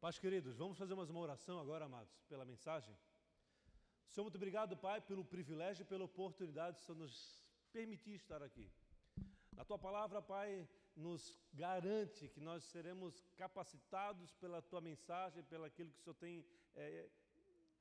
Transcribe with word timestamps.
Pais 0.00 0.16
queridos, 0.16 0.56
vamos 0.56 0.78
fazer 0.78 0.94
mais 0.94 1.10
uma 1.10 1.18
oração 1.18 1.58
agora, 1.58 1.86
amados, 1.86 2.14
pela 2.28 2.44
mensagem. 2.44 2.96
Senhor, 4.08 4.22
muito 4.22 4.36
obrigado, 4.36 4.76
Pai, 4.76 5.00
pelo 5.00 5.24
privilégio 5.24 5.82
e 5.82 5.84
pela 5.84 6.04
oportunidade 6.04 6.78
de 6.86 6.94
nos 6.94 7.44
permitir 7.72 8.14
estar 8.14 8.40
aqui. 8.40 8.70
A 9.56 9.64
tua 9.64 9.76
palavra, 9.76 10.22
Pai, 10.22 10.68
nos 10.94 11.36
garante 11.52 12.28
que 12.28 12.40
nós 12.40 12.62
seremos 12.62 13.26
capacitados 13.36 14.32
pela 14.34 14.62
tua 14.62 14.80
mensagem, 14.80 15.42
pelo 15.42 15.64
aquilo 15.64 15.90
que 15.90 15.98
o 15.98 16.02
Senhor 16.04 16.14
tem 16.14 16.46
é, 16.76 17.10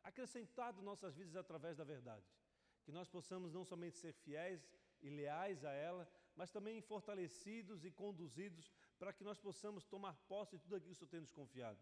acrescentado 0.04 0.82
nossas 0.82 1.16
vidas 1.16 1.36
através 1.36 1.78
da 1.78 1.84
verdade. 1.84 2.26
Que 2.84 2.92
nós 2.92 3.08
possamos 3.08 3.54
não 3.54 3.64
somente 3.64 3.96
ser 3.96 4.14
fiéis 4.14 4.68
e 5.04 5.10
leais 5.12 5.64
a 5.64 5.72
ela, 5.72 6.10
mas 6.36 6.50
também 6.50 6.82
fortalecidos 6.82 7.86
e 7.86 7.92
conduzidos 7.92 8.74
para 8.98 9.14
que 9.14 9.24
nós 9.24 9.38
possamos 9.38 9.86
tomar 9.86 10.16
posse 10.28 10.58
de 10.58 10.64
tudo 10.64 10.78
aquilo 10.78 10.90
que 10.90 10.96
o 10.96 10.96
Senhor 10.96 11.12
tem 11.12 11.20
nos 11.20 11.32
confiado. 11.32 11.80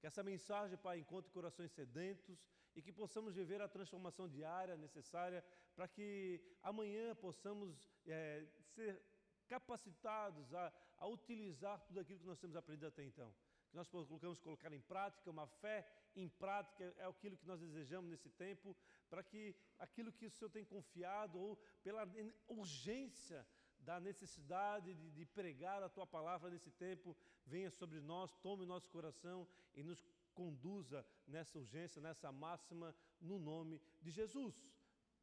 Que 0.00 0.06
essa 0.06 0.22
mensagem, 0.22 0.78
Pai, 0.78 0.98
encontre 0.98 1.30
corações 1.30 1.72
sedentos 1.72 2.38
e 2.74 2.82
que 2.82 2.92
possamos 2.92 3.34
viver 3.34 3.60
a 3.60 3.68
transformação 3.68 4.28
diária 4.28 4.76
necessária 4.76 5.44
para 5.74 5.88
que 5.88 6.40
amanhã 6.62 7.14
possamos 7.16 7.90
é, 8.06 8.46
ser 8.74 9.02
capacitados 9.48 10.54
a, 10.54 10.72
a 10.98 11.06
utilizar 11.08 11.80
tudo 11.80 11.98
aquilo 12.00 12.20
que 12.20 12.26
nós 12.26 12.38
temos 12.38 12.54
aprendido 12.54 12.86
até 12.86 13.02
então. 13.02 13.34
Que 13.70 13.76
nós 13.76 13.88
colocamos 13.88 14.40
colocar 14.40 14.72
em 14.72 14.80
prática, 14.80 15.30
uma 15.30 15.46
fé 15.46 15.86
em 16.14 16.28
prática 16.28 16.94
é 16.96 17.04
aquilo 17.04 17.36
que 17.36 17.46
nós 17.46 17.60
desejamos 17.60 18.10
nesse 18.10 18.30
tempo, 18.30 18.76
para 19.10 19.22
que 19.22 19.54
aquilo 19.78 20.12
que 20.12 20.26
o 20.26 20.30
Senhor 20.30 20.50
tem 20.50 20.64
confiado, 20.64 21.38
ou 21.38 21.56
pela 21.82 22.08
urgência 22.46 23.46
da 23.88 23.98
necessidade 24.08 24.88
de, 25.00 25.06
de 25.18 25.24
pregar 25.38 25.82
a 25.82 25.88
tua 25.88 26.06
palavra 26.06 26.50
nesse 26.50 26.70
tempo, 26.86 27.16
venha 27.52 27.70
sobre 27.70 28.00
nós, 28.10 28.36
tome 28.46 28.66
nosso 28.72 28.88
coração 28.96 29.38
e 29.74 29.82
nos 29.82 30.00
conduza 30.40 30.98
nessa 31.26 31.54
urgência, 31.62 32.02
nessa 32.06 32.30
máxima, 32.30 32.88
no 33.28 33.38
nome 33.38 33.80
de 34.02 34.10
Jesus. 34.10 34.54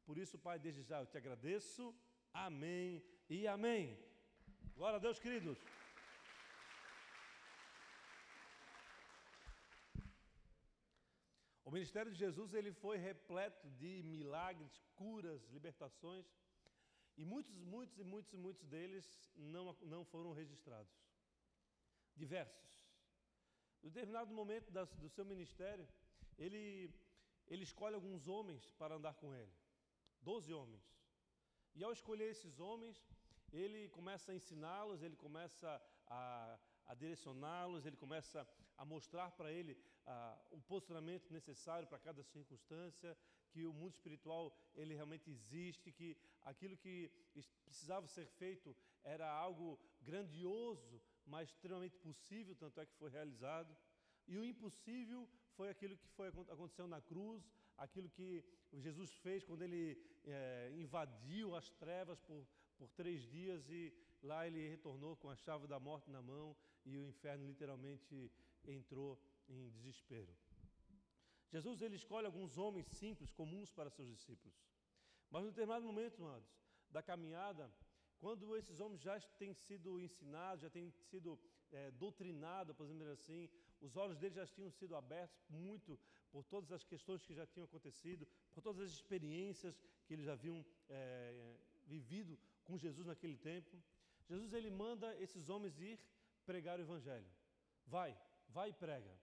Por 0.07 0.17
isso, 0.23 0.39
Pai, 0.45 0.57
desde 0.57 0.81
já 0.81 0.99
eu 0.99 1.11
te 1.11 1.17
agradeço. 1.21 1.83
Amém 2.33 3.03
e 3.29 3.39
amém. 3.55 3.83
Glória 4.75 4.97
a 4.97 5.03
Deus, 5.05 5.19
queridos. 5.19 5.59
O 11.67 11.71
ministério 11.77 12.11
de 12.11 12.17
Jesus 12.17 12.55
ele 12.55 12.73
foi 12.73 12.97
repleto 12.97 13.69
de 13.81 14.01
milagres, 14.15 14.73
curas, 14.95 15.47
libertações, 15.57 16.25
e 17.17 17.23
muitos, 17.23 17.53
muitos 17.55 17.97
e 17.97 18.03
muitos 18.03 18.33
e 18.33 18.37
muitos 18.37 18.65
deles 18.67 19.31
não, 19.35 19.73
não 19.81 20.03
foram 20.03 20.33
registrados. 20.33 20.93
Diversos. 22.15 22.65
No 23.81 23.89
determinado 23.89 24.33
momento 24.33 24.71
da, 24.71 24.83
do 24.85 25.09
seu 25.09 25.23
ministério, 25.23 25.87
ele, 26.37 26.93
ele 27.47 27.63
escolhe 27.63 27.95
alguns 27.95 28.27
homens 28.27 28.69
para 28.79 28.95
andar 28.95 29.13
com 29.15 29.33
ele. 29.33 29.53
Doze 30.21 30.53
homens. 30.53 30.83
E 31.75 31.83
ao 31.83 31.91
escolher 31.91 32.29
esses 32.31 32.59
homens, 32.59 32.97
ele 33.51 33.89
começa 33.89 34.31
a 34.31 34.35
ensiná-los, 34.35 35.01
ele 35.01 35.15
começa 35.15 35.81
a, 36.07 36.59
a 36.85 36.95
direcioná-los, 36.95 37.85
ele 37.85 37.97
começa 37.97 38.47
a 38.77 38.85
mostrar 38.85 39.31
para 39.31 39.51
ele 39.51 39.77
ah, 40.05 40.37
o 40.51 40.59
posicionamento 40.61 41.31
necessário 41.31 41.87
para 41.87 41.99
cada 41.99 42.23
circunstância, 42.23 43.17
que 43.51 43.65
o 43.65 43.73
mundo 43.73 43.93
espiritual 43.93 44.55
ele 44.75 44.93
realmente 44.93 45.29
existe, 45.29 45.91
que 45.91 46.17
aquilo 46.43 46.75
que 46.77 47.11
precisava 47.63 48.07
ser 48.07 48.27
feito 48.27 48.75
era 49.03 49.29
algo 49.31 49.79
grandioso, 50.01 51.01
mas 51.25 51.49
extremamente 51.49 51.97
possível, 51.97 52.55
tanto 52.55 52.79
é 52.79 52.85
que 52.85 52.93
foi 52.95 53.09
realizado. 53.09 53.75
E 54.27 54.37
o 54.37 54.43
impossível 54.43 55.27
foi 55.55 55.69
aquilo 55.69 55.95
que 55.97 56.07
foi, 56.09 56.27
aconteceu 56.27 56.87
na 56.87 57.01
cruz, 57.01 57.49
aquilo 57.77 58.09
que 58.09 58.43
Jesus 58.73 59.13
fez 59.15 59.43
quando 59.43 59.61
ele 59.61 59.97
é, 60.25 60.71
invadiu 60.75 61.55
as 61.55 61.69
trevas 61.71 62.19
por, 62.19 62.45
por 62.77 62.89
três 62.89 63.21
dias 63.23 63.69
e 63.69 63.93
lá 64.21 64.45
ele 64.47 64.67
retornou 64.67 65.15
com 65.15 65.29
a 65.29 65.35
chave 65.35 65.67
da 65.67 65.79
morte 65.79 66.09
na 66.09 66.21
mão 66.21 66.55
e 66.85 66.97
o 66.97 67.05
inferno 67.05 67.45
literalmente 67.45 68.31
entrou 68.67 69.19
em 69.47 69.69
desespero. 69.69 70.35
Jesus 71.51 71.81
ele 71.81 71.95
escolhe 71.95 72.25
alguns 72.25 72.57
homens 72.57 72.87
simples, 72.87 73.31
comuns 73.31 73.71
para 73.71 73.89
seus 73.89 74.09
discípulos. 74.09 74.57
Mas 75.29 75.43
no 75.43 75.49
determinado 75.49 75.85
momento, 75.85 76.21
amados, 76.23 76.49
da 76.89 77.01
caminhada, 77.01 77.71
quando 78.19 78.55
esses 78.55 78.79
homens 78.79 79.01
já 79.01 79.19
têm 79.41 79.53
sido 79.53 79.99
ensinados, 79.99 80.61
já 80.61 80.69
têm 80.69 80.89
sido 80.91 81.39
é, 81.71 81.91
doutrinados, 81.91 82.75
por 82.75 82.85
exemplo 82.85 83.09
assim, 83.11 83.49
os 83.81 83.95
olhos 83.95 84.17
deles 84.17 84.35
já 84.35 84.47
tinham 84.47 84.71
sido 84.71 84.95
abertos 84.95 85.45
muito 85.49 85.99
por 86.31 86.43
todas 86.43 86.71
as 86.71 86.83
questões 86.83 87.25
que 87.25 87.33
já 87.33 87.45
tinham 87.45 87.65
acontecido, 87.65 88.27
por 88.53 88.61
todas 88.61 88.81
as 88.81 88.91
experiências 88.91 89.79
que 90.05 90.13
eles 90.13 90.25
já 90.25 90.33
haviam 90.33 90.65
é, 90.89 91.55
vivido 91.85 92.37
com 92.63 92.77
Jesus 92.77 93.05
naquele 93.05 93.37
tempo. 93.37 93.81
Jesus 94.27 94.53
ele 94.53 94.69
manda 94.69 95.15
esses 95.21 95.49
homens 95.49 95.79
ir 95.79 95.99
pregar 96.45 96.79
o 96.79 96.81
Evangelho. 96.81 97.29
Vai, 97.85 98.17
vai 98.49 98.69
e 98.69 98.73
prega. 98.73 99.13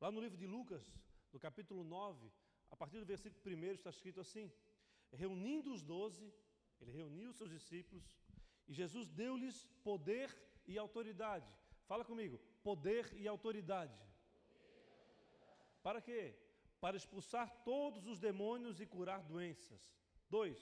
Lá 0.00 0.10
no 0.10 0.20
livro 0.20 0.36
de 0.36 0.46
Lucas, 0.46 0.84
no 1.32 1.38
capítulo 1.38 1.84
9, 1.84 2.30
a 2.70 2.76
partir 2.76 2.98
do 2.98 3.06
versículo 3.06 3.40
1 3.44 3.72
está 3.72 3.90
escrito 3.90 4.20
assim: 4.20 4.50
Reunindo 5.12 5.72
os 5.72 5.82
doze, 5.82 6.32
ele 6.80 6.92
reuniu 6.92 7.30
os 7.30 7.36
seus 7.36 7.50
discípulos 7.50 8.04
e 8.66 8.72
Jesus 8.72 9.08
deu-lhes 9.08 9.66
poder 9.82 10.34
e 10.66 10.78
autoridade. 10.78 11.50
Fala 11.86 12.04
comigo, 12.04 12.40
poder 12.62 13.12
e 13.14 13.28
autoridade. 13.28 13.98
Para 15.82 16.00
quê? 16.00 16.34
Para 16.80 16.96
expulsar 16.96 17.50
todos 17.64 18.06
os 18.06 18.18
demônios 18.18 18.80
e 18.80 18.86
curar 18.86 19.22
doenças. 19.22 19.80
Dois, 20.30 20.58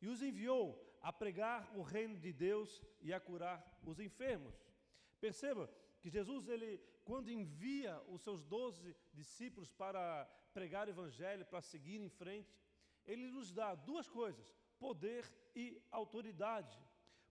e 0.00 0.06
os 0.06 0.22
enviou 0.22 0.66
a 1.02 1.12
pregar 1.12 1.70
o 1.76 1.82
reino 1.82 2.16
de 2.18 2.32
Deus 2.32 2.82
e 3.00 3.12
a 3.12 3.20
curar 3.20 3.58
os 3.82 3.98
enfermos. 3.98 4.54
Perceba 5.20 5.70
que 6.00 6.08
Jesus, 6.08 6.48
ele, 6.48 6.80
quando 7.10 7.28
envia 7.28 8.00
os 8.06 8.20
seus 8.22 8.44
doze 8.44 8.96
discípulos 9.12 9.72
para 9.72 10.24
pregar 10.54 10.86
o 10.86 10.90
evangelho, 10.90 11.44
para 11.44 11.60
seguir 11.60 12.00
em 12.00 12.08
frente, 12.08 12.56
ele 13.04 13.26
nos 13.32 13.50
dá 13.50 13.74
duas 13.74 14.08
coisas: 14.08 14.46
poder 14.78 15.24
e 15.56 15.82
autoridade. 15.90 16.78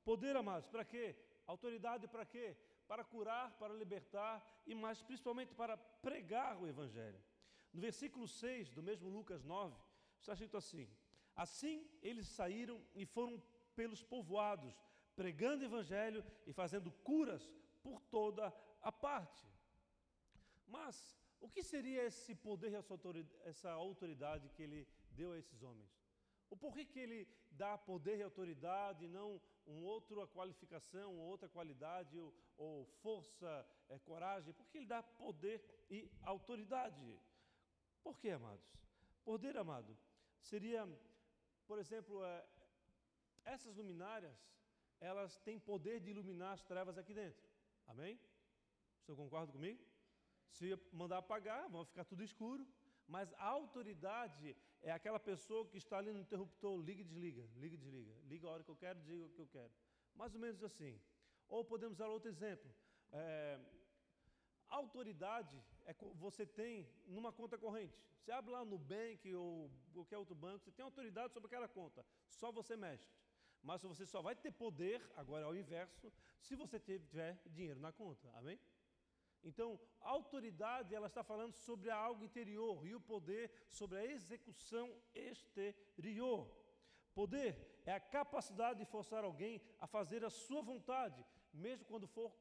Poder, 0.03 0.35
amados, 0.35 0.68
para 0.68 0.84
quê? 0.84 1.16
Autoridade 1.47 2.09
para 2.09 2.25
quê? 2.25 2.57
Para 2.89 3.06
curar, 3.06 3.57
para 3.57 3.73
libertar 3.73 4.45
e 4.68 4.75
mais 4.75 5.01
principalmente 5.01 5.56
para 5.56 5.78
pregar 5.78 6.62
o 6.62 6.68
Evangelho. 6.68 7.23
No 7.72 7.79
versículo 7.79 8.28
6 8.28 8.72
do 8.72 8.84
mesmo 8.84 9.07
Lucas 9.07 9.45
9, 9.45 9.73
está 10.19 10.34
escrito 10.34 10.57
assim: 10.57 10.89
Assim 11.34 11.89
eles 12.01 12.28
saíram 12.28 12.84
e 12.94 13.06
foram 13.06 13.41
pelos 13.78 14.03
povoados, 14.03 14.75
pregando 15.16 15.63
Evangelho 15.63 16.22
e 16.45 16.51
fazendo 16.51 16.91
curas 16.91 17.50
por 17.81 18.01
toda 18.01 18.53
a 18.81 18.91
parte. 18.91 19.47
Mas 20.69 20.96
o 21.40 21.50
que 21.50 21.63
seria 21.63 22.03
esse 22.06 22.35
poder 22.35 22.72
e 22.72 23.50
essa 23.52 23.72
autoridade 23.72 24.50
que 24.50 24.63
ele 24.63 24.88
deu 25.12 25.31
a 25.31 25.38
esses 25.38 25.62
homens? 25.63 25.91
O 26.50 26.57
porquê 26.57 26.84
que 26.85 27.00
ele 27.00 27.28
dá 27.52 27.78
poder 27.78 28.18
e 28.18 28.24
autoridade 28.24 29.06
e 29.06 29.07
não 29.07 29.41
uma 29.66 29.81
outra 29.81 30.25
qualificação, 30.28 31.18
outra 31.18 31.47
qualidade 31.47 32.18
ou, 32.57 32.85
força, 33.02 33.68
é, 33.88 34.00
coragem? 34.00 34.53
Por 34.53 34.68
que 34.68 34.80
ele 34.80 34.88
dá 34.88 35.02
poder 35.03 35.63
e 35.90 36.09
autoridade? 36.24 37.19
Por 38.03 38.18
quê, 38.19 38.31
amados? 38.31 38.66
Poder, 39.24 39.56
amado, 39.57 39.96
seria, 40.40 40.88
por 41.68 41.78
exemplo, 41.78 42.24
é, 42.24 42.47
essas 43.46 43.75
luminárias, 43.75 44.36
elas 45.00 45.38
têm 45.40 45.59
poder 45.59 46.00
de 46.00 46.09
iluminar 46.09 46.53
as 46.53 46.63
trevas 46.63 46.97
aqui 46.97 47.13
dentro. 47.13 47.47
Amém? 47.88 48.19
Você 49.01 49.16
concorda 49.16 49.51
comigo? 49.51 49.88
Se 50.50 50.78
mandar 50.92 51.20
apagar, 51.20 51.69
vão 51.69 51.86
ficar 51.86 52.06
tudo 52.06 52.24
escuro. 52.24 52.68
Mas 53.07 53.34
a 53.34 53.46
autoridade 53.46 54.56
é 54.81 54.92
aquela 54.92 55.19
pessoa 55.19 55.66
que 55.66 55.78
está 55.78 55.98
ali 55.98 56.12
no 56.12 56.19
interruptor, 56.19 56.80
liga 56.80 57.01
e 57.01 57.04
desliga, 57.04 57.44
liga 57.56 57.75
e 57.75 57.78
desliga, 57.78 58.13
liga 58.25 58.48
a 58.48 58.51
hora 58.51 58.63
que 58.63 58.69
eu 58.69 58.75
quero, 58.75 59.00
desliga 59.00 59.25
o 59.25 59.30
que 59.30 59.42
eu 59.42 59.48
quero. 59.48 59.72
Mais 60.13 60.34
ou 60.36 60.40
menos 60.40 60.63
assim. 60.63 61.00
Ou 61.48 61.66
podemos 61.66 61.98
usar 61.98 62.07
outro 62.07 62.30
exemplo. 62.30 62.72
É, 63.12 63.60
autoridade 64.68 65.60
é 65.86 65.96
você 66.16 66.46
tem 66.46 66.88
numa 67.07 67.31
conta 67.31 67.57
corrente. 67.57 67.98
Você 68.19 68.31
abre 68.31 68.52
lá 68.52 68.63
no 68.63 68.72
Nubank 68.72 69.34
ou 69.34 69.72
qualquer 69.92 70.18
outro 70.18 70.36
banco, 70.36 70.63
você 70.63 70.72
tem 70.72 70.86
autoridade 70.86 71.34
sobre 71.34 71.48
aquela 71.48 71.68
conta. 71.68 72.06
Só 72.30 72.52
você 72.52 72.75
mexe. 72.78 73.12
Mas 73.62 73.81
você 73.81 74.06
só 74.06 74.22
vai 74.22 74.36
ter 74.36 74.52
poder, 74.52 75.02
agora 75.16 75.45
ao 75.45 75.56
inverso, 75.56 76.13
se 76.40 76.56
você 76.56 76.80
tiver 76.80 77.42
dinheiro 77.48 77.80
na 77.80 77.92
conta. 77.92 78.30
Amém? 78.36 78.60
Então, 79.44 79.80
a 80.01 80.09
autoridade, 80.09 80.94
ela 80.94 81.07
está 81.07 81.24
falando 81.24 81.53
sobre 81.53 81.89
algo 81.89 82.24
interior 82.24 82.86
e 82.86 82.94
o 82.94 83.01
poder 83.01 83.51
sobre 83.69 83.97
a 83.97 84.06
execução 84.06 84.94
exterior. 85.13 86.50
Poder 87.13 87.81
é 87.86 87.94
a 87.94 88.00
capacidade 88.00 88.80
de 88.80 88.86
forçar 88.86 89.24
alguém 89.24 89.62
a 89.80 89.88
fazer 89.88 90.24
a 90.24 90.30
sua 90.30 90.62
vontade, 90.62 91.25
mesmo 91.53 91.86
quando 91.86 92.07
for 92.07 92.31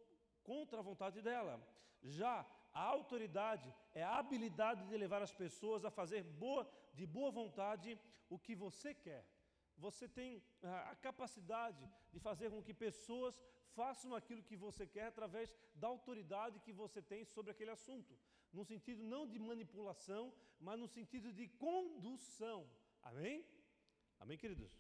contra 0.43 0.79
a 0.79 0.83
vontade 0.83 1.23
dela. 1.23 1.61
Já 2.03 2.47
A 2.73 2.83
autoridade 2.83 3.75
é 3.95 4.03
a 4.03 4.19
habilidade 4.19 4.87
de 4.87 4.97
levar 4.97 5.23
as 5.23 5.33
pessoas 5.33 5.85
a 5.85 5.91
fazer 5.91 6.23
boa, 6.23 6.71
de 6.95 7.07
boa 7.07 7.31
vontade 7.31 7.99
o 8.29 8.39
que 8.39 8.55
você 8.55 8.95
quer. 8.95 9.25
Você 9.79 10.09
tem 10.09 10.43
a 10.91 10.95
capacidade 10.97 11.85
de 12.13 12.19
fazer 12.19 12.51
com 12.51 12.63
que 12.63 12.75
pessoas 12.75 13.35
façam 13.79 14.15
aquilo 14.15 14.43
que 14.43 14.57
você 14.57 14.85
quer 14.87 15.07
através 15.09 15.55
da 15.75 15.89
autoridade 15.89 16.61
que 16.67 16.73
você 16.73 17.01
tem 17.01 17.25
sobre 17.25 17.53
aquele 17.53 17.71
assunto. 17.71 18.13
No 18.53 18.65
sentido 18.65 19.03
não 19.05 19.27
de 19.33 19.39
manipulação, 19.39 20.33
mas 20.59 20.79
no 20.79 20.89
sentido 20.89 21.33
de 21.33 21.47
condução. 21.67 22.69
Amém? 23.03 23.45
Amém, 24.19 24.37
queridos? 24.37 24.73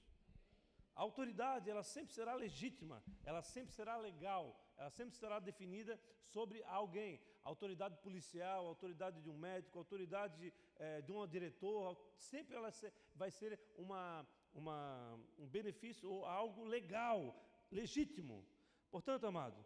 A 0.99 1.03
autoridade, 1.03 1.71
ela 1.71 1.85
sempre 1.85 2.13
será 2.13 2.35
legítima, 2.35 3.01
ela 3.25 3.41
sempre 3.41 3.73
será 3.73 3.97
legal, 3.97 4.45
ela 4.77 4.91
sempre 4.91 5.15
será 5.15 5.39
definida 5.39 6.01
sobre 6.25 6.63
alguém. 6.65 7.21
autoridade 7.45 7.97
policial, 8.07 8.67
autoridade 8.67 9.23
de 9.23 9.31
um 9.31 9.39
médico, 9.39 9.79
autoridade 9.79 10.37
de, 10.41 10.53
é, 10.77 11.01
de 11.01 11.13
um 11.13 11.27
diretor, 11.27 11.97
sempre 12.17 12.57
ela 12.57 12.71
vai 13.15 13.31
ser 13.31 13.59
uma, 13.77 14.27
uma, 14.55 15.19
um 15.39 15.47
benefício 15.47 16.11
ou 16.11 16.25
algo 16.25 16.65
legal, 16.65 17.35
legítimo. 17.71 18.45
Portanto, 18.91 19.27
amado, 19.27 19.65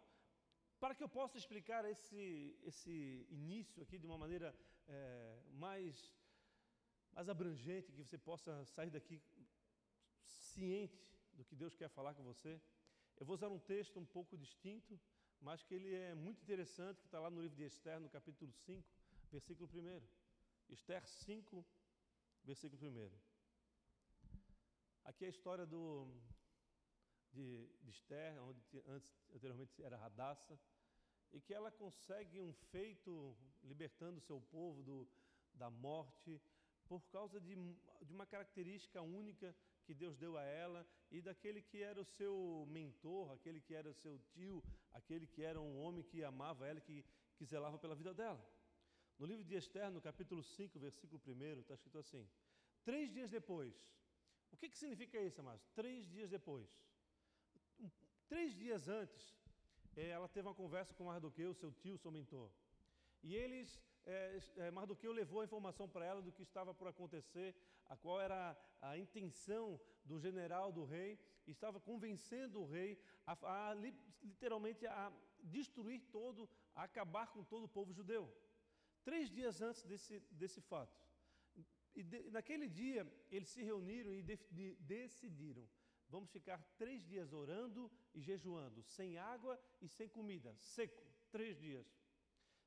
para 0.79 0.95
que 0.95 1.03
eu 1.03 1.09
possa 1.09 1.37
explicar 1.37 1.85
esse, 1.85 2.57
esse 2.63 3.25
início 3.29 3.81
aqui 3.83 3.97
de 3.97 4.05
uma 4.05 4.17
maneira 4.17 4.53
é, 4.87 5.39
mais, 5.51 6.11
mais 7.11 7.29
abrangente, 7.29 7.91
que 7.91 8.03
você 8.03 8.17
possa 8.17 8.65
sair 8.65 8.89
daqui 8.89 9.21
ciente 10.25 11.17
do 11.33 11.45
que 11.45 11.55
Deus 11.55 11.75
quer 11.75 11.89
falar 11.89 12.13
com 12.13 12.23
você, 12.23 12.61
eu 13.17 13.25
vou 13.25 13.35
usar 13.35 13.49
um 13.49 13.59
texto 13.59 13.99
um 13.99 14.05
pouco 14.05 14.37
distinto, 14.37 14.99
mas 15.39 15.63
que 15.63 15.73
ele 15.73 15.93
é 15.93 16.13
muito 16.13 16.41
interessante, 16.41 16.99
que 16.99 17.07
está 17.07 17.19
lá 17.19 17.29
no 17.29 17.41
livro 17.41 17.55
de 17.55 17.63
Esther, 17.63 17.99
no 17.99 18.09
capítulo 18.09 18.51
5, 18.51 18.87
versículo 19.31 19.69
1. 19.73 20.01
Esther 20.69 21.05
5, 21.05 21.65
versículo 22.43 22.81
1. 22.81 23.32
Aqui 25.05 25.25
é 25.25 25.27
a 25.27 25.31
história 25.31 25.65
do, 25.65 26.07
de, 27.33 27.67
de 27.81 27.89
Esther, 27.89 28.41
onde 28.41 28.61
antes, 28.87 29.11
anteriormente 29.33 29.83
era 29.83 29.97
Radassa, 29.97 30.57
e 31.33 31.41
que 31.41 31.53
ela 31.53 31.71
consegue 31.71 32.39
um 32.39 32.53
feito 32.71 33.35
libertando 33.63 34.21
seu 34.21 34.39
povo 34.39 34.81
do, 34.81 35.07
da 35.53 35.69
morte 35.69 36.41
por 36.87 37.01
causa 37.09 37.39
de, 37.41 37.55
de 38.01 38.13
uma 38.13 38.25
característica 38.25 39.01
única 39.01 39.53
que 39.85 39.93
Deus 39.93 40.15
deu 40.17 40.37
a 40.37 40.43
ela 40.43 40.87
e 41.11 41.21
daquele 41.21 41.61
que 41.61 41.81
era 41.81 41.99
o 41.99 42.05
seu 42.05 42.65
mentor, 42.69 43.33
aquele 43.33 43.59
que 43.59 43.73
era 43.73 43.89
o 43.89 43.93
seu 43.93 44.17
tio, 44.31 44.63
aquele 44.93 45.27
que 45.27 45.41
era 45.43 45.59
um 45.59 45.79
homem 45.79 46.03
que 46.03 46.23
amava 46.23 46.65
ela, 46.65 46.79
que, 46.79 47.03
que 47.35 47.45
zelava 47.45 47.77
pela 47.77 47.95
vida 47.95 48.13
dela. 48.13 48.41
No 49.19 49.25
livro 49.25 49.43
de 49.43 49.55
Esther, 49.55 49.91
no 49.91 50.01
capítulo 50.01 50.41
5, 50.43 50.79
versículo 50.79 51.21
1, 51.27 51.59
está 51.59 51.73
escrito 51.73 51.97
assim: 51.97 52.27
Três 52.83 53.11
dias 53.11 53.29
depois, 53.29 53.73
o 54.53 54.57
que, 54.57 54.69
que 54.69 54.77
significa 54.77 55.19
isso, 55.19 55.41
amados? 55.41 55.65
Três 55.75 56.07
dias 56.07 56.29
depois. 56.29 56.69
Um, 57.79 57.89
três 58.27 58.55
dias 58.55 58.87
antes, 58.87 59.35
eh, 59.95 60.09
ela 60.09 60.27
teve 60.27 60.47
uma 60.47 60.55
conversa 60.55 60.93
com 60.93 61.05
Mardoqueu, 61.05 61.53
seu 61.53 61.71
tio, 61.71 61.97
seu 61.97 62.11
mentor. 62.11 62.49
E 63.21 63.35
eles 63.35 63.81
é, 64.05 64.39
é, 64.57 64.71
Mardoqueu 64.71 65.11
levou 65.11 65.41
a 65.41 65.45
informação 65.45 65.87
para 65.87 66.05
ela 66.05 66.21
do 66.21 66.31
que 66.31 66.43
estava 66.43 66.73
por 66.73 66.87
acontecer, 66.87 67.55
a 67.85 67.95
qual 67.95 68.19
era 68.19 68.57
a, 68.81 68.97
intenção 68.97 69.79
do 70.03 70.19
general 70.19 70.71
do 70.71 70.83
rei, 70.83 71.17
estava 71.47 71.79
convencendo 71.79 72.61
o 72.61 72.65
rei 72.65 72.99
a, 73.25 73.69
a, 73.69 73.73
literalmente 74.21 74.85
a 74.85 75.11
destruir 75.41 76.01
todo, 76.11 76.49
a 76.75 76.83
acabar 76.83 77.27
com 77.27 77.43
todo 77.43 77.63
o 77.63 77.69
povo 77.69 77.93
judeu. 77.93 78.31
Três 79.03 79.29
dias 79.29 79.61
antes 79.61 79.83
desse, 79.83 80.19
desse 80.31 80.61
fato. 80.61 81.02
E 81.95 82.03
de, 82.03 82.29
naquele 82.31 82.67
dia, 82.67 83.05
eles 83.29 83.49
se 83.49 83.61
reuniram 83.61 84.13
e 84.13 84.21
de, 84.21 84.39
de, 84.51 84.75
decidiram: 84.75 85.67
vamos 86.09 86.29
ficar 86.31 86.61
três 86.77 87.05
dias 87.05 87.33
orando 87.33 87.91
e 88.13 88.21
jejuando, 88.21 88.83
sem 88.83 89.17
água 89.17 89.59
e 89.81 89.87
sem 89.87 90.09
comida, 90.09 90.55
seco, 90.57 91.03
três 91.31 91.59
dias. 91.59 91.87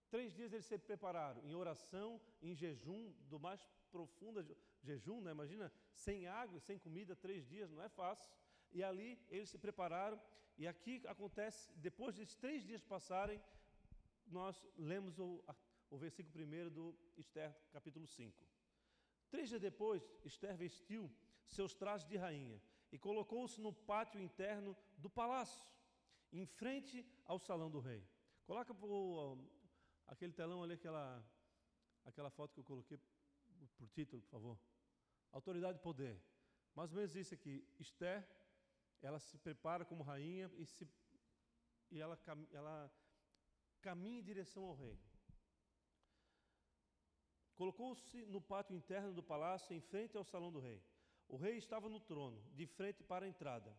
Três 0.08 0.32
dias 0.32 0.52
eles 0.52 0.66
se 0.66 0.78
prepararam 0.78 1.44
em 1.44 1.54
oração, 1.54 2.20
em 2.40 2.54
jejum, 2.54 3.12
do 3.28 3.40
mais 3.40 3.60
profundo 3.90 4.44
jejum, 4.80 5.20
né? 5.20 5.32
imagina, 5.32 5.72
sem 5.92 6.28
água 6.28 6.58
e 6.58 6.60
sem 6.60 6.78
comida, 6.78 7.16
três 7.16 7.44
dias, 7.46 7.70
não 7.70 7.82
é 7.82 7.88
fácil. 7.88 8.32
E 8.72 8.82
ali 8.84 9.18
eles 9.28 9.50
se 9.50 9.58
prepararam, 9.58 10.20
e 10.56 10.66
aqui 10.66 11.02
acontece, 11.06 11.72
depois 11.76 12.14
desses 12.14 12.36
três 12.36 12.64
dias 12.64 12.82
passarem, 12.84 13.40
nós 14.26 14.64
lemos 14.76 15.18
o, 15.18 15.42
o 15.90 15.98
versículo 15.98 16.32
primeiro 16.32 16.70
do 16.70 16.96
Esther, 17.16 17.54
capítulo 17.72 18.06
5. 18.06 18.55
Três 19.36 19.50
dias 19.50 19.60
depois, 19.60 20.02
Esther 20.24 20.56
vestiu 20.56 21.14
seus 21.44 21.74
trajes 21.74 22.08
de 22.08 22.16
rainha 22.16 22.58
e 22.90 22.98
colocou-se 22.98 23.60
no 23.60 23.70
pátio 23.70 24.18
interno 24.18 24.74
do 24.96 25.10
palácio, 25.10 25.62
em 26.32 26.46
frente 26.46 27.06
ao 27.26 27.38
salão 27.38 27.70
do 27.70 27.78
rei. 27.78 28.02
Coloca 28.46 28.72
o, 28.72 29.36
Aquele 30.06 30.32
telão 30.32 30.62
ali, 30.62 30.72
aquela, 30.72 31.22
aquela 32.06 32.30
foto 32.30 32.54
que 32.54 32.60
eu 32.60 32.64
coloquei 32.64 32.98
por 33.76 33.86
título, 33.90 34.22
por 34.22 34.30
favor. 34.30 34.58
Autoridade 35.30 35.80
e 35.80 35.82
poder. 35.82 36.18
Mais 36.74 36.90
ou 36.90 36.96
menos 36.96 37.14
isso 37.14 37.34
aqui. 37.34 37.62
Esther, 37.78 38.26
ela 39.02 39.18
se 39.18 39.36
prepara 39.36 39.84
como 39.84 40.02
rainha 40.02 40.50
e, 40.54 40.64
se, 40.64 40.88
e 41.90 42.00
ela, 42.00 42.18
ela 42.52 42.90
caminha 43.82 44.18
em 44.18 44.22
direção 44.22 44.64
ao 44.64 44.74
rei. 44.74 44.98
Colocou-se 47.56 48.24
no 48.26 48.40
pátio 48.40 48.76
interno 48.76 49.12
do 49.12 49.22
palácio, 49.22 49.74
em 49.74 49.80
frente 49.80 50.16
ao 50.16 50.24
salão 50.24 50.52
do 50.52 50.60
rei. 50.60 50.82
O 51.26 51.36
rei 51.36 51.56
estava 51.56 51.88
no 51.88 51.98
trono, 51.98 52.40
de 52.54 52.66
frente 52.66 53.02
para 53.02 53.24
a 53.24 53.28
entrada. 53.28 53.74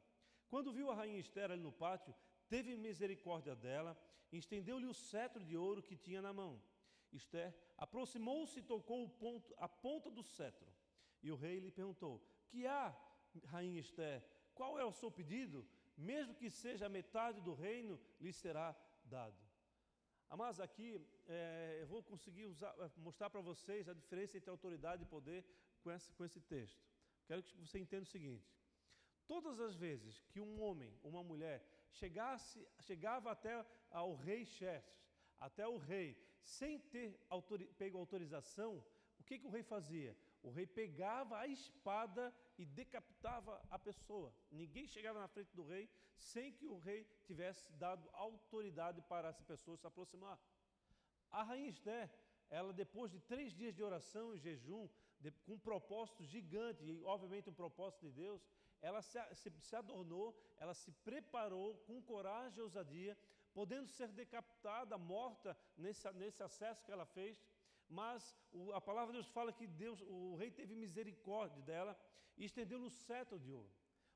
Quando 0.49 0.73
viu 0.73 0.89
a 0.89 0.95
rainha 0.95 1.19
Esther 1.19 1.51
ali 1.51 1.61
no 1.61 1.71
pátio, 1.71 2.13
teve 2.49 2.75
misericórdia 2.75 3.55
dela 3.55 3.95
e 4.31 4.37
estendeu-lhe 4.37 4.87
o 4.87 4.93
cetro 4.93 5.43
de 5.43 5.55
ouro 5.55 5.83
que 5.83 5.95
tinha 5.95 6.21
na 6.21 6.33
mão. 6.33 6.61
Esther 7.13 7.55
aproximou-se 7.77 8.59
e 8.59 8.63
tocou 8.63 9.07
ponto, 9.09 9.53
a 9.57 9.69
ponta 9.69 10.09
do 10.09 10.23
cetro. 10.23 10.67
E 11.21 11.31
o 11.31 11.35
rei 11.35 11.59
lhe 11.59 11.71
perguntou: 11.71 12.21
Que 12.49 12.65
há, 12.65 12.95
rainha 13.45 13.79
Esther? 13.79 14.23
Qual 14.53 14.79
é 14.79 14.83
o 14.83 14.91
seu 14.91 15.11
pedido? 15.11 15.67
Mesmo 15.95 16.33
que 16.33 16.49
seja 16.49 16.89
metade 16.89 17.41
do 17.41 17.53
reino, 17.53 17.99
lhe 18.19 18.33
será 18.33 18.75
dado. 19.03 19.37
Mas 20.35 20.59
aqui 20.59 20.99
é, 21.27 21.79
eu 21.81 21.87
vou 21.87 22.01
conseguir 22.01 22.45
usar, 22.45 22.73
é, 22.79 22.89
mostrar 22.97 23.29
para 23.29 23.41
vocês 23.41 23.89
a 23.89 23.93
diferença 23.93 24.37
entre 24.37 24.49
autoridade 24.49 25.03
e 25.03 25.05
poder 25.05 25.45
com 25.81 25.91
esse, 25.91 26.11
com 26.13 26.23
esse 26.23 26.39
texto. 26.41 26.81
Quero 27.25 27.43
que 27.43 27.57
você 27.57 27.79
entenda 27.79 28.03
o 28.03 28.05
seguinte: 28.05 28.49
todas 29.25 29.59
as 29.59 29.75
vezes 29.75 30.23
que 30.29 30.39
um 30.39 30.61
homem, 30.61 30.97
uma 31.03 31.23
mulher, 31.23 31.65
chegasse, 31.91 32.65
chegava 32.79 33.31
até 33.31 33.65
ao 33.89 34.15
rei 34.15 34.45
Xerxes, 34.45 35.05
até 35.39 35.67
o 35.67 35.77
rei, 35.77 36.17
sem 36.41 36.79
ter 36.79 37.19
autori 37.29 37.65
pego 37.77 37.97
autorização, 37.97 38.83
o 39.19 39.23
que, 39.23 39.37
que 39.39 39.45
o 39.45 39.49
rei 39.49 39.63
fazia? 39.63 40.15
O 40.41 40.49
rei 40.49 40.65
pegava 40.65 41.39
a 41.39 41.47
espada 41.47 42.33
e 42.57 42.65
decapitava 42.65 43.61
a 43.69 43.77
pessoa. 43.77 44.33
Ninguém 44.49 44.87
chegava 44.87 45.19
na 45.19 45.27
frente 45.27 45.53
do 45.53 45.65
rei 45.65 45.89
sem 46.15 46.53
que 46.53 46.67
o 46.67 46.77
rei 46.77 47.05
tivesse 47.25 47.71
dado 47.73 48.09
autoridade 48.13 49.01
para 49.01 49.29
essa 49.29 49.43
pessoa 49.43 49.75
se 49.75 49.85
aproximar. 49.85 50.39
A 51.31 51.43
rainha 51.43 51.69
Esther, 51.69 52.09
ela 52.49 52.73
depois 52.73 53.11
de 53.11 53.19
três 53.19 53.53
dias 53.53 53.73
de 53.75 53.83
oração 53.83 54.33
e 54.33 54.37
jejum, 54.37 54.87
de, 55.19 55.31
com 55.45 55.53
um 55.53 55.59
propósito 55.59 56.23
gigante, 56.23 56.83
e 56.83 57.03
obviamente 57.03 57.49
um 57.49 57.53
propósito 57.53 58.05
de 58.07 58.11
Deus, 58.11 58.41
ela 58.81 59.01
se, 59.01 59.19
se, 59.35 59.51
se 59.59 59.75
adornou, 59.75 60.35
ela 60.57 60.73
se 60.73 60.91
preparou 60.91 61.75
com 61.87 62.01
coragem 62.01 62.59
e 62.59 62.61
ousadia, 62.61 63.17
podendo 63.53 63.87
ser 63.87 64.09
decapitada, 64.09 64.97
morta 64.97 65.57
nesse, 65.75 66.09
nesse 66.13 66.43
acesso 66.43 66.83
que 66.85 66.91
ela 66.91 67.05
fez. 67.05 67.43
Mas 67.89 68.35
o, 68.51 68.71
a 68.73 68.81
palavra 68.81 69.11
de 69.11 69.19
Deus 69.19 69.29
fala 69.29 69.51
que 69.51 69.65
Deus, 69.65 70.01
o 70.01 70.35
rei 70.35 70.51
teve 70.51 70.75
misericórdia 70.75 71.61
dela 71.63 71.97
e 72.37 72.45
estendeu 72.45 72.79
no 72.79 72.89
cetro 72.89 73.39
de 73.39 73.51
ouro. 73.51 73.71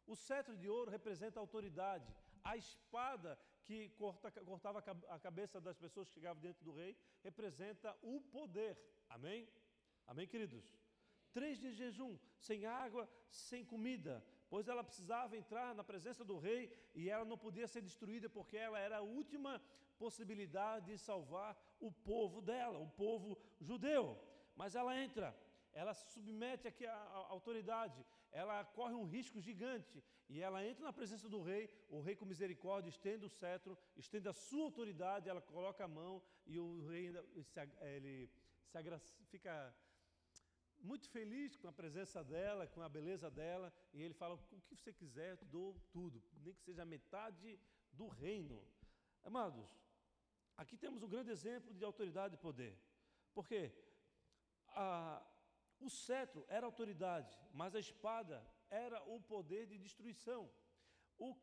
O 0.05 0.15
cetro 0.15 0.55
de 0.55 0.69
ouro 0.69 0.91
representa 0.91 1.39
autoridade. 1.39 2.07
A 2.43 2.57
espada 2.57 3.39
que 3.65 3.89
corta, 3.89 4.31
cortava 4.31 4.79
a 5.09 5.19
cabeça 5.19 5.59
das 5.61 5.77
pessoas 5.77 6.07
que 6.07 6.15
chegavam 6.15 6.41
dentro 6.41 6.63
do 6.63 6.73
rei 6.73 6.97
representa 7.23 7.95
o 8.01 8.19
poder. 8.19 8.77
Amém? 9.09 9.47
Amém, 10.07 10.27
queridos? 10.27 10.65
Três 11.31 11.59
dias 11.59 11.75
de 11.75 11.83
jejum, 11.83 12.17
sem 12.37 12.65
água, 12.65 13.09
sem 13.29 13.63
comida, 13.63 14.23
pois 14.49 14.67
ela 14.67 14.83
precisava 14.83 15.37
entrar 15.37 15.73
na 15.73 15.83
presença 15.83 16.25
do 16.25 16.37
rei 16.37 16.61
e 16.93 17.09
ela 17.09 17.23
não 17.23 17.37
podia 17.37 17.67
ser 17.67 17.81
destruída 17.81 18.29
porque 18.29 18.57
ela 18.57 18.77
era 18.77 18.97
a 18.97 19.01
última 19.01 19.61
possibilidade 19.97 20.87
de 20.87 20.97
salvar 20.97 21.55
o 21.79 21.91
povo 21.91 22.41
dela, 22.41 22.77
o 22.79 22.89
povo 22.89 23.37
judeu. 23.61 24.17
Mas 24.55 24.75
ela 24.75 24.97
entra, 24.97 25.33
ela 25.71 25.93
se 25.93 26.11
submete 26.11 26.67
à 26.85 26.97
autoridade, 27.29 28.05
ela 28.31 28.63
corre 28.63 28.95
um 28.95 29.05
risco 29.05 29.39
gigante 29.39 30.03
e 30.29 30.39
ela 30.39 30.65
entra 30.65 30.85
na 30.85 30.93
presença 30.93 31.27
do 31.27 31.41
rei, 31.41 31.69
o 31.89 31.99
rei 31.99 32.15
com 32.15 32.25
misericórdia 32.25 32.89
estende 32.89 33.25
o 33.25 33.29
cetro, 33.29 33.77
estende 33.97 34.29
a 34.29 34.33
sua 34.33 34.63
autoridade, 34.63 35.27
ela 35.27 35.41
coloca 35.41 35.83
a 35.83 35.87
mão 35.87 36.23
e 36.45 36.57
o 36.57 36.87
rei 36.87 37.11
se, 37.43 37.59
ele 37.81 38.29
se 38.69 38.77
agra, 38.77 38.97
fica 39.29 39.75
muito 40.79 41.07
feliz 41.09 41.55
com 41.55 41.67
a 41.67 41.73
presença 41.73 42.23
dela, 42.23 42.67
com 42.67 42.81
a 42.81 42.89
beleza 42.89 43.29
dela, 43.29 43.73
e 43.93 44.01
ele 44.01 44.13
fala: 44.13 44.35
o 44.35 44.61
que 44.61 44.75
você 44.75 44.93
quiser, 44.93 45.31
eu 45.31 45.37
te 45.37 45.45
dou 45.45 45.79
tudo, 45.91 46.23
nem 46.41 46.53
que 46.53 46.61
seja 46.61 46.85
metade 46.85 47.59
do 47.91 48.07
reino. 48.07 48.63
Amados, 49.23 49.69
aqui 50.57 50.77
temos 50.77 51.03
um 51.03 51.09
grande 51.09 51.29
exemplo 51.29 51.73
de 51.73 51.83
autoridade 51.83 52.35
e 52.35 52.37
poder, 52.37 52.75
porque 53.33 53.71
a, 54.69 55.21
o 55.81 55.89
cetro 55.89 56.45
era 56.47 56.65
autoridade, 56.65 57.33
mas 57.53 57.75
a 57.75 57.79
espada 57.79 58.37
era 58.69 59.01
o 59.13 59.19
poder 59.33 59.65
de 59.67 59.77
destruição. 59.77 60.49
O, 61.17 61.35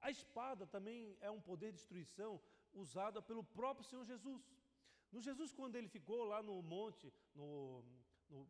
a 0.00 0.10
espada 0.10 0.66
também 0.66 1.16
é 1.20 1.30
um 1.30 1.40
poder 1.40 1.70
de 1.72 1.78
destruição 1.78 2.40
usada 2.72 3.20
pelo 3.20 3.44
próprio 3.44 3.86
Senhor 3.86 4.04
Jesus. 4.04 4.42
No 5.12 5.20
Jesus, 5.20 5.52
quando 5.52 5.76
ele 5.76 5.88
ficou 5.88 6.24
lá 6.24 6.42
no 6.42 6.56
monte, 6.62 7.12
no, 7.34 7.84
no, 8.30 8.48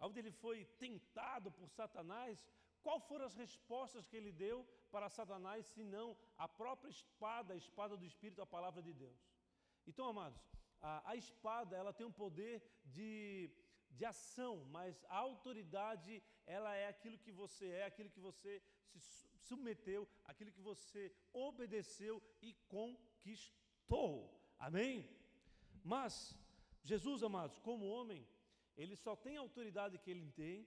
onde 0.00 0.18
ele 0.18 0.30
foi 0.30 0.64
tentado 0.84 1.50
por 1.50 1.68
Satanás, 1.70 2.46
qual 2.82 3.00
foram 3.00 3.24
as 3.24 3.36
respostas 3.36 4.06
que 4.06 4.16
ele 4.16 4.32
deu 4.32 4.66
para 4.90 5.08
Satanás, 5.08 5.66
senão 5.66 6.16
a 6.36 6.46
própria 6.46 6.90
espada, 6.90 7.54
a 7.54 7.56
espada 7.56 7.96
do 7.96 8.04
Espírito, 8.04 8.42
a 8.42 8.46
palavra 8.46 8.82
de 8.82 8.92
Deus? 8.92 9.20
Então, 9.86 10.06
amados, 10.06 10.40
a, 10.80 11.10
a 11.10 11.16
espada 11.16 11.76
ela 11.76 11.92
tem 11.92 12.06
um 12.06 12.12
poder 12.12 12.62
de, 12.84 13.50
de 13.92 14.04
ação, 14.04 14.64
mas 14.76 15.04
a 15.08 15.16
autoridade 15.16 16.22
ela 16.46 16.74
é 16.74 16.88
aquilo 16.88 17.18
que 17.18 17.32
você 17.32 17.66
é, 17.66 17.84
aquilo 17.84 18.10
que 18.10 18.20
você 18.20 18.62
se 18.94 19.28
submeteu, 19.48 20.08
aquilo 20.24 20.52
que 20.52 20.60
você 20.60 21.14
obedeceu 21.32 22.22
e 22.40 22.54
conquistou. 22.68 24.14
Amém? 24.58 25.08
Mas 25.84 26.36
Jesus, 26.82 27.22
amados, 27.22 27.58
como 27.58 27.86
homem, 27.86 28.26
ele 28.76 28.96
só 28.96 29.14
tem 29.14 29.36
a 29.36 29.40
autoridade 29.40 29.98
que 29.98 30.10
ele 30.10 30.30
tem, 30.32 30.66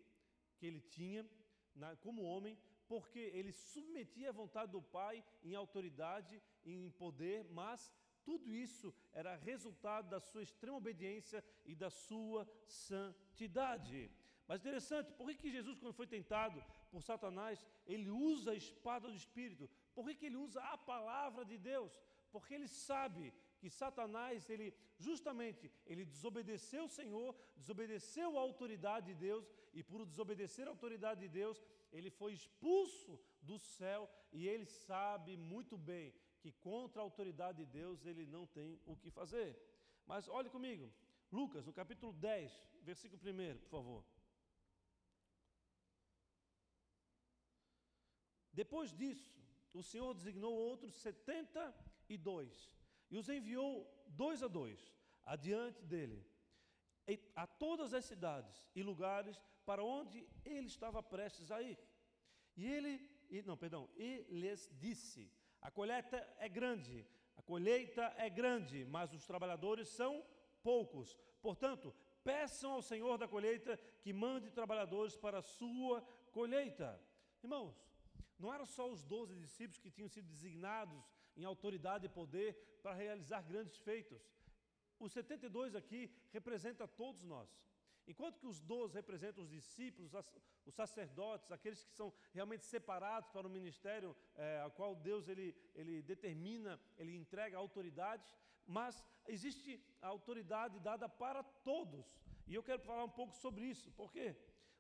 que 0.58 0.66
ele 0.66 0.82
tinha 0.82 1.28
na, 1.74 1.96
como 1.98 2.24
homem, 2.24 2.58
porque 2.88 3.20
ele 3.20 3.52
submetia 3.52 4.30
a 4.30 4.34
vontade 4.34 4.72
do 4.72 4.82
Pai 4.82 5.24
em 5.44 5.56
autoridade, 5.56 6.42
em 6.64 6.92
poder, 6.92 7.44
mas 7.46 7.94
tudo 8.26 8.54
isso 8.54 8.94
era 9.14 9.36
resultado 9.36 10.10
da 10.10 10.20
sua 10.20 10.44
extrema 10.44 10.78
obediência 10.78 11.44
e 11.66 11.76
da 11.76 11.90
sua 11.90 12.48
santidade. 12.66 14.12
Mas 14.48 14.62
interessante, 14.62 15.12
por 15.14 15.28
que, 15.28 15.36
que 15.36 15.56
Jesus, 15.58 15.80
quando 15.80 16.00
foi 16.02 16.08
tentado 16.08 16.64
por 16.92 17.02
Satanás, 17.04 17.66
ele 17.86 18.10
usa 18.10 18.52
a 18.52 18.56
espada 18.56 19.08
do 19.08 19.16
Espírito? 19.16 19.70
Por 19.94 20.06
que, 20.06 20.16
que 20.16 20.26
ele 20.28 20.36
usa 20.48 20.62
a 20.62 20.78
palavra 20.78 21.44
de 21.46 21.58
Deus? 21.58 21.94
Porque 22.32 22.54
ele 22.54 22.68
sabe 22.68 23.34
que 23.60 23.70
Satanás, 23.70 24.50
ele 24.50 24.74
justamente, 24.98 25.72
ele 25.86 26.06
desobedeceu 26.06 26.86
o 26.86 26.94
Senhor, 27.00 27.36
desobedeceu 27.56 28.38
a 28.38 28.42
autoridade 28.42 29.08
de 29.08 29.16
Deus, 29.16 29.46
e 29.74 29.82
por 29.84 30.06
desobedecer 30.06 30.68
a 30.68 30.72
autoridade 30.72 31.22
de 31.22 31.30
Deus, 31.30 31.62
ele 31.92 32.10
foi 32.10 32.34
expulso 32.34 33.20
do 33.42 33.58
céu, 33.58 34.10
e 34.32 34.48
ele 34.48 34.66
sabe 34.66 35.38
muito 35.38 35.78
bem 35.78 36.14
que 36.46 36.52
contra 36.52 37.02
a 37.02 37.04
autoridade 37.04 37.58
de 37.58 37.72
Deus 37.80 38.06
ele 38.06 38.24
não 38.28 38.46
tem 38.46 38.80
o 38.86 38.96
que 38.96 39.10
fazer. 39.10 39.50
Mas 40.06 40.28
olhe 40.30 40.48
comigo, 40.48 40.94
Lucas, 41.32 41.66
no 41.66 41.74
capítulo 41.74 42.14
10, 42.14 42.70
versículo 42.84 43.20
1, 43.20 43.58
por 43.62 43.70
favor. 43.70 44.06
Depois 48.54 48.94
disso, 48.94 49.34
o 49.74 49.82
Senhor 49.82 50.14
designou 50.14 50.54
outros 50.54 50.94
setenta 50.94 51.64
e 52.08 52.16
dois 52.16 52.72
e 53.10 53.18
os 53.18 53.28
enviou 53.28 53.72
dois 54.06 54.44
a 54.44 54.48
dois 54.48 54.80
adiante 55.24 55.82
dele 55.82 56.24
a 57.36 57.48
todas 57.48 57.92
as 57.92 58.06
cidades 58.06 58.70
e 58.76 58.84
lugares 58.84 59.42
para 59.66 59.84
onde 59.84 60.28
ele 60.44 60.68
estava 60.68 61.02
prestes 61.02 61.50
a 61.50 61.60
ir. 61.60 61.80
E 62.56 62.68
ele, 62.68 62.94
e, 63.32 63.42
não, 63.42 63.58
perdão, 63.58 63.90
e 63.96 64.28
lhes 64.30 64.70
disse: 64.80 65.32
A 65.68 65.72
colheita 65.72 66.18
é 66.38 66.48
grande, 66.48 67.04
a 67.36 67.42
colheita 67.42 68.14
é 68.18 68.30
grande, 68.30 68.86
mas 68.86 69.12
os 69.16 69.26
trabalhadores 69.26 69.88
são 69.90 70.24
poucos. 70.62 71.18
Portanto, 71.42 71.92
peçam 72.24 72.74
ao 72.74 72.84
Senhor 72.84 73.18
da 73.18 73.28
colheita 73.28 73.76
que 74.04 74.14
mande 74.14 74.52
trabalhadores 74.52 75.16
para 75.16 75.40
a 75.40 75.42
sua 75.42 76.04
colheita. 76.32 77.02
Irmãos, 77.42 77.76
não 78.38 78.54
eram 78.54 78.68
só 78.68 78.88
os 78.88 79.04
doze 79.04 79.34
discípulos 79.34 79.80
que 79.80 79.90
tinham 79.90 80.08
sido 80.08 80.28
designados 80.28 81.04
em 81.36 81.46
autoridade 81.46 82.06
e 82.06 82.10
poder 82.10 82.54
para 82.84 82.94
realizar 82.94 83.42
grandes 83.42 83.76
feitos. 83.78 84.22
Os 85.00 85.14
72 85.14 85.74
aqui 85.74 86.14
representa 86.32 86.88
todos 86.88 87.24
nós. 87.24 87.50
Enquanto 88.08 88.40
que 88.40 88.48
os 88.48 88.60
12 88.60 88.94
representam 88.94 89.44
os 89.44 89.50
discípulos, 89.50 90.14
os 90.66 90.74
sacerdotes, 90.74 91.52
aqueles 91.52 91.84
que 91.84 91.94
são 91.94 92.14
realmente 92.34 92.64
separados 92.66 93.30
para 93.30 93.48
o 93.48 93.50
ministério 93.50 94.16
é, 94.36 94.60
ao 94.62 94.72
qual 94.72 94.96
Deus 94.96 95.28
ele, 95.28 95.56
ele 95.74 96.02
determina, 96.02 96.80
ele 96.98 97.16
entrega 97.16 97.58
autoridades, 97.58 98.34
mas 98.66 99.04
existe 99.28 99.84
a 100.02 100.08
autoridade 100.08 100.80
dada 100.80 101.10
para 101.10 101.44
todos. 101.44 102.06
E 102.48 102.54
eu 102.54 102.64
quero 102.64 102.82
falar 102.82 103.04
um 103.04 103.10
pouco 103.10 103.36
sobre 103.36 103.66
isso, 103.66 103.92
porque 103.94 104.36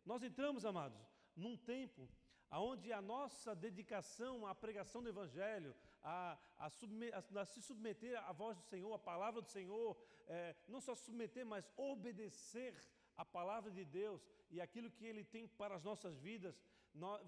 nós 0.06 0.22
entramos, 0.22 0.66
amados, 0.66 1.00
num 1.36 1.58
tempo 1.58 2.08
onde 2.52 2.94
a 2.94 3.02
nossa 3.02 3.56
dedicação 3.56 4.46
à 4.46 4.54
pregação 4.54 5.02
do 5.02 5.10
Evangelho, 5.10 5.76
a, 6.02 6.38
a, 6.58 6.68
a, 6.68 7.42
a 7.42 7.46
se 7.46 7.62
submeter 7.62 8.18
à 8.24 8.32
voz 8.32 8.58
do 8.58 8.64
Senhor, 8.64 8.94
à 8.94 9.00
palavra 9.00 9.42
do 9.42 9.50
Senhor, 9.50 9.98
é, 10.28 10.56
não 10.68 10.80
só 10.80 10.96
submeter, 10.96 11.46
mas 11.46 11.70
obedecer 11.76 12.76
a 13.18 13.26
palavra 13.26 13.72
de 13.72 13.86
Deus 13.86 14.22
e 14.52 14.62
aquilo 14.62 14.92
que 14.92 15.06
Ele 15.06 15.24
tem 15.24 15.48
para 15.48 15.76
as 15.76 15.84
nossas 15.84 16.18
vidas, 16.20 16.60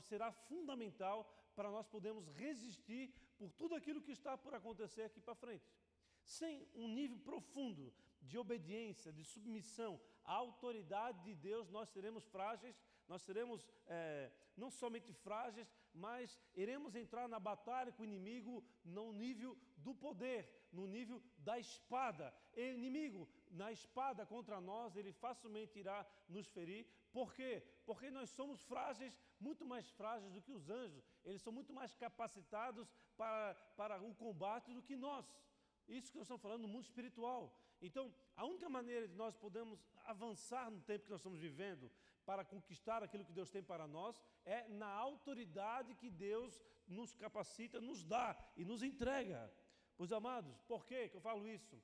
será 0.02 0.32
fundamental 0.32 1.30
para 1.56 1.70
nós 1.70 1.88
podermos 1.88 2.28
resistir 2.30 3.14
por 3.38 3.52
tudo 3.52 3.76
aquilo 3.76 4.02
que 4.02 4.12
está 4.12 4.38
por 4.38 4.54
acontecer 4.54 5.04
aqui 5.04 5.20
para 5.20 5.36
frente. 5.36 5.66
Sem 6.24 6.68
um 6.76 6.88
nível 6.88 7.18
profundo 7.20 7.94
de 8.22 8.38
obediência, 8.38 9.12
de 9.12 9.24
submissão 9.24 10.00
à 10.24 10.34
autoridade 10.34 11.24
de 11.24 11.34
Deus, 11.34 11.70
nós 11.70 11.90
seremos 11.90 12.26
frágeis, 12.26 12.76
nós 13.08 13.22
seremos 13.22 13.66
é, 13.88 14.32
não 14.56 14.70
somente 14.70 15.14
frágeis, 15.14 15.72
mas 15.94 16.38
iremos 16.56 16.96
entrar 16.96 17.28
na 17.30 17.40
batalha 17.40 17.92
com 17.92 18.04
o 18.04 18.06
inimigo 18.06 18.64
no 18.84 19.14
nível 19.14 19.58
do 19.78 19.96
poder, 19.96 20.57
no 20.72 20.88
nível 20.88 21.22
da 21.38 21.58
espada. 21.60 22.34
Inimigo, 22.56 23.28
na 23.52 23.72
espada 23.72 24.26
contra 24.26 24.60
nós, 24.60 24.96
ele 24.96 25.12
facilmente 25.12 25.80
irá 25.80 26.06
nos 26.28 26.48
ferir. 26.48 26.86
Por 27.12 27.34
quê? 27.34 27.64
Porque 27.86 28.10
nós 28.10 28.30
somos 28.30 28.62
frágeis, 28.62 29.18
muito 29.40 29.66
mais 29.66 29.90
frágeis 29.92 30.32
do 30.32 30.42
que 30.42 30.52
os 30.52 30.70
anjos. 30.70 31.04
Eles 31.24 31.42
são 31.42 31.54
muito 31.54 31.74
mais 31.74 31.94
capacitados 31.96 32.94
para, 33.16 33.56
para 33.76 34.02
o 34.02 34.14
combate 34.16 34.74
do 34.74 34.82
que 34.82 34.96
nós. 34.96 35.26
Isso 35.88 36.12
que 36.12 36.18
nós 36.18 36.26
estamos 36.26 36.42
falando 36.42 36.64
no 36.64 36.68
mundo 36.68 36.84
espiritual. 36.84 37.58
Então, 37.82 38.14
a 38.36 38.46
única 38.46 38.70
maneira 38.70 39.08
de 39.08 39.16
nós 39.16 39.36
podermos 39.36 39.80
avançar 40.04 40.70
no 40.70 40.82
tempo 40.82 41.06
que 41.06 41.12
nós 41.12 41.20
estamos 41.20 41.40
vivendo 41.40 41.92
para 42.26 42.44
conquistar 42.44 43.02
aquilo 43.04 43.24
que 43.24 43.32
Deus 43.32 43.50
tem 43.50 43.64
para 43.64 43.88
nós 43.88 44.22
é 44.44 44.68
na 44.68 44.90
autoridade 44.90 45.96
que 45.96 46.10
Deus 46.10 46.60
nos 46.88 47.16
capacita, 47.16 47.80
nos 47.80 48.04
dá 48.04 48.36
e 48.56 48.66
nos 48.66 48.84
entrega. 48.84 49.52
Pois 49.98 50.12
amados, 50.12 50.56
por 50.68 50.86
que 50.86 51.10
eu 51.14 51.20
falo 51.20 51.48
isso? 51.48 51.76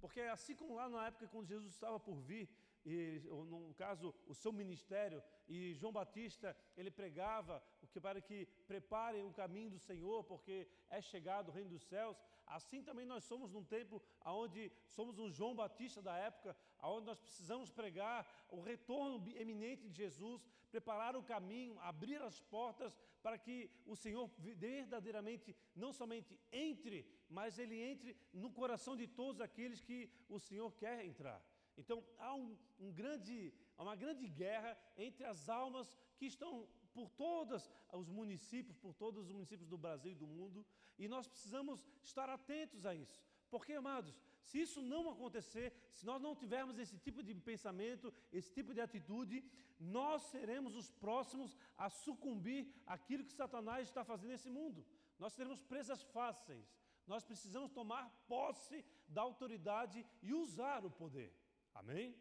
Porque 0.00 0.20
assim 0.20 0.54
como 0.54 0.74
lá 0.74 0.88
na 0.88 1.06
época 1.08 1.28
quando 1.28 1.46
Jesus 1.46 1.72
estava 1.72 2.00
por 2.00 2.16
vir, 2.16 2.48
e 2.84 3.20
no 3.28 3.74
caso 3.74 4.14
o 4.26 4.34
seu 4.34 4.52
ministério, 4.52 5.22
e 5.46 5.74
João 5.74 5.92
Batista, 5.92 6.56
ele 6.76 6.90
pregava 6.90 7.62
que 7.90 8.00
para 8.00 8.20
que 8.20 8.46
preparem 8.66 9.24
o 9.24 9.32
caminho 9.32 9.70
do 9.70 9.78
Senhor, 9.78 10.24
porque 10.24 10.66
é 10.88 11.00
chegado 11.00 11.48
o 11.48 11.52
reino 11.52 11.70
dos 11.70 11.82
céus. 11.82 12.16
Assim 12.46 12.82
também 12.82 13.04
nós 13.04 13.24
somos 13.24 13.50
num 13.52 13.64
tempo 13.64 14.00
onde 14.24 14.72
somos 14.86 15.18
um 15.18 15.30
João 15.30 15.54
Batista 15.54 16.00
da 16.00 16.16
época, 16.16 16.56
onde 16.82 17.06
nós 17.06 17.18
precisamos 17.18 17.70
pregar 17.70 18.26
o 18.48 18.60
retorno 18.60 19.24
eminente 19.36 19.88
de 19.88 19.94
Jesus, 19.94 20.46
preparar 20.70 21.16
o 21.16 21.22
caminho, 21.22 21.78
abrir 21.80 22.20
as 22.22 22.40
portas 22.40 22.96
para 23.22 23.38
que 23.38 23.70
o 23.86 23.96
Senhor 23.96 24.30
verdadeiramente 24.38 25.56
não 25.74 25.92
somente 25.92 26.38
entre, 26.52 27.06
mas 27.28 27.58
ele 27.58 27.80
entre 27.80 28.16
no 28.32 28.50
coração 28.50 28.96
de 28.96 29.06
todos 29.06 29.40
aqueles 29.40 29.80
que 29.80 30.10
o 30.28 30.38
Senhor 30.38 30.70
quer 30.72 31.04
entrar. 31.04 31.42
Então 31.76 32.04
há 32.18 32.34
um, 32.34 32.56
um 32.78 32.92
grande, 32.92 33.52
uma 33.76 33.96
grande 33.96 34.28
guerra 34.28 34.76
entre 34.96 35.24
as 35.24 35.48
almas 35.48 35.96
que 36.16 36.26
estão 36.26 36.68
por 36.92 37.08
todos 37.10 37.70
os 37.92 38.08
municípios, 38.08 38.76
por 38.76 38.92
todos 38.94 39.26
os 39.26 39.32
municípios 39.32 39.68
do 39.68 39.78
Brasil 39.78 40.12
e 40.12 40.16
do 40.16 40.26
mundo, 40.26 40.66
e 40.98 41.06
nós 41.06 41.28
precisamos 41.28 41.86
estar 42.02 42.28
atentos 42.28 42.84
a 42.84 42.94
isso. 42.94 43.22
Porque, 43.48 43.72
amados, 43.72 44.14
Se 44.42 44.60
isso 44.60 44.80
não 44.80 45.10
acontecer, 45.10 45.72
se 45.92 46.06
nós 46.06 46.20
não 46.20 46.34
tivermos 46.34 46.78
esse 46.78 46.96
tipo 46.98 47.22
de 47.22 47.34
pensamento, 47.34 48.12
esse 48.32 48.50
tipo 48.52 48.72
de 48.72 48.80
atitude, 48.80 49.44
nós 49.78 50.22
seremos 50.22 50.74
os 50.74 50.90
próximos 50.90 51.56
a 51.76 51.88
sucumbir 51.88 52.72
àquilo 52.86 53.24
que 53.24 53.32
Satanás 53.32 53.88
está 53.88 54.04
fazendo 54.04 54.30
nesse 54.30 54.50
mundo. 54.50 54.84
Nós 55.18 55.32
seremos 55.32 55.60
presas 55.62 56.02
fáceis. 56.02 56.66
Nós 57.06 57.24
precisamos 57.24 57.70
tomar 57.70 58.10
posse 58.26 58.84
da 59.08 59.22
autoridade 59.22 60.04
e 60.22 60.32
usar 60.32 60.84
o 60.84 60.90
poder. 60.90 61.32
Amém? 61.74 62.14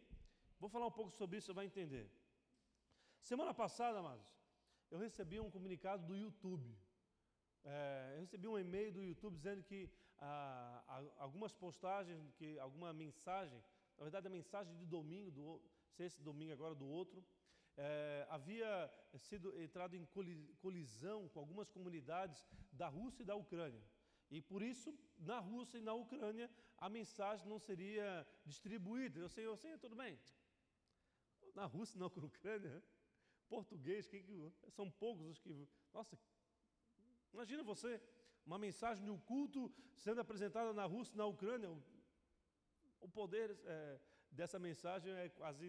Vou 0.60 0.70
falar 0.70 0.88
um 0.88 0.92
pouco 0.92 1.12
sobre 1.12 1.38
isso, 1.38 1.48
você 1.48 1.54
vai 1.54 1.66
entender. 1.66 2.10
Semana 3.22 3.54
passada, 3.54 4.00
amados, 4.00 4.26
eu 4.90 4.98
recebi 4.98 5.40
um 5.40 5.52
comunicado 5.52 6.06
do 6.06 6.16
YouTube. 6.16 6.78
É, 7.64 8.14
eu 8.16 8.22
recebi 8.22 8.48
um 8.48 8.58
e-mail 8.58 8.94
do 8.94 9.04
YouTube 9.04 9.36
dizendo 9.36 9.62
que 9.62 9.90
ah, 10.20 11.04
algumas 11.18 11.54
postagens, 11.54 12.32
que 12.34 12.58
alguma 12.60 12.94
mensagem, 12.94 13.64
na 13.98 14.04
verdade 14.04 14.28
a 14.28 14.30
mensagem 14.30 14.76
de 14.76 14.86
domingo, 14.86 15.32
do, 15.32 15.62
se 15.92 16.04
esse 16.04 16.22
domingo 16.22 16.54
agora 16.54 16.76
do 16.76 16.88
outro, 16.88 17.24
é, 17.76 18.26
havia 18.30 18.92
sido 19.18 19.60
entrado 19.62 19.96
em 19.96 20.06
colisão 20.60 21.30
com 21.30 21.40
algumas 21.40 21.70
comunidades 21.70 22.44
da 22.72 22.88
Rússia 22.88 23.22
e 23.22 23.26
da 23.26 23.36
Ucrânia. 23.36 23.84
E 24.30 24.42
por 24.42 24.62
isso, 24.62 24.98
na 25.18 25.40
Rússia 25.40 25.78
e 25.78 25.82
na 25.82 25.94
Ucrânia, 25.94 26.50
a 26.78 26.90
mensagem 26.90 27.48
não 27.48 27.60
seria 27.60 28.28
distribuída. 28.46 29.20
Eu 29.20 29.30
sei, 29.30 29.46
eu 29.46 29.56
sei, 29.56 29.78
tudo 29.78 29.96
bem. 29.96 30.20
Na 31.54 31.66
Rússia 31.66 31.96
e 31.98 32.00
na 32.00 32.08
Ucrânia, 32.08 32.84
português, 33.48 34.08
que, 34.08 34.24
são 34.70 34.92
poucos 34.92 35.28
os 35.28 35.40
que. 35.40 35.68
Nossa, 35.94 36.18
imagina 37.34 37.64
você, 37.64 38.02
uma 38.48 38.58
mensagem 38.58 39.04
de 39.04 39.12
um 39.12 39.20
culto 39.20 39.70
sendo 39.94 40.22
apresentada 40.22 40.72
na 40.74 40.86
Rússia 40.86 41.18
na 41.18 41.26
Ucrânia. 41.26 41.70
O 43.02 43.10
poder 43.10 43.60
é, 43.66 44.00
dessa 44.32 44.58
mensagem 44.58 45.12
é 45.12 45.28
quase 45.28 45.68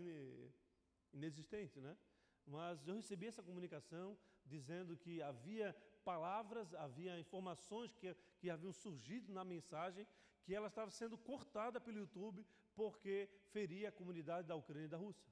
inexistente, 1.13 1.81
né? 1.81 1.99
Mas 2.47 2.87
eu 2.87 2.95
recebi 2.95 3.27
essa 3.27 3.43
comunicação 3.43 4.17
dizendo 4.47 4.97
que 4.97 5.21
havia 5.21 5.77
palavras, 6.05 6.73
havia 6.75 7.19
informações 7.19 7.97
que, 7.97 8.15
que 8.39 8.49
haviam 8.49 8.73
surgido 8.73 9.33
na 9.33 9.45
mensagem, 9.45 10.07
que 10.45 10.55
ela 10.55 10.69
estava 10.69 10.91
sendo 10.91 11.19
cortada 11.19 11.81
pelo 11.81 11.99
YouTube 11.99 12.47
porque 12.77 13.29
feria 13.49 13.89
a 13.89 13.93
comunidade 14.01 14.47
da 14.47 14.55
Ucrânia 14.55 14.87
e 14.87 14.89
da 14.89 14.97
Rússia. 14.97 15.29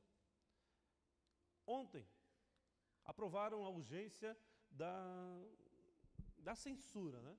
Ontem, 1.65 2.05
aprovaram 3.05 3.65
a 3.65 3.71
urgência 3.71 4.37
da, 4.69 4.93
da 6.49 6.55
censura. 6.67 7.19
Né? 7.27 7.35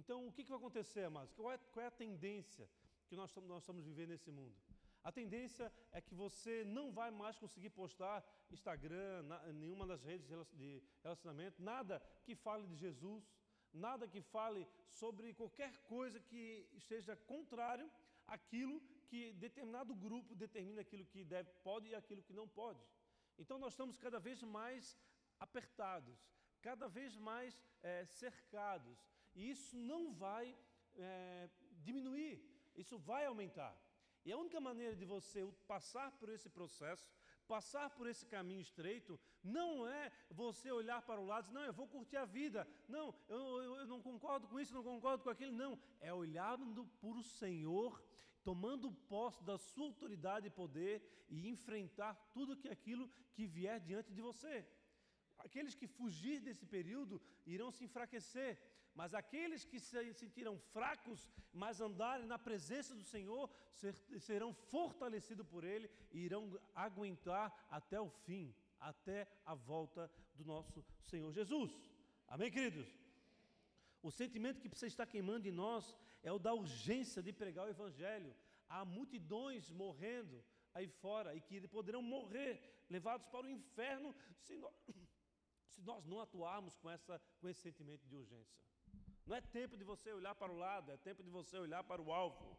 Então, 0.00 0.18
o 0.28 0.32
que, 0.34 0.42
que 0.44 0.52
vai 0.52 0.60
acontecer, 0.62 1.04
amados? 1.12 1.32
Qual 1.38 1.50
é, 1.54 1.58
qual 1.72 1.82
é 1.84 1.88
a 1.88 1.98
tendência 2.04 2.66
que 3.08 3.16
nós, 3.20 3.34
nós 3.52 3.62
estamos 3.62 3.84
vivendo 3.90 4.10
nesse 4.14 4.30
mundo? 4.38 4.56
A 5.08 5.12
tendência 5.18 5.66
é 5.92 6.00
que 6.06 6.14
você 6.24 6.54
não 6.76 6.86
vai 6.98 7.10
mais 7.22 7.36
conseguir 7.42 7.70
postar 7.70 8.16
Instagram, 8.56 9.22
na, 9.30 9.38
nenhuma 9.62 9.86
das 9.90 10.02
redes 10.10 10.26
de 10.60 10.82
relacionamento, 11.02 11.62
nada 11.62 12.02
que 12.24 12.34
fale 12.34 12.66
de 12.70 12.76
Jesus, 12.84 13.22
nada 13.86 14.08
que 14.08 14.22
fale 14.34 14.66
sobre 15.00 15.34
qualquer 15.40 15.72
coisa 15.94 16.18
que 16.30 16.44
esteja 16.82 17.14
contrário 17.32 17.88
àquilo 18.26 18.76
que 19.08 19.20
determinado 19.34 19.94
grupo 20.06 20.34
determina 20.34 20.80
aquilo 20.80 21.04
que 21.12 21.22
deve, 21.22 21.50
pode 21.68 21.88
e 21.88 21.94
aquilo 21.94 22.22
que 22.22 22.32
não 22.40 22.48
pode. 22.48 22.82
Então 23.42 23.58
nós 23.58 23.74
estamos 23.74 23.98
cada 23.98 24.18
vez 24.18 24.42
mais 24.42 24.96
apertados, 25.38 26.18
cada 26.66 26.88
vez 26.88 27.12
mais 27.30 27.52
é, 27.82 28.06
cercados, 28.06 28.98
e 29.34 29.50
isso 29.50 29.76
não 29.76 30.02
vai 30.14 30.56
é, 30.96 31.50
diminuir, 31.86 32.34
isso 32.74 32.96
vai 32.98 33.26
aumentar. 33.26 33.74
E 34.24 34.32
a 34.32 34.38
única 34.38 34.58
maneira 34.68 34.96
de 34.96 35.04
você 35.04 35.40
passar 35.68 36.10
por 36.18 36.30
esse 36.30 36.48
processo, 36.48 37.06
passar 37.46 37.90
por 37.90 38.06
esse 38.06 38.24
caminho 38.24 38.62
estreito, 38.62 39.20
não 39.42 39.86
é 39.86 40.10
você 40.30 40.70
olhar 40.72 41.02
para 41.02 41.20
o 41.20 41.26
lado 41.26 41.44
e 41.44 41.48
dizer, 41.48 41.58
não, 41.58 41.66
eu 41.66 41.74
vou 41.74 41.86
curtir 41.86 42.16
a 42.16 42.24
vida, 42.24 42.66
não, 42.88 43.14
eu, 43.28 43.42
eu, 43.62 43.76
eu 43.82 43.86
não 43.86 44.00
concordo 44.00 44.48
com 44.48 44.58
isso, 44.58 44.72
não 44.72 44.82
concordo 44.82 45.22
com 45.22 45.28
aquilo, 45.28 45.52
não. 45.52 45.78
É 46.00 46.10
olhando 46.14 46.86
para 47.02 47.18
o 47.18 47.22
Senhor, 47.22 48.02
tomando 48.42 48.90
posse 48.90 49.44
da 49.44 49.58
sua 49.58 49.86
autoridade 49.88 50.46
e 50.46 50.50
poder 50.62 51.26
e 51.28 51.46
enfrentar 51.46 52.14
tudo 52.32 52.56
que 52.56 52.68
aquilo 52.68 53.10
que 53.34 53.46
vier 53.46 53.78
diante 53.80 54.10
de 54.14 54.22
você. 54.22 54.66
Aqueles 55.44 55.74
que 55.74 55.86
fugir 55.86 56.40
desse 56.40 56.66
período 56.66 57.20
irão 57.46 57.70
se 57.70 57.84
enfraquecer, 57.84 58.58
mas 58.94 59.12
aqueles 59.12 59.64
que 59.64 59.78
se 59.78 60.14
sentiram 60.14 60.58
fracos, 60.72 61.30
mas 61.52 61.80
andarem 61.80 62.26
na 62.26 62.38
presença 62.38 62.94
do 62.94 63.02
Senhor, 63.02 63.50
serão 64.18 64.54
fortalecidos 64.54 65.46
por 65.46 65.64
Ele 65.64 65.90
e 66.12 66.20
irão 66.20 66.42
aguentar 66.74 67.66
até 67.68 68.00
o 68.00 68.08
fim, 68.08 68.54
até 68.80 69.28
a 69.44 69.54
volta 69.54 70.10
do 70.34 70.44
nosso 70.44 70.84
Senhor 71.02 71.32
Jesus. 71.32 71.72
Amém, 72.28 72.50
queridos? 72.50 72.86
O 74.02 74.10
sentimento 74.10 74.60
que 74.60 74.68
precisa 74.68 74.86
estar 74.94 75.06
queimando 75.06 75.48
em 75.48 75.52
nós 75.52 75.96
é 76.22 76.32
o 76.32 76.38
da 76.38 76.54
urgência 76.54 77.22
de 77.22 77.32
pregar 77.32 77.66
o 77.66 77.70
Evangelho. 77.70 78.34
Há 78.68 78.84
multidões 78.84 79.70
morrendo 79.70 80.42
aí 80.72 80.88
fora 80.88 81.34
e 81.34 81.40
que 81.40 81.66
poderão 81.68 82.02
morrer, 82.02 82.84
levados 82.88 83.26
para 83.28 83.46
o 83.46 83.50
inferno, 83.50 84.14
se 84.36 84.56
nós, 84.56 84.72
nós 85.84 86.04
não 86.06 86.20
atuarmos 86.20 86.76
com, 86.78 86.90
essa, 86.90 87.20
com 87.40 87.48
esse 87.48 87.60
sentimento 87.60 88.06
de 88.06 88.16
urgência. 88.16 88.64
Não 89.26 89.36
é 89.36 89.40
tempo 89.40 89.76
de 89.76 89.84
você 89.84 90.12
olhar 90.12 90.34
para 90.34 90.52
o 90.52 90.56
lado, 90.56 90.92
é 90.92 90.96
tempo 90.96 91.22
de 91.22 91.30
você 91.30 91.56
olhar 91.58 91.82
para 91.84 92.02
o 92.02 92.12
alvo. 92.12 92.58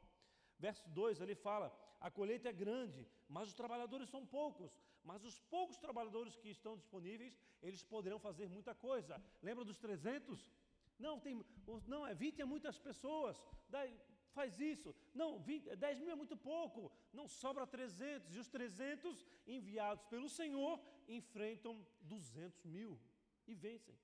Verso 0.57 0.87
2 0.89 1.21
ele 1.21 1.35
fala: 1.35 1.67
a 1.99 2.09
colheita 2.09 2.49
é 2.49 2.53
grande, 2.53 3.07
mas 3.27 3.47
os 3.47 3.53
trabalhadores 3.53 4.09
são 4.09 4.25
poucos. 4.25 4.71
Mas 5.03 5.23
os 5.23 5.39
poucos 5.39 5.77
trabalhadores 5.77 6.35
que 6.35 6.49
estão 6.49 6.75
disponíveis, 6.75 7.39
eles 7.61 7.83
poderão 7.83 8.19
fazer 8.19 8.47
muita 8.49 8.73
coisa. 8.73 9.21
Lembra 9.41 9.63
dos 9.63 9.77
300? 9.77 10.51
Não, 10.97 11.19
tem, 11.19 11.45
não 11.85 12.07
é 12.07 12.13
20 12.15 12.41
é 12.41 12.45
muitas 12.45 12.79
pessoas. 12.79 13.39
Daí, 13.69 13.93
faz 14.33 14.59
isso. 14.59 14.95
Não, 15.13 15.39
20, 15.39 15.75
10 15.75 15.99
mil 15.99 16.11
é 16.11 16.15
muito 16.15 16.35
pouco. 16.35 16.91
Não 17.13 17.27
sobra 17.27 17.67
300. 17.67 18.35
E 18.35 18.39
os 18.39 18.49
300 18.49 19.25
enviados 19.45 20.03
pelo 20.05 20.27
Senhor 20.27 20.79
enfrentam 21.07 21.85
200 22.01 22.65
mil 22.65 22.99
e 23.47 23.55
vencem. 23.55 23.97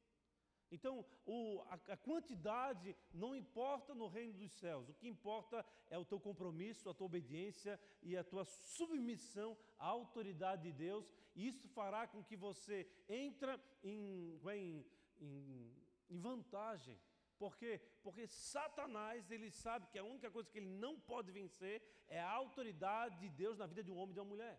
Então, 0.71 1.05
o, 1.25 1.61
a, 1.67 1.73
a, 1.93 1.97
quantidade 1.97 2.95
não 3.13 3.35
importa 3.35 3.93
no 3.93 4.07
reino 4.07 4.33
dos 4.33 4.51
céus, 4.53 4.87
o 4.87 4.93
que 4.93 5.07
importa 5.07 5.65
é 5.89 5.97
o 5.97 6.05
teu 6.05 6.17
compromisso, 6.17 6.89
a 6.89 6.93
tua 6.93 7.07
obediência 7.07 7.77
e 8.01 8.15
a 8.15 8.23
tua 8.23 8.45
submissão 8.45 9.57
à 9.77 9.87
autoridade 9.87 10.63
de 10.63 10.71
Deus, 10.71 11.11
e 11.35 11.45
isso 11.45 11.67
fará 11.69 12.07
com 12.07 12.23
que 12.23 12.37
você 12.37 12.89
entre 13.09 13.59
em, 13.83 14.39
em, 14.49 14.85
em, 15.19 15.75
em 16.09 16.19
vantagem. 16.19 16.97
Por 17.37 17.57
quê? 17.57 17.81
Porque 18.01 18.25
Satanás, 18.27 19.29
ele 19.29 19.49
sabe 19.49 19.87
que 19.87 19.99
a 19.99 20.03
única 20.03 20.31
coisa 20.31 20.49
que 20.49 20.59
ele 20.59 20.69
não 20.69 20.97
pode 20.97 21.31
vencer 21.31 21.81
é 22.07 22.19
a 22.21 22.29
autoridade 22.29 23.19
de 23.19 23.27
Deus 23.27 23.57
na 23.57 23.65
vida 23.65 23.83
de 23.83 23.91
um 23.91 23.97
homem 23.97 24.11
e 24.11 24.13
de 24.13 24.19
uma 24.21 24.29
mulher. 24.29 24.57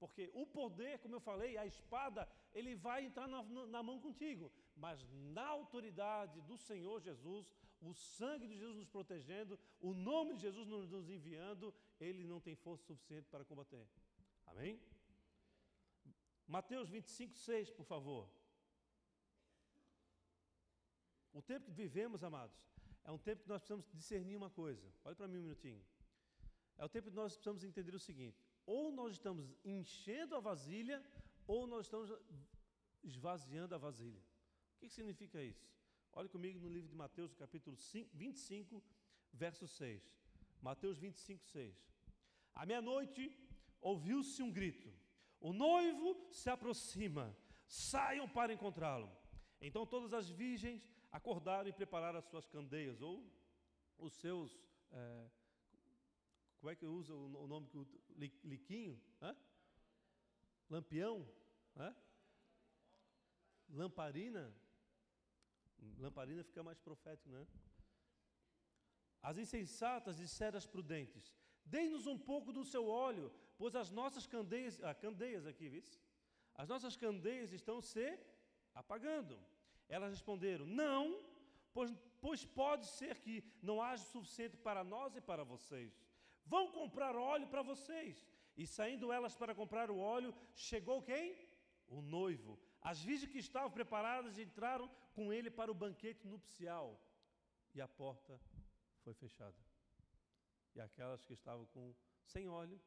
Porque 0.00 0.30
o 0.34 0.44
poder, 0.44 0.98
como 0.98 1.14
eu 1.14 1.20
falei, 1.20 1.56
a 1.56 1.64
espada, 1.64 2.28
ele 2.54 2.74
vai 2.74 3.04
entrar 3.04 3.26
na, 3.26 3.42
na 3.66 3.82
mão 3.82 3.98
contigo 4.00 4.50
mas 4.76 5.04
na 5.38 5.46
autoridade 5.46 6.40
do 6.42 6.56
Senhor 6.56 7.00
Jesus, 7.00 7.52
o 7.80 7.92
sangue 7.92 8.46
de 8.46 8.56
Jesus 8.56 8.76
nos 8.76 8.88
protegendo, 8.88 9.58
o 9.80 9.92
nome 9.92 10.34
de 10.34 10.42
Jesus 10.42 10.66
nos 10.66 11.08
enviando, 11.08 11.74
ele 12.00 12.24
não 12.24 12.40
tem 12.40 12.54
força 12.54 12.84
suficiente 12.84 13.28
para 13.28 13.44
combater. 13.44 13.86
Amém? 14.46 14.80
Mateus 16.46 16.88
25, 16.88 17.36
6, 17.36 17.70
por 17.70 17.84
favor. 17.84 18.28
O 21.32 21.40
tempo 21.40 21.66
que 21.66 21.72
vivemos, 21.72 22.22
amados, 22.22 22.56
é 23.04 23.10
um 23.10 23.18
tempo 23.18 23.42
que 23.42 23.48
nós 23.48 23.60
precisamos 23.60 23.86
discernir 23.92 24.36
uma 24.36 24.50
coisa. 24.50 24.92
Olha 25.04 25.16
para 25.16 25.28
mim 25.28 25.38
um 25.38 25.42
minutinho. 25.42 25.84
É 26.76 26.84
o 26.84 26.88
tempo 26.88 27.08
que 27.10 27.16
nós 27.16 27.32
precisamos 27.32 27.64
entender 27.64 27.94
o 27.94 27.98
seguinte: 27.98 28.38
ou 28.66 28.92
nós 28.92 29.12
estamos 29.12 29.54
enchendo 29.64 30.36
a 30.36 30.40
vasilha, 30.40 31.02
ou 31.46 31.66
nós 31.66 31.86
estamos 31.86 32.12
esvaziando 33.02 33.74
a 33.74 33.78
vasilha 33.78 34.22
que, 34.82 34.88
que 34.88 34.94
significa 34.94 35.40
isso? 35.40 35.64
Olhe 36.12 36.28
comigo 36.28 36.58
no 36.58 36.68
livro 36.68 36.88
de 36.88 36.96
Mateus, 36.96 37.32
capítulo 37.34 37.76
5, 37.76 38.10
25, 38.14 38.82
verso 39.32 39.66
6. 39.68 40.02
Mateus 40.60 40.98
25, 40.98 41.44
6. 41.44 41.74
À 42.54 42.66
meia-noite 42.66 43.22
ouviu-se 43.80 44.42
um 44.42 44.50
grito: 44.50 44.92
O 45.40 45.52
noivo 45.52 46.26
se 46.32 46.50
aproxima, 46.50 47.36
saiam 47.66 48.28
para 48.28 48.52
encontrá-lo. 48.52 49.10
Então 49.60 49.86
todas 49.86 50.12
as 50.12 50.28
virgens 50.28 50.88
acordaram 51.12 51.68
e 51.68 51.72
prepararam 51.72 52.18
as 52.18 52.24
suas 52.24 52.48
candeias, 52.48 53.00
ou 53.00 53.24
os 53.98 54.12
seus. 54.14 54.58
É, 54.90 55.30
como 56.58 56.70
é 56.70 56.76
que 56.76 56.86
usa 56.86 57.14
o 57.14 57.46
nome 57.46 57.68
liquinho? 58.44 59.00
Hã? 59.20 59.36
Lampião? 60.72 61.14
Hã? 61.76 61.94
Lamparina? 63.68 64.44
Lamparina 65.98 66.42
fica 66.42 66.62
mais 66.62 66.78
profético, 66.78 67.28
né? 67.28 67.46
As 69.30 69.36
insensatas 69.42 70.16
disseram 70.16 70.56
às 70.56 70.66
prudentes: 70.74 71.24
Dê-nos 71.64 72.06
um 72.06 72.18
pouco 72.30 72.52
do 72.52 72.64
seu 72.64 72.84
óleo, 72.88 73.26
pois 73.58 73.74
as 73.82 73.90
nossas 73.90 74.26
candeias, 74.26 74.82
ah, 74.82 74.94
candeias 74.94 75.46
aqui, 75.46 75.68
viu? 75.68 75.84
As 76.54 76.68
nossas 76.72 76.96
candeias 76.96 77.52
estão 77.52 77.80
se 77.92 78.06
apagando. 78.74 79.38
Elas 79.88 80.10
responderam: 80.16 80.64
Não, 80.66 81.02
pois, 81.74 81.94
pois 82.20 82.44
pode 82.44 82.86
ser 82.86 83.14
que 83.24 83.44
não 83.62 83.82
haja 83.82 84.02
o 84.04 84.12
suficiente 84.16 84.56
para 84.56 84.82
nós 84.82 85.14
e 85.16 85.20
para 85.20 85.44
vocês. 85.44 85.92
Vão 86.44 86.64
comprar 86.72 87.14
óleo 87.14 87.46
para 87.48 87.62
vocês. 87.62 88.26
E 88.56 88.66
saindo 88.66 89.12
elas 89.12 89.34
para 89.34 89.54
comprar 89.54 89.90
o 89.90 89.98
óleo, 89.98 90.34
chegou 90.54 91.02
quem? 91.02 91.48
O 91.88 92.00
noivo. 92.00 92.58
As 92.80 93.02
virgens 93.02 93.30
que 93.30 93.38
estavam 93.38 93.70
preparadas 93.70 94.38
entraram 94.38 94.90
com 95.14 95.32
ele 95.32 95.50
para 95.50 95.70
o 95.70 95.74
banquete 95.74 96.26
nupcial. 96.26 97.00
E 97.74 97.80
a 97.80 97.88
porta 97.88 98.40
foi 99.02 99.14
fechada. 99.14 99.56
E 100.74 100.80
aquelas 100.80 101.24
que 101.24 101.32
estavam 101.32 101.66
com 101.66 101.94
sem 102.24 102.48
óleo 102.48 102.80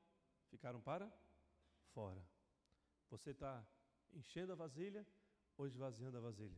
ficaram 0.49 0.82
para 0.82 1.12
fora. 1.93 2.21
Você 3.10 3.32
está 3.32 3.65
enchendo 4.13 4.51
a 4.51 4.56
vasilha 4.56 5.06
ou 5.58 5.67
esvaziando 5.67 6.17
a 6.17 6.21
vasilha? 6.21 6.58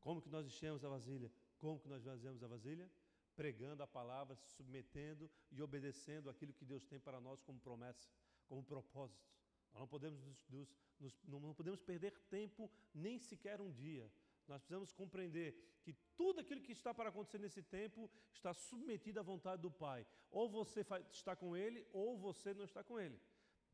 Como 0.00 0.20
que 0.22 0.28
nós 0.28 0.46
enchemos 0.46 0.84
a 0.84 0.88
vasilha? 0.88 1.30
Como 1.58 1.80
que 1.80 1.88
nós 1.88 2.00
esvaziamos 2.00 2.42
a 2.42 2.46
vasilha? 2.46 2.90
Pregando 3.36 3.82
a 3.82 3.86
palavra, 3.86 4.34
se 4.34 4.48
submetendo 4.56 5.30
e 5.52 5.62
obedecendo 5.62 6.30
aquilo 6.30 6.52
que 6.52 6.64
Deus 6.64 6.84
tem 6.86 6.98
para 6.98 7.20
nós 7.20 7.42
como 7.42 7.60
promessa, 7.60 8.08
como 8.48 8.64
propósito. 8.64 9.24
Nós 9.72 9.80
não 9.80 9.88
podemos, 9.88 10.18
nos, 10.48 10.74
nos, 10.98 11.14
não 11.24 11.54
podemos 11.54 11.80
perder 11.80 12.12
tempo, 12.30 12.70
nem 12.94 13.18
sequer 13.18 13.60
um 13.60 13.70
dia. 13.70 14.10
Nós 14.48 14.62
precisamos 14.62 14.92
compreender 14.92 15.54
que 15.82 15.92
tudo 16.16 16.40
aquilo 16.40 16.62
que 16.62 16.72
está 16.72 16.94
para 16.94 17.10
acontecer 17.10 17.38
nesse 17.38 17.62
tempo 17.62 18.10
está 18.32 18.54
submetido 18.54 19.20
à 19.20 19.22
vontade 19.22 19.60
do 19.62 19.70
Pai. 19.70 20.06
Ou 20.30 20.48
você 20.48 20.84
está 21.10 21.36
com 21.36 21.56
Ele, 21.56 21.86
ou 21.92 22.16
você 22.16 22.54
não 22.54 22.64
está 22.64 22.82
com 22.82 22.98
Ele. 22.98 23.20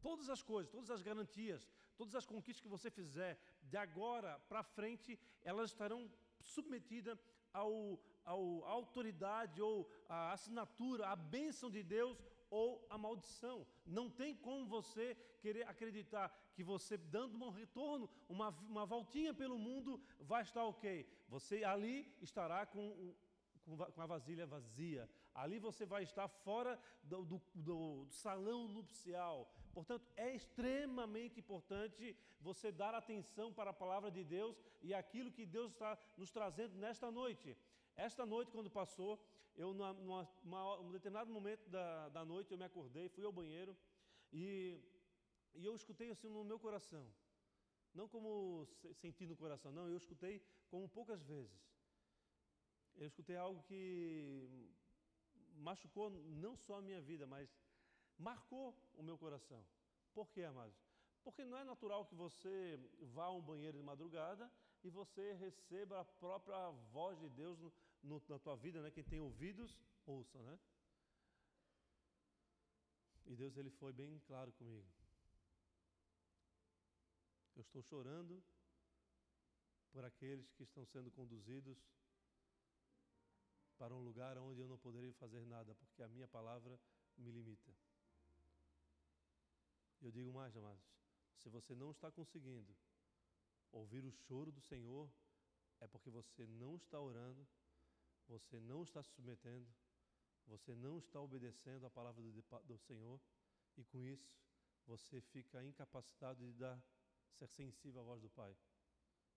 Todas 0.01 0.29
as 0.29 0.43
coisas, 0.43 0.73
todas 0.73 0.91
as 0.91 1.03
garantias, 1.03 1.69
todas 1.97 2.15
as 2.15 2.27
conquistas 2.27 2.61
que 2.61 2.69
você 2.69 2.91
fizer, 2.91 3.39
de 3.63 3.77
agora 3.77 4.39
para 4.49 4.63
frente, 4.65 5.19
elas 5.43 5.71
estarão 5.71 6.11
submetidas 6.41 7.25
ao, 7.53 8.01
à 8.25 8.33
autoridade 8.33 9.61
ou 9.61 9.89
à 10.09 10.33
assinatura, 10.33 11.09
à 11.09 11.17
bênção 11.17 11.71
de 11.71 11.83
Deus 11.83 12.19
ou 12.51 12.87
a 12.91 12.99
maldição. 12.99 13.67
Não 13.87 14.11
tem 14.11 14.37
como 14.37 14.67
você 14.67 15.17
querer 15.41 15.67
acreditar 15.67 16.29
que 16.55 16.63
você, 16.63 16.97
dando 16.99 17.43
um 17.43 17.51
retorno, 17.51 18.09
uma, 18.29 18.51
uma 18.69 18.85
voltinha 18.85 19.33
pelo 19.33 19.59
mundo, 19.59 20.01
vai 20.21 20.43
estar 20.43 20.65
ok. 20.65 21.09
Você 21.29 21.65
ali 21.65 22.15
estará 22.21 22.67
com, 22.67 23.15
com 23.65 24.03
a 24.03 24.07
vasilha 24.07 24.47
vazia. 24.47 25.09
Ali 25.35 25.59
você 25.59 25.87
vai 25.87 26.03
estar 26.03 26.29
fora 26.29 26.79
do, 27.03 27.25
do, 27.25 27.43
do, 27.55 28.07
salão 28.11 28.69
nupcial. 28.69 29.51
Portanto, 29.73 30.07
é 30.15 30.35
extremamente 30.35 31.41
importante 31.41 32.15
você 32.41 32.71
dar 32.71 32.95
atenção 32.95 33.51
para 33.51 33.71
a 33.71 33.75
palavra 33.75 34.11
de 34.11 34.23
Deus 34.23 34.61
e 34.83 34.93
aquilo 34.93 35.33
que 35.33 35.47
Deus 35.47 35.73
está 35.73 35.99
nos 36.19 36.31
trazendo 36.31 36.77
nesta 36.77 37.11
noite. 37.11 37.57
Esta 37.97 38.25
noite, 38.25 38.51
quando 38.51 38.71
passou, 38.71 39.19
eu, 39.57 39.75
numa, 39.75 40.29
num 40.83 40.91
determinado 40.91 41.31
momento 41.31 41.69
da, 41.69 42.09
da 42.09 42.25
noite, 42.25 42.51
eu 42.51 42.59
me 42.59 42.65
acordei, 42.65 43.09
fui 43.09 43.25
ao 43.25 43.33
banheiro 43.33 43.77
e, 44.33 44.81
e 45.55 45.65
eu 45.65 45.75
escutei 45.75 46.11
assim 46.11 46.29
no 46.29 46.45
meu 46.45 46.59
coração. 46.59 47.07
Não 47.95 48.09
como 48.09 48.67
senti 48.95 49.27
no 49.27 49.37
coração, 49.37 49.71
não, 49.71 49.89
eu 49.89 49.97
escutei 49.97 50.43
como 50.71 50.89
poucas 50.89 51.23
vezes. 51.23 51.53
Eu 52.97 53.07
escutei 53.07 53.37
algo 53.37 53.63
que 53.65 54.71
machucou 55.57 56.11
não 56.11 56.57
só 56.57 56.77
a 56.77 56.83
minha 56.83 57.01
vida, 57.01 57.27
mas 57.27 57.55
marcou 58.19 58.75
o 58.95 59.03
meu 59.03 59.19
coração. 59.19 59.63
Por 60.15 60.31
quê, 60.31 60.45
amados? 60.45 60.77
Porque 61.23 61.45
não 61.45 61.59
é 61.59 61.65
natural 61.65 62.07
que 62.07 62.15
você 62.15 62.79
vá 63.15 63.27
a 63.27 63.33
um 63.33 63.41
banheiro 63.41 63.77
de 63.77 63.83
madrugada 63.83 64.51
e 64.83 64.91
você 64.91 65.35
receba 65.35 66.01
a 66.01 66.05
própria 66.05 66.71
voz 66.93 67.19
de 67.21 67.29
Deus 67.29 67.59
no, 67.59 67.73
no, 68.03 68.23
na 68.29 68.39
tua 68.39 68.57
vida, 68.57 68.81
né? 68.83 68.91
Quem 68.91 69.05
tem 69.05 69.21
ouvidos, 69.21 69.79
ouça, 70.07 70.41
né? 70.43 70.59
E 73.27 73.37
Deus 73.37 73.57
ele 73.57 73.71
foi 73.71 73.93
bem 73.93 74.19
claro 74.21 74.53
comigo. 74.53 74.87
Eu 77.55 77.63
estou 77.63 77.83
chorando 77.83 78.43
por 79.93 80.05
aqueles 80.05 80.51
que 80.53 80.63
estão 80.63 80.85
sendo 80.87 81.11
conduzidos 81.11 81.79
para 83.79 83.95
um 83.95 84.03
lugar 84.03 84.39
onde 84.39 84.61
eu 84.61 84.69
não 84.69 84.79
poderei 84.79 85.13
fazer 85.13 85.45
nada, 85.45 85.75
porque 85.75 86.03
a 86.03 86.09
minha 86.09 86.27
palavra 86.27 86.79
me 87.17 87.31
limita. 87.31 87.73
Eu 90.01 90.11
digo 90.11 90.33
mais, 90.33 90.57
amados, 90.57 90.83
se 91.37 91.49
você 91.49 91.75
não 91.75 91.91
está 91.91 92.11
conseguindo 92.11 92.75
ouvir 93.71 94.05
o 94.05 94.11
choro 94.11 94.51
do 94.51 94.61
Senhor, 94.61 95.11
é 95.81 95.87
porque 95.87 96.11
você 96.11 96.47
não 96.47 96.77
está 96.77 97.01
orando, 97.01 97.47
você 98.33 98.59
não 98.61 98.83
está 98.83 99.03
se 99.03 99.11
submetendo, 99.11 99.69
você 100.47 100.75
não 100.75 100.99
está 100.99 101.21
obedecendo 101.21 101.85
a 101.85 101.91
palavra 101.91 102.23
do, 102.23 102.33
do 102.65 102.79
Senhor, 102.79 103.21
e 103.77 103.85
com 103.85 104.03
isso 104.03 104.41
você 104.87 105.21
fica 105.21 105.63
incapacitado 105.63 106.43
de 106.43 106.53
dar, 106.55 106.83
ser 107.35 107.47
sensível 107.47 108.01
à 108.01 108.05
voz 108.05 108.23
do 108.23 108.31
Pai. 108.31 108.57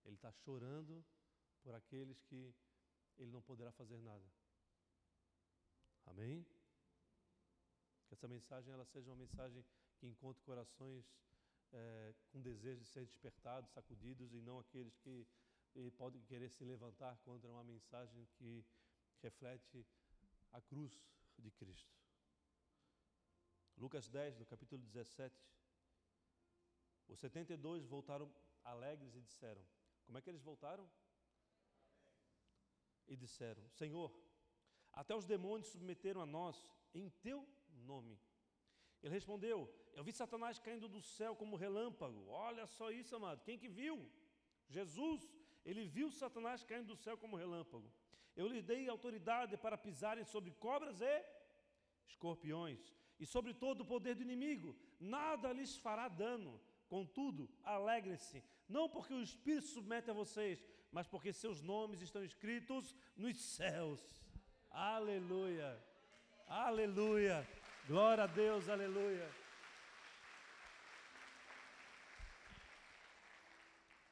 Ele 0.05 0.15
está 0.15 0.31
chorando 0.31 1.03
por 1.61 1.75
aqueles 1.75 2.21
que 2.21 2.55
ele 3.17 3.31
não 3.31 3.41
poderá 3.41 3.71
fazer 3.73 3.97
nada. 3.97 4.25
Amém? 6.05 6.45
Que 8.07 8.13
essa 8.13 8.27
mensagem 8.27 8.73
ela 8.73 8.85
seja 8.85 9.09
uma 9.09 9.17
mensagem 9.17 9.65
que 9.97 10.07
encontre 10.07 10.41
corações 10.43 11.05
é, 11.73 12.13
com 12.31 12.41
desejo 12.41 12.81
de 12.81 12.87
ser 12.87 13.05
despertados, 13.05 13.71
sacudidos, 13.71 14.33
e 14.33 14.41
não 14.41 14.59
aqueles 14.59 14.95
que 14.97 15.27
podem 15.97 16.21
querer 16.21 16.49
se 16.49 16.63
levantar 16.63 17.17
contra 17.25 17.49
uma 17.49 17.63
mensagem 17.63 18.25
que 18.37 18.65
reflete 19.25 19.85
a 20.51 20.61
cruz 20.61 20.93
de 21.45 21.51
Cristo. 21.59 21.93
Lucas 23.75 24.07
10, 24.07 24.37
no 24.37 24.45
capítulo 24.45 24.81
17. 24.83 25.35
Os 27.07 27.19
72 27.19 27.85
voltaram 27.85 28.27
alegres 28.63 29.15
e 29.15 29.21
disseram: 29.21 29.63
Como 30.05 30.17
é 30.17 30.21
que 30.21 30.29
eles 30.29 30.43
voltaram? 30.49 30.85
E 33.07 33.15
disseram: 33.15 33.67
Senhor, 33.69 34.09
até 34.93 35.13
os 35.15 35.25
demônios 35.25 35.71
submeteram 35.73 36.21
a 36.21 36.25
nós 36.25 36.55
em 36.93 37.09
teu 37.27 37.39
nome. 37.91 38.19
Ele 39.01 39.13
respondeu: 39.13 39.57
Eu 39.93 40.03
vi 40.03 40.13
Satanás 40.13 40.59
caindo 40.59 40.87
do 40.87 41.01
céu 41.01 41.35
como 41.35 41.55
relâmpago. 41.65 42.21
Olha 42.27 42.65
só 42.67 42.91
isso, 42.91 43.15
amado. 43.15 43.43
Quem 43.43 43.57
que 43.57 43.67
viu? 43.67 43.97
Jesus. 44.69 45.21
Ele 45.69 45.83
viu 45.97 46.11
Satanás 46.11 46.63
caindo 46.63 46.89
do 46.93 46.95
céu 46.95 47.17
como 47.17 47.35
relâmpago. 47.35 47.91
Eu 48.35 48.47
lhes 48.47 48.63
dei 48.63 48.87
autoridade 48.89 49.55
para 49.57 49.77
pisarem 49.77 50.25
sobre 50.25 50.51
cobras 50.51 50.99
e 51.01 51.25
escorpiões 52.07 52.93
e 53.19 53.25
sobre 53.25 53.53
todo 53.53 53.81
o 53.81 53.85
poder 53.85 54.15
do 54.15 54.23
inimigo. 54.23 54.75
Nada 54.99 55.53
lhes 55.53 55.77
fará 55.77 56.07
dano. 56.07 56.59
Contudo, 56.87 57.49
alegrem-se, 57.63 58.43
não 58.67 58.87
porque 58.87 59.13
o 59.13 59.21
Espírito 59.21 59.67
submete 59.67 60.09
a 60.11 60.13
vocês, 60.13 60.63
mas 60.91 61.07
porque 61.07 61.33
seus 61.33 61.61
nomes 61.61 62.01
estão 62.01 62.23
escritos 62.23 62.95
nos 63.15 63.37
céus. 63.55 64.01
Aleluia! 64.69 65.81
Aleluia! 66.47 67.47
Glória 67.87 68.25
a 68.25 68.27
Deus, 68.27 68.69
aleluia! 68.69 69.27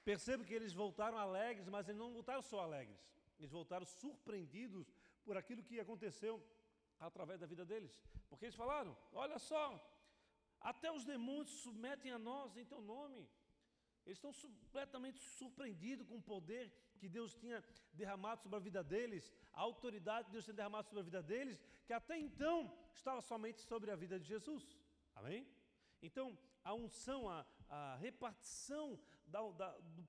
Perceba 0.03 0.43
que 0.43 0.53
eles 0.53 0.73
voltaram 0.73 1.17
alegres, 1.17 1.69
mas 1.69 1.87
eles 1.87 1.99
não 1.99 2.11
voltaram 2.11 2.41
só 2.41 2.59
alegres. 2.61 2.99
Eles 3.43 3.51
voltaram 3.51 3.85
surpreendidos 3.85 4.87
por 5.25 5.35
aquilo 5.35 5.61
que 5.61 5.77
aconteceu 5.77 6.41
através 7.07 7.41
da 7.41 7.45
vida 7.53 7.65
deles. 7.65 7.93
Porque 8.29 8.45
eles 8.45 8.55
falaram: 8.55 8.95
olha 9.11 9.37
só, 9.37 9.63
até 10.61 10.89
os 10.89 11.03
demônios 11.03 11.51
submetem 11.63 12.11
a 12.13 12.17
nós 12.17 12.55
em 12.55 12.63
teu 12.63 12.79
nome. 12.81 13.21
Eles 14.05 14.17
estão 14.17 14.31
completamente 14.33 15.19
surpreendidos 15.19 16.07
com 16.07 16.17
o 16.19 16.21
poder 16.21 16.71
que 16.99 17.09
Deus 17.09 17.33
tinha 17.35 17.61
derramado 17.91 18.41
sobre 18.41 18.57
a 18.57 18.61
vida 18.61 18.81
deles, 18.81 19.29
a 19.51 19.59
autoridade 19.59 20.27
que 20.27 20.31
Deus 20.31 20.45
tinha 20.45 20.55
derramado 20.61 20.87
sobre 20.87 21.01
a 21.01 21.09
vida 21.11 21.21
deles, 21.21 21.61
que 21.85 21.91
até 21.91 22.17
então 22.17 22.73
estava 22.93 23.21
somente 23.21 23.59
sobre 23.59 23.91
a 23.91 23.95
vida 24.03 24.17
de 24.17 24.25
Jesus. 24.25 24.63
Amém? 25.15 25.45
Então, 26.01 26.37
a 26.63 26.73
unção, 26.73 27.29
a, 27.29 27.45
a 27.69 27.97
repartição 27.97 28.97
da, 29.27 29.41
da, 29.51 29.69
do, 29.79 30.07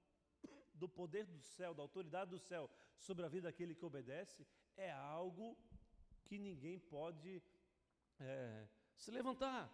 do 0.75 0.89
poder 0.89 1.25
do 1.27 1.41
céu, 1.41 1.73
da 1.75 1.83
autoridade 1.83 2.31
do 2.31 2.39
céu 2.39 2.71
sobre 2.99 3.25
a 3.25 3.29
vida 3.29 3.49
daquele 3.49 3.75
que 3.75 3.85
obedece, 3.85 4.47
é 4.77 4.91
algo 4.91 5.57
que 6.25 6.39
ninguém 6.39 6.79
pode 6.79 7.43
é, 8.19 8.67
se 8.97 9.11
levantar. 9.11 9.73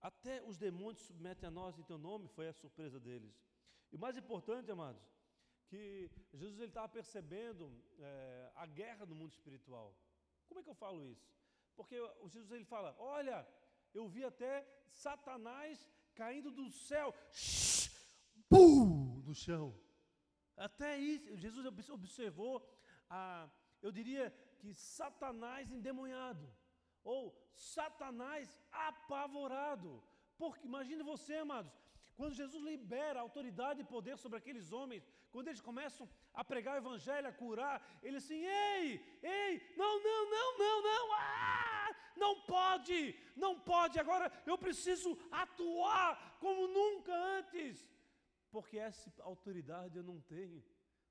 Até 0.00 0.42
os 0.42 0.56
demônios 0.56 1.02
submetem 1.02 1.46
a 1.48 1.50
nós 1.50 1.78
em 1.78 1.82
teu 1.82 1.98
nome, 1.98 2.28
foi 2.28 2.48
a 2.48 2.52
surpresa 2.52 2.98
deles. 2.98 3.34
E 3.92 3.96
o 3.96 3.98
mais 3.98 4.16
importante, 4.16 4.70
amados, 4.70 5.02
que 5.66 6.10
Jesus 6.32 6.58
ele 6.58 6.68
estava 6.68 6.88
percebendo 6.88 7.70
é, 7.98 8.52
a 8.54 8.66
guerra 8.66 9.06
no 9.06 9.14
mundo 9.14 9.32
espiritual. 9.32 9.94
Como 10.48 10.60
é 10.60 10.62
que 10.62 10.70
eu 10.70 10.74
falo 10.74 11.04
isso? 11.04 11.30
Porque 11.76 11.98
o 12.00 12.28
Jesus 12.28 12.50
ele 12.50 12.64
fala: 12.64 12.94
Olha, 12.98 13.46
eu 13.94 14.08
vi 14.08 14.24
até 14.24 14.66
Satanás 14.90 15.88
caindo 16.14 16.50
do 16.50 16.70
céu, 16.70 17.14
pum, 18.50 19.22
no 19.26 19.34
chão. 19.44 19.66
Até 20.56 20.90
isso, 20.98 21.36
Jesus 21.44 21.64
observou, 21.98 22.54
a, 23.08 23.48
eu 23.80 23.90
diria 23.98 24.26
que 24.58 24.74
Satanás 24.74 25.70
endemoniado, 25.70 26.46
ou 27.02 27.20
Satanás 27.54 28.46
apavorado. 28.88 30.02
Porque 30.36 30.66
imagine 30.66 31.02
você, 31.02 31.36
amados, 31.36 31.72
quando 32.16 32.34
Jesus 32.34 32.62
libera 32.62 33.20
autoridade 33.20 33.80
e 33.80 33.92
poder 33.94 34.18
sobre 34.18 34.38
aqueles 34.38 34.66
homens, 34.72 35.08
quando 35.32 35.48
eles 35.48 35.62
começam 35.68 36.06
a 36.34 36.44
pregar 36.44 36.74
o 36.74 36.82
evangelho, 36.84 37.28
a 37.28 37.32
curar, 37.32 37.76
ele 38.02 38.18
assim, 38.18 38.42
ei, 38.44 38.84
ei, 39.22 39.74
não, 39.76 39.92
não, 40.02 40.30
não, 40.34 40.58
não, 40.58 40.82
não, 40.82 41.14
ah, 41.14 41.88
não 42.16 42.34
pode, 42.42 43.14
não 43.36 43.58
pode, 43.58 43.98
agora 43.98 44.30
eu 44.44 44.58
preciso 44.58 45.18
atuar 45.30 46.36
como 46.40 46.68
nunca 46.68 47.14
antes, 47.38 47.88
porque 48.50 48.78
essa 48.78 49.10
autoridade 49.22 49.96
eu 49.96 50.02
não 50.02 50.20
tenho, 50.20 50.62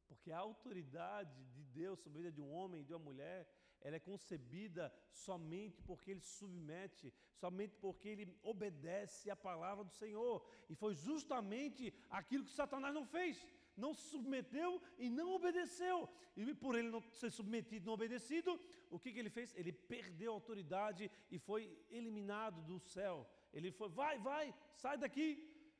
porque 0.08 0.32
a 0.32 0.40
autoridade 0.40 1.44
de 1.56 1.64
Deus 1.64 2.00
sobre 2.00 2.20
a 2.20 2.24
vida 2.24 2.36
de 2.36 2.42
um 2.42 2.52
homem 2.52 2.84
de 2.84 2.94
uma 2.94 3.00
mulher, 3.00 3.48
ela 3.82 3.96
é 3.96 4.00
concebida 4.00 4.92
somente 5.12 5.82
porque 5.84 6.12
ele 6.12 6.20
submete, 6.20 7.14
somente 7.34 7.76
porque 7.78 8.10
ele 8.10 8.38
obedece 8.44 9.30
à 9.30 9.36
palavra 9.36 9.84
do 9.86 9.94
Senhor. 9.94 10.46
E 10.70 10.76
foi 10.76 10.94
justamente 10.94 11.94
aquilo 12.10 12.44
que 12.44 12.52
Satanás 12.52 12.94
não 12.94 13.06
fez 13.06 13.38
não 13.80 13.94
se 13.94 14.04
submeteu 14.10 14.82
e 14.98 15.10
não 15.10 15.34
obedeceu. 15.34 16.10
E 16.36 16.54
por 16.54 16.76
ele 16.76 16.90
não 16.90 17.02
ser 17.22 17.32
submetido 17.32 17.86
e 17.86 17.88
não 17.88 17.94
obedecido, 17.94 18.60
o 18.90 19.00
que, 19.00 19.12
que 19.12 19.20
ele 19.20 19.30
fez? 19.30 19.56
Ele 19.56 19.72
perdeu 19.72 20.32
a 20.32 20.36
autoridade 20.36 21.10
e 21.32 21.40
foi 21.40 21.62
eliminado 21.90 22.62
do 22.64 22.80
céu. 22.80 23.28
Ele 23.54 23.72
foi, 23.72 23.90
vai, 23.90 24.20
vai, 24.20 24.54
sai 24.76 24.98
daqui. 24.98 25.28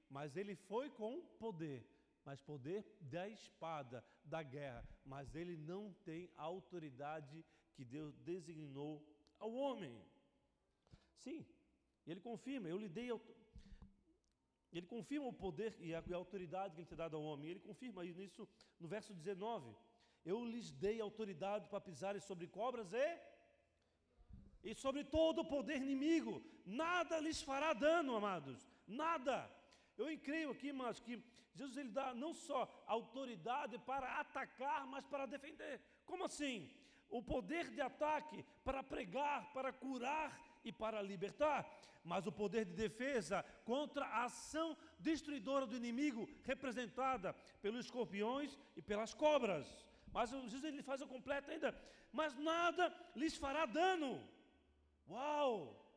Mas 0.10 0.36
ele 0.36 0.56
foi 0.56 0.90
com 0.90 1.22
poder, 1.38 1.86
mas 2.26 2.42
poder 2.42 2.86
da 3.02 3.28
espada, 3.28 4.04
da 4.24 4.42
guerra. 4.42 4.84
Mas 5.06 5.36
ele 5.36 5.56
não 5.56 5.94
tem 6.04 6.30
a 6.36 6.44
autoridade 6.44 7.46
que 7.76 7.86
Deus 7.86 8.18
designou 8.20 9.06
ao 9.38 9.54
homem. 9.54 10.02
Sim, 11.18 11.46
ele 12.08 12.20
confirma, 12.20 12.68
eu 12.68 12.78
lhe 12.78 12.90
dei 12.90 13.12
ele 14.72 14.86
confirma 14.86 15.28
o 15.28 15.34
poder 15.34 15.76
e 15.80 15.96
a, 15.96 16.04
autoridade 16.14 16.76
que 16.76 16.82
ele 16.82 16.88
tem 16.88 16.98
dado 16.98 17.18
ao 17.18 17.24
homem. 17.24 17.50
Ele 17.50 17.60
confirma 17.60 18.06
isso 18.06 18.48
no 18.80 18.88
verso 18.88 19.14
19. 19.14 19.76
Eu 20.24 20.46
lhes 20.46 20.72
dei 20.72 21.02
autoridade 21.02 21.68
para 21.68 21.82
pisarem 21.82 22.22
sobre 22.22 22.48
cobras 22.48 22.94
e 22.94 23.30
e 24.62 24.76
sobre 24.76 25.04
todo 25.04 25.40
o 25.42 25.46
poder 25.46 25.78
inimigo. 25.78 26.44
Nada 26.66 27.20
lhes 27.20 27.42
fará 27.42 27.74
dano, 27.74 28.16
amados. 28.16 28.68
Nada. 28.86 29.50
Eu 30.00 30.08
creio 30.20 30.52
aqui, 30.52 30.72
mas 30.82 31.00
que 31.00 31.22
Jesus 31.54 31.78
ele 31.78 31.90
dá 31.90 32.14
não 32.14 32.34
só 32.34 32.60
autoridade 32.88 33.78
para 33.80 34.20
atacar, 34.20 34.88
mas 34.88 35.06
para 35.06 35.26
defender. 35.26 35.82
Como 36.06 36.26
assim? 36.26 36.58
O 37.10 37.22
poder 37.22 37.66
de 37.76 37.82
ataque 37.82 38.46
para 38.64 38.82
pregar, 38.94 39.52
para 39.52 39.72
curar 39.74 40.30
e 40.64 40.72
para 40.72 41.02
libertar 41.02 41.60
mas 42.04 42.26
o 42.26 42.32
poder 42.32 42.66
de 42.66 42.74
defesa 42.74 43.44
contra 43.64 44.06
a 44.06 44.24
ação 44.26 44.76
destruidora 45.00 45.66
do 45.66 45.76
inimigo, 45.76 46.30
representada 46.44 47.34
pelos 47.62 47.86
escorpiões 47.86 48.58
e 48.76 48.82
pelas 48.82 49.14
cobras. 49.14 49.68
Mas 50.12 50.32
Jesus 50.32 50.64
ele 50.64 50.82
faz 50.82 51.02
o 51.02 51.08
completo 51.08 51.52
ainda, 51.52 51.76
mas 52.12 52.36
nada 52.36 52.94
lhes 53.16 53.36
fará 53.36 53.66
dano. 53.66 54.28
Uau! 55.08 55.89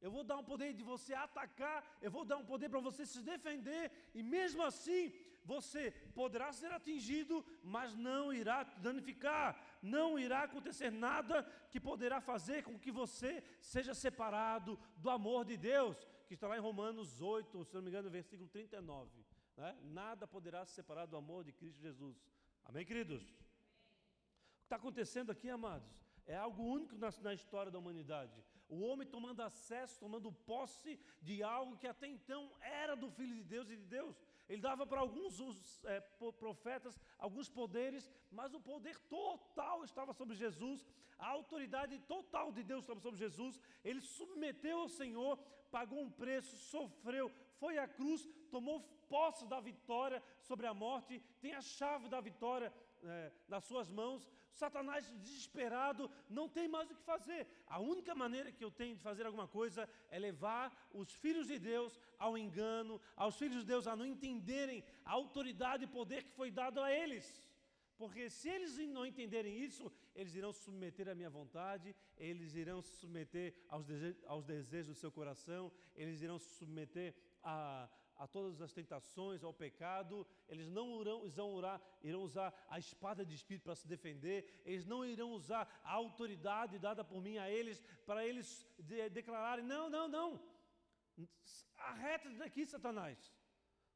Eu 0.00 0.10
vou 0.10 0.22
dar 0.22 0.36
um 0.36 0.44
poder 0.44 0.72
de 0.74 0.82
você 0.82 1.14
atacar, 1.14 1.98
eu 2.00 2.10
vou 2.10 2.24
dar 2.24 2.36
um 2.36 2.44
poder 2.44 2.68
para 2.68 2.80
você 2.80 3.06
se 3.06 3.22
defender, 3.22 3.90
e 4.14 4.22
mesmo 4.22 4.62
assim 4.62 5.12
você 5.44 5.92
poderá 6.14 6.52
ser 6.52 6.72
atingido, 6.72 7.44
mas 7.62 7.94
não 7.94 8.32
irá 8.32 8.64
danificar, 8.64 9.56
não 9.80 10.18
irá 10.18 10.42
acontecer 10.42 10.90
nada 10.90 11.42
que 11.70 11.80
poderá 11.80 12.20
fazer 12.20 12.64
com 12.64 12.78
que 12.78 12.90
você 12.90 13.42
seja 13.60 13.94
separado 13.94 14.78
do 14.96 15.08
amor 15.08 15.44
de 15.44 15.56
Deus, 15.56 15.96
que 16.26 16.34
está 16.34 16.48
lá 16.48 16.56
em 16.56 16.60
Romanos 16.60 17.22
8, 17.22 17.64
se 17.64 17.74
não 17.74 17.82
me 17.82 17.88
engano, 17.88 18.10
versículo 18.10 18.48
39. 18.48 19.24
Né? 19.56 19.78
Nada 19.84 20.26
poderá 20.26 20.64
se 20.66 20.74
separar 20.74 21.06
do 21.06 21.16
amor 21.16 21.44
de 21.44 21.52
Cristo 21.52 21.80
Jesus. 21.80 22.16
Amém, 22.64 22.84
queridos? 22.84 23.22
O 23.22 24.58
que 24.58 24.64
está 24.64 24.76
acontecendo 24.76 25.30
aqui, 25.30 25.48
amados, 25.48 25.88
é 26.26 26.36
algo 26.36 26.62
único 26.62 26.96
na, 26.96 27.10
na 27.22 27.34
história 27.34 27.70
da 27.70 27.78
humanidade. 27.78 28.44
O 28.68 28.80
homem 28.80 29.06
tomando 29.06 29.40
acesso, 29.42 30.00
tomando 30.00 30.32
posse 30.32 30.98
de 31.22 31.42
algo 31.42 31.76
que 31.76 31.86
até 31.86 32.06
então 32.08 32.50
era 32.60 32.96
do 32.96 33.08
Filho 33.10 33.34
de 33.36 33.44
Deus 33.44 33.70
e 33.70 33.76
de 33.76 33.86
Deus. 33.86 34.16
Ele 34.48 34.60
dava 34.60 34.86
para 34.86 35.00
alguns 35.00 35.38
os, 35.40 35.84
é, 35.84 36.00
profetas 36.38 37.00
alguns 37.18 37.48
poderes, 37.48 38.10
mas 38.30 38.54
o 38.54 38.60
poder 38.60 38.98
total 39.08 39.84
estava 39.84 40.12
sobre 40.12 40.34
Jesus, 40.34 40.84
a 41.18 41.28
autoridade 41.28 41.98
total 42.00 42.52
de 42.52 42.62
Deus 42.62 42.82
estava 42.82 43.00
sobre 43.00 43.18
Jesus. 43.18 43.60
Ele 43.84 44.00
submeteu 44.00 44.80
ao 44.80 44.88
Senhor, 44.88 45.38
pagou 45.70 46.00
um 46.00 46.10
preço, 46.10 46.56
sofreu, 46.56 47.30
foi 47.58 47.78
à 47.78 47.88
cruz, 47.88 48.28
tomou 48.50 48.80
posse 49.08 49.46
da 49.46 49.60
vitória 49.60 50.22
sobre 50.42 50.66
a 50.66 50.74
morte, 50.74 51.22
tem 51.40 51.54
a 51.54 51.60
chave 51.60 52.08
da 52.08 52.20
vitória 52.20 52.72
é, 53.02 53.32
nas 53.48 53.64
suas 53.64 53.88
mãos. 53.88 54.28
Satanás, 54.56 55.04
desesperado, 55.26 56.10
não 56.28 56.48
tem 56.48 56.66
mais 56.66 56.90
o 56.90 56.94
que 56.94 57.02
fazer. 57.02 57.46
A 57.66 57.78
única 57.78 58.14
maneira 58.14 58.52
que 58.52 58.64
eu 58.64 58.70
tenho 58.70 58.96
de 58.96 59.02
fazer 59.02 59.24
alguma 59.26 59.48
coisa 59.58 59.88
é 60.10 60.18
levar 60.18 60.66
os 60.92 61.12
filhos 61.12 61.46
de 61.52 61.58
Deus 61.58 61.98
ao 62.18 62.36
engano, 62.44 63.00
aos 63.14 63.36
filhos 63.36 63.60
de 63.60 63.66
Deus 63.72 63.86
a 63.86 63.94
não 63.94 64.06
entenderem 64.14 64.84
a 65.04 65.12
autoridade 65.12 65.84
e 65.84 65.94
poder 65.98 66.24
que 66.24 66.38
foi 66.40 66.50
dado 66.50 66.80
a 66.80 66.90
eles. 66.90 67.26
Porque 67.98 68.28
se 68.28 68.48
eles 68.48 68.76
não 68.96 69.06
entenderem 69.06 69.58
isso, 69.58 69.90
eles 70.14 70.34
irão 70.34 70.52
se 70.52 70.62
submeter 70.64 71.08
à 71.08 71.14
minha 71.14 71.30
vontade, 71.30 71.94
eles 72.18 72.54
irão 72.54 72.82
se 72.82 72.94
submeter 72.96 73.54
aos 73.68 73.86
desejos, 73.86 74.22
aos 74.26 74.44
desejos 74.44 74.94
do 74.94 75.00
seu 75.00 75.10
coração, 75.10 75.72
eles 75.94 76.20
irão 76.20 76.38
se 76.38 76.50
submeter 76.58 77.14
a, 77.42 77.88
a 78.16 78.26
todas 78.26 78.60
as 78.60 78.72
tentações, 78.72 79.44
ao 79.44 79.52
pecado, 79.52 80.26
eles 80.48 80.68
não 80.68 81.00
irão, 81.00 81.26
irão, 81.26 81.80
irão 82.02 82.22
usar 82.22 82.52
a 82.68 82.78
espada 82.78 83.24
de 83.24 83.34
espírito 83.34 83.64
para 83.64 83.74
se 83.74 83.86
defender, 83.86 84.62
eles 84.64 84.86
não 84.86 85.04
irão 85.04 85.32
usar 85.32 85.80
a 85.84 85.92
autoridade 85.92 86.78
dada 86.78 87.04
por 87.04 87.20
mim 87.22 87.38
a 87.38 87.50
eles 87.50 87.82
para 88.04 88.26
eles 88.26 88.66
de, 88.78 89.08
declararem: 89.10 89.64
não, 89.64 89.88
não, 89.90 90.08
não, 90.08 90.40
arreta 91.76 92.30
daqui, 92.30 92.66
Satanás. 92.66 93.34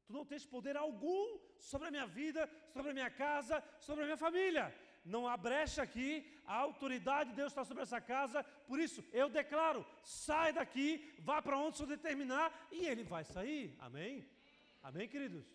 Tu 0.05 0.13
não 0.13 0.25
tens 0.25 0.45
poder 0.45 0.75
algum 0.75 1.39
sobre 1.59 1.87
a 1.87 1.91
minha 1.91 2.07
vida, 2.07 2.49
sobre 2.73 2.91
a 2.91 2.93
minha 2.93 3.09
casa, 3.09 3.63
sobre 3.79 4.03
a 4.03 4.05
minha 4.05 4.17
família 4.17 4.73
não 5.03 5.27
há 5.27 5.35
brecha 5.35 5.81
aqui, 5.81 6.25
a 6.45 6.55
autoridade 6.55 7.31
de 7.31 7.35
Deus 7.35 7.51
está 7.51 7.63
sobre 7.63 7.83
essa 7.83 7.99
casa, 7.99 8.43
por 8.67 8.79
isso 8.79 9.03
eu 9.11 9.29
declaro: 9.29 9.85
sai 10.03 10.53
daqui, 10.53 11.13
vá 11.19 11.41
para 11.41 11.57
onde 11.57 11.73
o 11.73 11.77
Senhor 11.77 11.89
determinar, 11.89 12.67
e 12.71 12.85
ele 12.85 13.03
vai 13.03 13.23
sair. 13.23 13.75
Amém? 13.79 14.29
Amém, 14.81 15.07
queridos? 15.07 15.45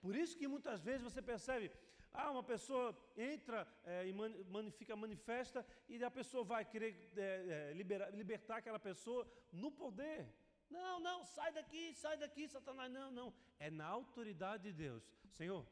Por 0.00 0.14
isso 0.14 0.36
que 0.36 0.46
muitas 0.46 0.82
vezes 0.82 1.02
você 1.02 1.22
percebe, 1.22 1.70
ah, 2.12 2.30
uma 2.30 2.42
pessoa 2.42 2.96
entra 3.16 3.66
é, 3.84 4.06
e 4.06 4.12
man, 4.12 4.70
fica 4.70 4.94
manifesta, 4.94 5.66
e 5.88 6.02
a 6.04 6.10
pessoa 6.10 6.44
vai 6.44 6.64
querer 6.64 7.10
é, 7.16 7.72
liberar, 7.74 8.10
libertar 8.10 8.58
aquela 8.58 8.78
pessoa 8.78 9.26
no 9.52 9.70
poder. 9.70 10.28
Não, 10.70 11.00
não, 11.00 11.24
sai 11.24 11.52
daqui, 11.52 11.94
sai 11.94 12.16
daqui, 12.16 12.48
Satanás. 12.48 12.90
Não, 12.90 13.10
não. 13.10 13.34
É 13.58 13.70
na 13.70 13.86
autoridade 13.86 14.64
de 14.64 14.72
Deus. 14.72 15.02
Senhor, 15.30 15.66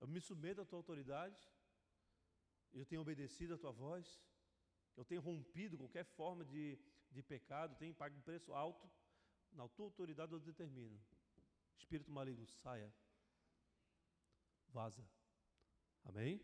eu 0.00 0.08
me 0.08 0.20
submeto 0.20 0.60
à 0.60 0.64
tua 0.64 0.78
autoridade, 0.78 1.36
eu 2.78 2.86
tenho 2.86 3.02
obedecido 3.02 3.54
a 3.54 3.58
tua 3.58 3.72
voz, 3.72 4.20
eu 4.96 5.04
tenho 5.04 5.20
rompido 5.20 5.76
qualquer 5.76 6.04
forma 6.04 6.44
de, 6.44 6.78
de 7.10 7.22
pecado, 7.22 7.76
tenho 7.76 7.94
pago 7.94 8.16
um 8.16 8.20
preço 8.20 8.52
alto, 8.52 8.88
na 9.52 9.66
tua 9.68 9.86
autoridade 9.86 10.32
eu 10.32 10.40
determino. 10.40 10.98
Espírito 11.76 12.10
maligno, 12.10 12.46
saia, 12.46 12.92
vaza. 14.68 15.04
Amém? 16.04 16.40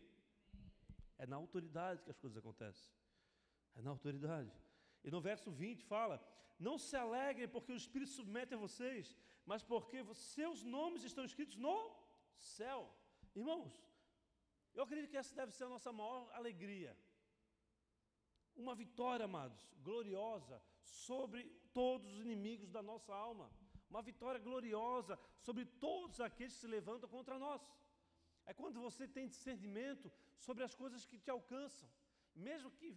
É 1.17 1.25
na 1.25 1.35
autoridade 1.35 2.03
que 2.03 2.11
as 2.11 2.19
coisas 2.19 2.37
acontecem. 2.37 2.91
É 3.75 3.81
na 3.81 3.89
autoridade. 3.89 4.51
E 5.03 5.11
no 5.11 5.21
verso 5.21 5.51
20 5.51 5.83
fala: 5.83 6.15
Não 6.59 6.77
se 6.77 6.95
alegrem 6.95 7.47
porque 7.47 7.71
o 7.71 7.81
Espírito 7.83 8.11
submete 8.11 8.53
a 8.53 8.57
vocês, 8.57 9.17
mas 9.45 9.63
porque 9.63 10.03
seus 10.13 10.63
nomes 10.63 11.03
estão 11.03 11.23
escritos 11.23 11.55
no 11.55 11.77
céu. 12.37 12.79
Irmãos, 13.35 13.73
eu 14.75 14.83
acredito 14.83 15.09
que 15.09 15.17
essa 15.17 15.33
deve 15.41 15.51
ser 15.51 15.65
a 15.65 15.73
nossa 15.75 15.91
maior 15.91 16.29
alegria. 16.39 16.91
Uma 18.55 18.75
vitória, 18.75 19.25
amados, 19.25 19.61
gloriosa 19.87 20.61
sobre 20.81 21.43
todos 21.73 22.07
os 22.11 22.19
inimigos 22.25 22.69
da 22.69 22.81
nossa 22.91 23.13
alma. 23.13 23.49
uma 23.89 24.01
vitória 24.01 24.39
gloriosa 24.47 25.17
sobre 25.39 25.63
todos 25.85 26.19
aqueles 26.19 26.53
que 26.53 26.59
se 26.61 26.67
levantam 26.67 27.07
contra 27.09 27.35
nós. 27.43 27.61
É 28.45 28.53
quando 28.53 28.81
você 28.87 29.07
tem 29.07 29.27
discernimento 29.27 30.11
sobre 30.45 30.63
as 30.63 30.73
coisas 30.81 31.05
que 31.05 31.17
te 31.17 31.29
alcançam, 31.29 31.89
mesmo 32.47 32.69
que 32.71 32.89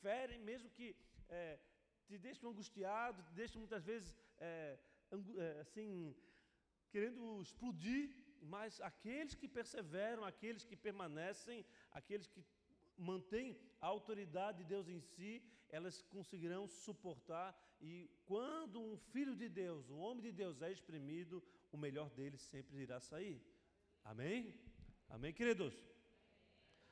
ferem, 0.00 0.38
mesmo 0.50 0.70
que 0.70 0.96
é, 1.28 1.58
te 2.06 2.16
deixam 2.26 2.50
angustiado, 2.50 3.22
te 3.22 3.34
deixam 3.34 3.60
muitas 3.60 3.84
vezes 3.84 4.16
é, 4.38 4.78
é, 5.44 5.60
assim, 5.60 6.16
querendo 6.90 7.40
explodir, 7.42 8.02
mas 8.42 8.80
aqueles 8.80 9.34
que 9.34 9.48
perseveram, 9.48 10.24
aqueles 10.24 10.64
que 10.64 10.76
permanecem, 10.76 11.64
aqueles 11.90 12.26
que 12.26 12.44
mantêm 12.96 13.58
a 13.80 13.86
autoridade 13.86 14.58
de 14.58 14.64
Deus 14.64 14.88
em 14.88 15.00
si, 15.00 15.42
elas 15.68 16.02
conseguirão 16.02 16.66
suportar. 16.66 17.54
E 17.80 18.10
quando 18.24 18.80
um 18.80 18.96
filho 18.96 19.36
de 19.36 19.48
Deus, 19.48 19.90
um 19.90 19.98
homem 19.98 20.22
de 20.22 20.32
Deus 20.32 20.62
é 20.62 20.72
exprimido, 20.72 21.42
o 21.70 21.76
melhor 21.76 22.08
dele 22.10 22.38
sempre 22.38 22.78
irá 22.78 23.00
sair. 23.00 23.40
Amém? 24.04 24.54
Amém, 25.08 25.32
queridos? 25.32 25.74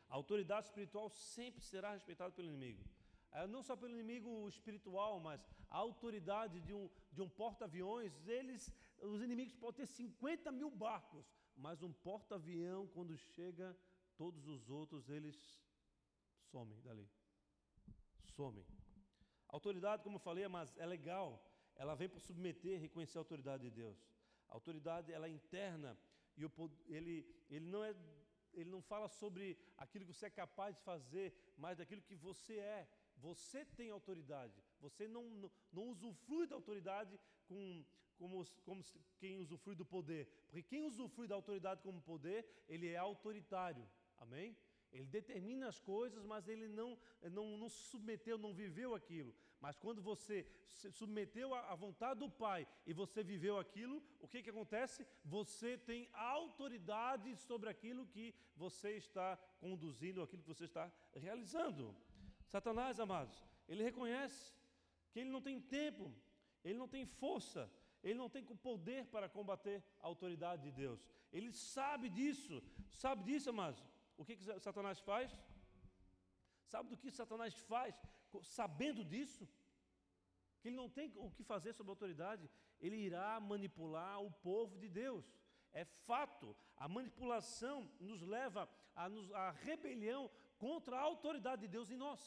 A 0.09 0.15
autoridade 0.15 0.67
espiritual 0.67 1.09
sempre 1.09 1.63
será 1.63 1.93
respeitada 1.93 2.33
pelo 2.33 2.49
inimigo. 2.49 2.85
É, 3.33 3.47
não 3.47 3.63
só 3.63 3.75
pelo 3.75 3.93
inimigo 3.93 4.49
espiritual, 4.49 5.19
mas 5.19 5.45
a 5.69 5.77
autoridade 5.77 6.61
de 6.61 6.73
um, 6.73 6.89
de 7.13 7.21
um 7.21 7.29
porta-aviões, 7.29 8.13
eles, 8.29 8.73
os 9.05 9.23
inimigos 9.23 9.55
podem 9.55 9.87
ter 9.87 9.87
50 9.87 10.51
mil 10.53 10.71
barcos, 10.71 11.27
mas 11.57 11.83
um 11.83 11.93
porta-avião, 11.93 12.87
quando 12.89 13.17
chega, 13.17 13.77
todos 14.17 14.47
os 14.47 14.71
outros, 14.71 15.09
eles 15.09 15.37
somem 16.51 16.81
dali. 16.81 17.09
Somem. 18.37 18.65
A 19.49 19.57
autoridade, 19.57 20.03
como 20.03 20.17
eu 20.17 20.21
falei, 20.21 20.45
é, 20.45 20.49
mas 20.49 20.77
é 20.77 20.87
legal. 20.87 21.29
Ela 21.77 21.95
vem 21.95 22.09
para 22.09 22.21
submeter, 22.21 22.81
reconhecer 22.81 23.19
a 23.19 23.21
autoridade 23.21 23.63
de 23.65 23.71
Deus. 23.71 23.99
A 24.49 24.55
autoridade, 24.55 25.13
ela 25.13 25.27
é 25.27 25.31
interna 25.31 25.99
e 26.37 26.45
o, 26.45 26.51
ele, 26.87 27.27
ele 27.49 27.67
não 27.67 27.85
é 27.85 27.95
ele 28.53 28.71
não 28.71 28.81
fala 28.81 29.09
sobre 29.09 29.59
aquilo 29.77 30.05
que 30.07 30.13
você 30.13 30.27
é 30.27 30.31
capaz 30.31 30.77
de 30.77 30.83
fazer, 30.83 31.35
mas 31.57 31.79
daquilo 31.79 32.03
que 32.03 32.15
você 32.15 32.59
é. 32.59 32.89
Você 33.17 33.65
tem 33.65 33.91
autoridade. 33.91 34.63
Você 34.81 35.07
não, 35.09 35.25
não, 35.31 35.51
não 35.73 35.85
usufrui 35.89 36.47
da 36.47 36.55
autoridade 36.55 37.19
com, 37.47 37.85
como, 38.19 38.45
como 38.65 38.83
quem 39.19 39.39
usufrui 39.39 39.75
do 39.75 39.85
poder. 39.85 40.27
Porque 40.47 40.63
quem 40.63 40.85
usufrui 40.85 41.27
da 41.29 41.35
autoridade 41.35 41.83
como 41.83 42.01
poder, 42.01 42.47
ele 42.69 42.89
é 42.89 42.97
autoritário. 42.97 43.87
Amém? 44.19 44.57
Ele 44.93 45.07
determina 45.07 45.69
as 45.69 45.81
coisas, 45.81 46.25
mas 46.25 46.47
ele 46.47 46.69
não, 46.69 46.97
não, 47.23 47.59
não 47.59 47.69
se 47.69 47.83
submeteu, 47.91 48.39
não 48.39 48.55
viveu 48.55 48.95
aquilo. 48.95 49.35
Mas 49.61 49.77
quando 49.77 50.01
você 50.01 50.47
se 50.69 50.91
submeteu 50.93 51.53
à 51.55 51.75
vontade 51.75 52.21
do 52.21 52.31
Pai 52.31 52.67
e 52.87 52.93
você 52.93 53.23
viveu 53.23 53.59
aquilo, 53.59 54.03
o 54.21 54.29
que, 54.29 54.43
que 54.43 54.51
acontece? 54.51 55.07
Você 55.25 55.77
tem 55.79 56.09
autoridade 56.13 57.35
sobre 57.37 57.69
aquilo 57.71 58.07
que 58.07 58.35
você 58.57 58.91
está 58.93 59.37
conduzindo, 59.59 60.23
aquilo 60.23 60.43
que 60.43 60.55
você 60.55 60.67
está 60.67 60.93
realizando. 61.15 61.97
Satanás, 62.47 63.01
amados, 63.01 63.43
ele 63.67 63.83
reconhece 63.83 64.55
que 65.11 65.21
ele 65.21 65.31
não 65.31 65.41
tem 65.41 65.61
tempo, 65.61 66.13
ele 66.65 66.79
não 66.79 66.87
tem 66.87 67.05
força, 67.07 67.71
ele 68.05 68.19
não 68.19 68.29
tem 68.29 68.45
poder 68.45 69.07
para 69.07 69.29
combater 69.29 69.83
a 70.03 70.07
autoridade 70.07 70.63
de 70.63 70.71
Deus. 70.71 71.01
Ele 71.33 71.51
sabe 71.53 72.09
disso, 72.11 72.63
sabe 72.91 73.25
disso, 73.25 73.49
amados. 73.51 73.83
O 74.19 74.25
que, 74.25 74.37
que 74.37 74.45
Satanás 74.61 75.01
faz? 75.01 75.33
Sabe 76.67 76.91
do 76.91 76.97
que 76.97 77.11
Satanás 77.11 77.55
faz, 77.55 77.95
sabendo 78.43 79.03
disso? 79.05 79.49
Que 80.61 80.69
ele 80.69 80.77
não 80.77 80.89
tem 80.89 81.13
o 81.17 81.31
que 81.31 81.43
fazer 81.43 81.73
sobre 81.73 81.91
a 81.91 81.95
autoridade, 81.95 82.49
ele 82.81 82.97
irá 82.97 83.41
manipular 83.41 84.21
o 84.23 84.31
povo 84.31 84.79
de 84.79 84.89
Deus. 84.89 85.25
É 85.73 85.85
fato, 85.85 86.55
a 86.77 86.87
manipulação 86.87 87.91
nos 87.99 88.23
leva 88.23 88.69
à, 88.95 89.51
rebelião 89.51 90.31
contra 90.59 90.97
a 90.97 91.01
autoridade 91.01 91.63
de 91.63 91.69
Deus 91.69 91.91
em 91.91 91.97
nós. 91.97 92.21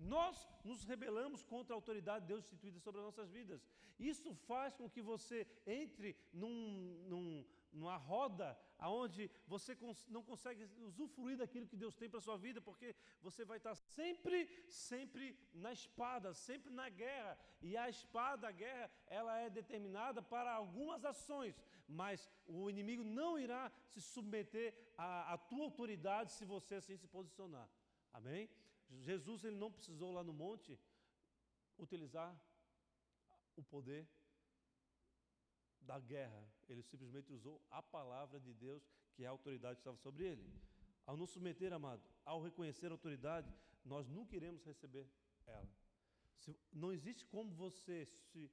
Nós 0.00 0.48
nos 0.64 0.82
rebelamos 0.84 1.42
contra 1.42 1.74
a 1.74 1.76
autoridade 1.76 2.24
de 2.24 2.28
Deus 2.28 2.44
instituída 2.44 2.78
sobre 2.80 3.00
as 3.00 3.04
nossas 3.04 3.30
vidas. 3.30 3.68
Isso 3.98 4.34
faz 4.34 4.74
com 4.74 4.88
que 4.88 5.02
você 5.02 5.46
entre 5.66 6.16
num, 6.32 7.04
num, 7.06 7.44
numa 7.70 7.96
roda 7.98 8.58
onde 8.88 9.30
você 9.46 9.76
não 10.08 10.22
consegue 10.22 10.64
usufruir 10.78 11.36
daquilo 11.36 11.66
que 11.66 11.76
Deus 11.76 11.94
tem 11.94 12.08
para 12.08 12.18
a 12.18 12.22
sua 12.22 12.38
vida, 12.38 12.62
porque 12.62 12.96
você 13.20 13.44
vai 13.44 13.58
estar 13.58 13.74
sempre, 13.74 14.48
sempre 14.68 15.38
na 15.52 15.70
espada, 15.70 16.32
sempre 16.32 16.72
na 16.72 16.88
guerra. 16.88 17.38
E 17.60 17.76
a 17.76 17.90
espada, 17.90 18.48
a 18.48 18.52
guerra, 18.52 18.90
ela 19.06 19.38
é 19.38 19.50
determinada 19.50 20.22
para 20.22 20.50
algumas 20.50 21.04
ações, 21.04 21.54
mas 21.86 22.30
o 22.46 22.70
inimigo 22.70 23.04
não 23.04 23.38
irá 23.38 23.70
se 23.84 24.00
submeter 24.00 24.74
à, 24.96 25.34
à 25.34 25.36
tua 25.36 25.64
autoridade 25.64 26.32
se 26.32 26.46
você 26.46 26.76
assim 26.76 26.96
se 26.96 27.06
posicionar. 27.06 27.68
Amém? 28.12 28.48
Jesus 28.98 29.44
ele 29.44 29.56
não 29.56 29.70
precisou 29.70 30.12
lá 30.12 30.22
no 30.22 30.32
monte 30.32 30.78
utilizar 31.78 32.38
o 33.56 33.62
poder 33.62 34.08
da 35.80 35.98
guerra. 35.98 36.44
Ele 36.68 36.82
simplesmente 36.82 37.32
usou 37.32 37.60
a 37.70 37.82
palavra 37.82 38.38
de 38.40 38.52
Deus, 38.54 38.82
que 39.14 39.24
é 39.24 39.26
a 39.26 39.30
autoridade 39.30 39.78
estava 39.78 39.96
sobre 39.96 40.24
ele. 40.24 40.44
Ao 41.06 41.16
nos 41.16 41.30
submeter, 41.30 41.72
amado, 41.72 42.02
ao 42.24 42.42
reconhecer 42.42 42.86
a 42.88 42.92
autoridade, 42.92 43.52
nós 43.84 44.08
nunca 44.08 44.36
iremos 44.36 44.64
receber 44.64 45.08
ela. 45.46 45.68
Se, 46.36 46.56
não 46.72 46.92
existe 46.92 47.24
como 47.26 47.50
você 47.54 48.06
se 48.32 48.50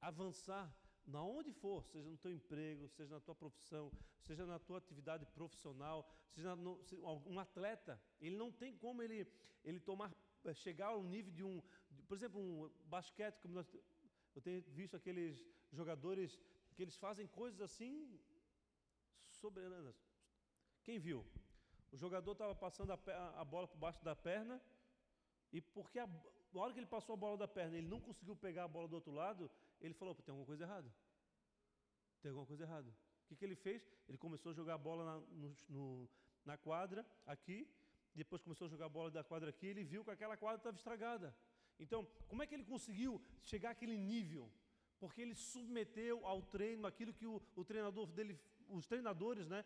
avançar 0.00 0.72
na 1.08 1.22
onde 1.22 1.52
for, 1.52 1.82
seja 1.84 2.08
no 2.08 2.18
teu 2.18 2.30
emprego, 2.30 2.86
seja 2.88 3.14
na 3.14 3.20
tua 3.20 3.34
profissão, 3.34 3.90
seja 4.20 4.44
na 4.44 4.58
tua 4.58 4.76
atividade 4.76 5.24
profissional, 5.26 6.06
seja 6.34 6.54
no, 6.54 6.78
um 7.26 7.40
atleta, 7.40 8.00
ele 8.20 8.36
não 8.36 8.52
tem 8.52 8.76
como 8.76 9.02
ele, 9.02 9.26
ele 9.64 9.80
tomar, 9.80 10.14
eh, 10.44 10.52
chegar 10.52 10.88
ao 10.88 11.02
nível 11.02 11.32
de 11.32 11.42
um, 11.42 11.62
de, 11.90 12.02
por 12.02 12.14
exemplo, 12.14 12.38
um 12.38 12.70
basquete, 12.84 13.40
como 13.40 13.54
nós, 13.54 13.66
eu 14.34 14.42
tenho 14.42 14.62
visto 14.68 14.96
aqueles 14.96 15.42
jogadores 15.72 16.38
que 16.74 16.82
eles 16.82 16.96
fazem 16.96 17.26
coisas 17.26 17.60
assim 17.60 18.20
soberanas. 19.40 19.96
Quem 20.84 20.98
viu? 20.98 21.24
O 21.90 21.96
jogador 21.96 22.32
estava 22.32 22.54
passando 22.54 22.92
a, 22.92 23.40
a, 23.40 23.44
bola 23.44 23.66
por 23.66 23.78
baixo 23.78 24.04
da 24.04 24.14
perna 24.14 24.60
e 25.50 25.60
porque 25.60 25.98
a, 25.98 26.06
na 26.52 26.60
hora 26.60 26.72
que 26.74 26.78
ele 26.80 26.86
passou 26.86 27.14
a 27.14 27.16
bola 27.16 27.38
da 27.38 27.48
perna, 27.48 27.78
ele 27.78 27.88
não 27.88 28.00
conseguiu 28.00 28.36
pegar 28.36 28.64
a 28.64 28.68
bola 28.68 28.86
do 28.86 28.94
outro 28.94 29.12
lado, 29.12 29.50
ele 29.80 29.94
falou: 29.94 30.14
tem 30.14 30.32
alguma 30.32 30.46
coisa 30.46 30.64
errada. 30.64 30.92
Tem 32.20 32.30
alguma 32.30 32.46
coisa 32.46 32.64
errada. 32.64 32.90
O 33.24 33.26
que, 33.28 33.36
que 33.36 33.44
ele 33.44 33.54
fez? 33.54 33.86
Ele 34.08 34.18
começou 34.18 34.50
a 34.50 34.54
jogar 34.54 34.74
a 34.74 34.78
bola 34.78 35.04
na, 35.04 35.16
no, 35.42 35.56
no, 35.68 36.08
na 36.44 36.56
quadra 36.56 37.06
aqui, 37.26 37.68
depois 38.14 38.42
começou 38.42 38.66
a 38.66 38.70
jogar 38.70 38.86
a 38.86 38.88
bola 38.88 39.10
da 39.10 39.22
quadra 39.22 39.50
aqui, 39.50 39.66
ele 39.66 39.84
viu 39.84 40.04
que 40.04 40.10
aquela 40.10 40.36
quadra 40.36 40.58
estava 40.58 40.76
estragada. 40.76 41.36
Então, 41.78 42.06
como 42.26 42.42
é 42.42 42.46
que 42.46 42.54
ele 42.54 42.64
conseguiu 42.64 43.22
chegar 43.42 43.70
àquele 43.70 43.96
nível? 43.96 44.50
Porque 44.98 45.20
ele 45.22 45.34
submeteu 45.34 46.26
ao 46.26 46.42
treino 46.42 46.86
aquilo 46.86 47.14
que 47.14 47.26
o, 47.26 47.40
o 47.54 47.64
treinador 47.64 48.06
dele, 48.06 48.40
os 48.68 48.86
treinadores, 48.86 49.46
né, 49.46 49.64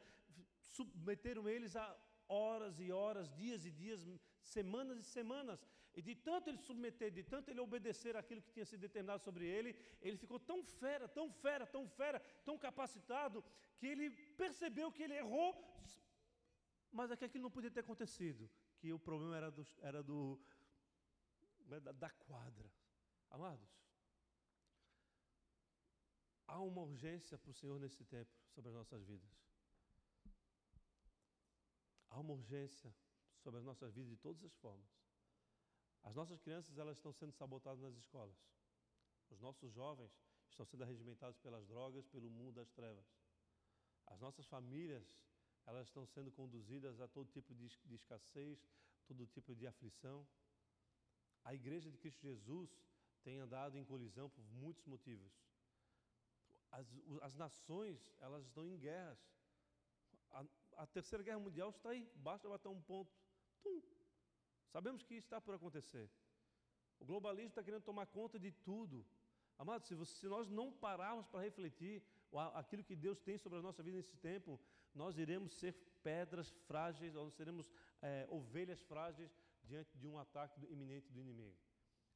submeteram 0.77 1.48
eles 1.48 1.75
a 1.77 1.87
horas 2.29 2.79
e 2.81 2.90
horas, 2.92 3.31
dias 3.33 3.64
e 3.64 3.70
dias, 3.70 4.07
semanas 4.42 4.98
e 4.98 5.05
semanas. 5.05 5.64
E 5.94 6.00
de 6.00 6.14
tanto 6.14 6.48
ele 6.48 6.59
submeter, 6.59 7.11
de 7.11 7.22
tanto 7.22 7.50
ele 7.50 7.61
obedecer 7.61 8.16
aquilo 8.16 8.40
que 8.40 8.50
tinha 8.50 8.64
sido 8.64 8.81
determinado 8.81 9.22
sobre 9.22 9.46
ele, 9.46 9.76
ele 10.00 10.16
ficou 10.16 10.38
tão 10.40 10.64
fera, 10.64 11.07
tão 11.07 11.31
fera, 11.31 11.66
tão 11.66 11.87
fera, 11.88 12.18
tão 12.44 12.57
capacitado, 12.59 13.44
que 13.76 13.87
ele 13.87 14.11
percebeu 14.42 14.90
que 14.90 15.02
ele 15.02 15.14
errou, 15.14 15.50
mas 16.90 17.11
é 17.11 17.16
que 17.16 17.26
aquilo 17.26 17.44
não 17.44 17.50
podia 17.50 17.70
ter 17.70 17.81
acontecido, 17.81 18.48
que 18.78 18.92
o 18.92 18.98
problema 18.98 19.37
era 19.37 19.50
do, 19.50 19.66
era 19.81 20.02
do 20.02 20.40
né, 21.66 21.78
da, 21.81 21.92
da 21.92 22.11
quadra. 22.11 22.70
Amados, 23.31 23.70
há 26.46 26.59
uma 26.61 26.83
urgência 26.83 27.37
para 27.37 27.50
o 27.50 27.55
Senhor 27.55 27.78
nesse 27.78 28.05
tempo 28.05 28.31
sobre 28.55 28.70
as 28.70 28.74
nossas 28.74 29.05
vidas. 29.05 29.31
Há 32.09 32.18
uma 32.20 32.33
urgência 32.33 32.94
sobre 33.38 33.59
as 33.59 33.64
nossas 33.64 33.94
vidas 33.94 34.11
de 34.11 34.16
todas 34.16 34.44
as 34.44 34.55
formas. 34.57 35.01
As 36.02 36.14
nossas 36.14 36.40
crianças 36.40 36.78
elas 36.78 36.96
estão 36.96 37.12
sendo 37.12 37.32
sabotadas 37.32 37.80
nas 37.80 37.96
escolas. 37.96 38.36
Os 39.30 39.40
nossos 39.40 39.72
jovens 39.72 40.12
estão 40.50 40.66
sendo 40.66 40.82
arregimentados 40.82 41.38
pelas 41.38 41.66
drogas, 41.66 42.06
pelo 42.06 42.30
mundo 42.30 42.52
das 42.52 42.70
trevas. 42.70 43.04
As 44.06 44.20
nossas 44.20 44.46
famílias 44.46 45.04
elas 45.66 45.86
estão 45.86 46.04
sendo 46.06 46.30
conduzidas 46.30 47.00
a 47.00 47.07
todo 47.07 47.30
tipo 47.30 47.55
de, 47.55 47.66
escassez, 47.94 48.59
todo 49.07 49.26
tipo 49.26 49.55
de 49.55 49.66
aflição. 49.66 50.26
A 51.44 51.55
igreja 51.55 51.90
de 51.90 51.98
Cristo 51.98 52.20
Jesus 52.20 52.70
tem 53.22 53.38
andado 53.38 53.78
em 53.78 53.84
colisão 53.84 54.28
por 54.28 54.44
muitos 54.53 54.84
motivos. 54.84 55.32
As, 56.70 56.86
as 57.20 57.34
nações 57.36 58.12
elas 58.20 58.44
estão 58.44 58.66
em 58.66 58.76
guerras. 58.78 59.18
A, 60.30 60.44
a 60.78 60.86
terceira 60.86 61.22
guerra 61.22 61.38
mundial 61.38 61.70
está 61.70 61.90
aí, 61.90 62.11
basta 62.16 62.48
bater 62.48 62.68
um 62.68 62.80
ponto. 62.80 63.12
Tum, 63.62 63.80
Sabemos 64.75 65.03
que 65.03 65.14
isso 65.14 65.27
está 65.27 65.41
por 65.41 65.55
acontecer. 65.55 66.07
O 66.99 67.05
globalismo 67.05 67.51
está 67.51 67.62
querendo 67.62 67.83
tomar 67.91 68.07
conta 68.07 68.39
de 68.39 68.51
tudo. 68.68 69.05
Amados, 69.59 69.87
se, 69.87 69.95
você, 69.95 70.14
se 70.20 70.29
nós 70.35 70.49
não 70.49 70.73
pararmos 70.73 71.27
para 71.27 71.41
refletir 71.49 72.03
aquilo 72.55 72.83
que 72.83 72.97
Deus 72.97 73.20
tem 73.20 73.37
sobre 73.37 73.59
a 73.59 73.62
nossa 73.62 73.83
vida 73.83 73.99
nesse 73.99 74.16
tempo, 74.16 74.59
nós 74.95 75.18
iremos 75.18 75.53
ser 75.53 75.75
pedras 76.03 76.51
frágeis, 76.66 77.12
nós 77.12 77.35
seremos 77.35 77.70
é, 78.01 78.27
ovelhas 78.31 78.81
frágeis 78.83 79.31
diante 79.62 79.97
de 79.99 80.07
um 80.07 80.18
ataque 80.18 80.61
iminente 80.75 81.11
do 81.12 81.20
inimigo. 81.20 81.57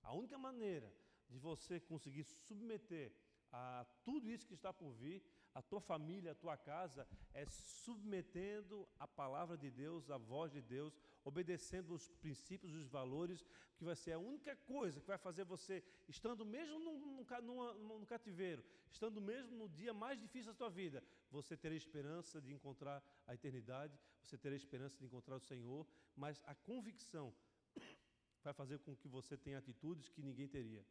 A 0.03 0.15
única 0.15 0.39
maneira 0.39 0.93
de 1.29 1.39
você 1.39 1.79
conseguir 1.79 2.25
submeter 2.25 3.13
a 3.53 3.87
tudo 4.05 4.31
isso 4.31 4.47
que 4.47 4.55
está 4.55 4.73
por 4.73 4.93
vir 4.93 5.23
a 5.59 5.63
tua 5.63 5.81
família, 5.81 6.33
a 6.33 6.35
tua 6.35 6.55
casa, 6.55 7.09
é 7.33 7.47
submetendo 7.47 8.87
a 8.99 9.09
palavra 9.09 9.57
de 9.57 9.71
Deus, 9.71 10.11
a 10.11 10.19
voz 10.19 10.53
de 10.53 10.61
Deus, 10.61 10.93
obedecendo 11.25 11.95
os 11.95 12.11
princípios 12.25 12.75
os 12.75 12.89
valores, 12.89 13.43
que 13.79 13.85
vai 13.85 13.97
ser 13.97 14.13
a 14.13 14.19
única 14.19 14.55
coisa 14.55 15.01
que 15.01 15.07
vai 15.07 15.17
fazer 15.17 15.45
você, 15.45 15.83
estando 16.07 16.45
mesmo 16.45 16.79
no 16.79 18.05
cativeiro, 18.05 18.63
estando 18.91 19.19
mesmo 19.19 19.57
no 19.57 19.67
dia 19.67 19.95
mais 19.95 20.21
difícil 20.21 20.53
da 20.53 20.59
tua 20.59 20.69
vida, 20.69 21.03
você 21.31 21.57
terá 21.57 21.75
esperança 21.75 22.39
de 22.39 22.53
encontrar 22.53 23.03
a 23.27 23.33
eternidade, 23.33 23.99
você 24.23 24.37
terá 24.37 24.55
esperança 24.55 24.99
de 24.99 25.07
encontrar 25.07 25.37
o 25.37 25.41
Senhor, 25.41 25.87
mas 26.15 26.43
a 26.45 26.55
convicção 26.55 27.35
vai 28.45 28.53
fazer 28.53 28.79
com 28.81 28.95
que 28.95 29.09
você 29.09 29.39
tenha 29.39 29.57
atitudes 29.57 30.11
que 30.11 30.21
ninguém 30.21 30.49
teria. 30.49 30.85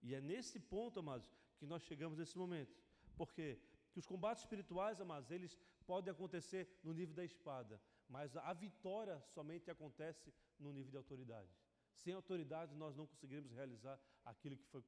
E 0.00 0.14
é 0.14 0.20
nesse 0.20 0.60
ponto, 0.60 1.00
amados, 1.00 1.28
que 1.58 1.66
nós 1.66 1.82
chegamos 1.82 2.16
nesse 2.16 2.38
momento. 2.38 2.72
Porque 3.16 3.60
que 3.92 3.98
os 3.98 4.06
combates 4.06 4.42
espirituais, 4.42 5.00
amados, 5.00 5.30
eles 5.30 5.58
podem 5.86 6.10
acontecer 6.10 6.68
no 6.82 6.92
nível 6.92 7.14
da 7.14 7.24
espada, 7.24 7.80
mas 8.08 8.36
a 8.36 8.52
vitória 8.52 9.20
somente 9.34 9.70
acontece 9.70 10.32
no 10.58 10.72
nível 10.72 10.90
de 10.90 10.96
autoridade. 10.96 11.50
Sem 11.94 12.14
autoridade, 12.14 12.74
nós 12.74 12.96
não 12.96 13.06
conseguiremos 13.06 13.52
realizar 13.52 13.98
aquilo 14.24 14.56
que 14.56 14.64
foi, 14.64 14.82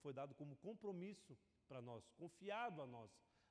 foi 0.00 0.12
dado 0.12 0.34
como 0.34 0.56
compromisso 0.56 1.38
para 1.68 1.80
nós, 1.80 2.08
confiado 2.10 2.82
a 2.82 2.86
nós. 2.86 3.10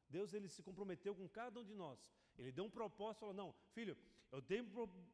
Deus 0.09 0.33
ele 0.33 0.49
se 0.49 0.61
comprometeu 0.61 1.15
com 1.15 1.27
cada 1.27 1.59
um 1.59 1.63
de 1.63 1.73
nós. 1.73 1.99
Ele 2.37 2.51
deu 2.51 2.65
um 2.65 2.69
propósito, 2.69 3.21
falou: 3.21 3.33
Não, 3.33 3.55
filho, 3.73 3.97
eu 4.31 4.41
tenho, 4.41 4.65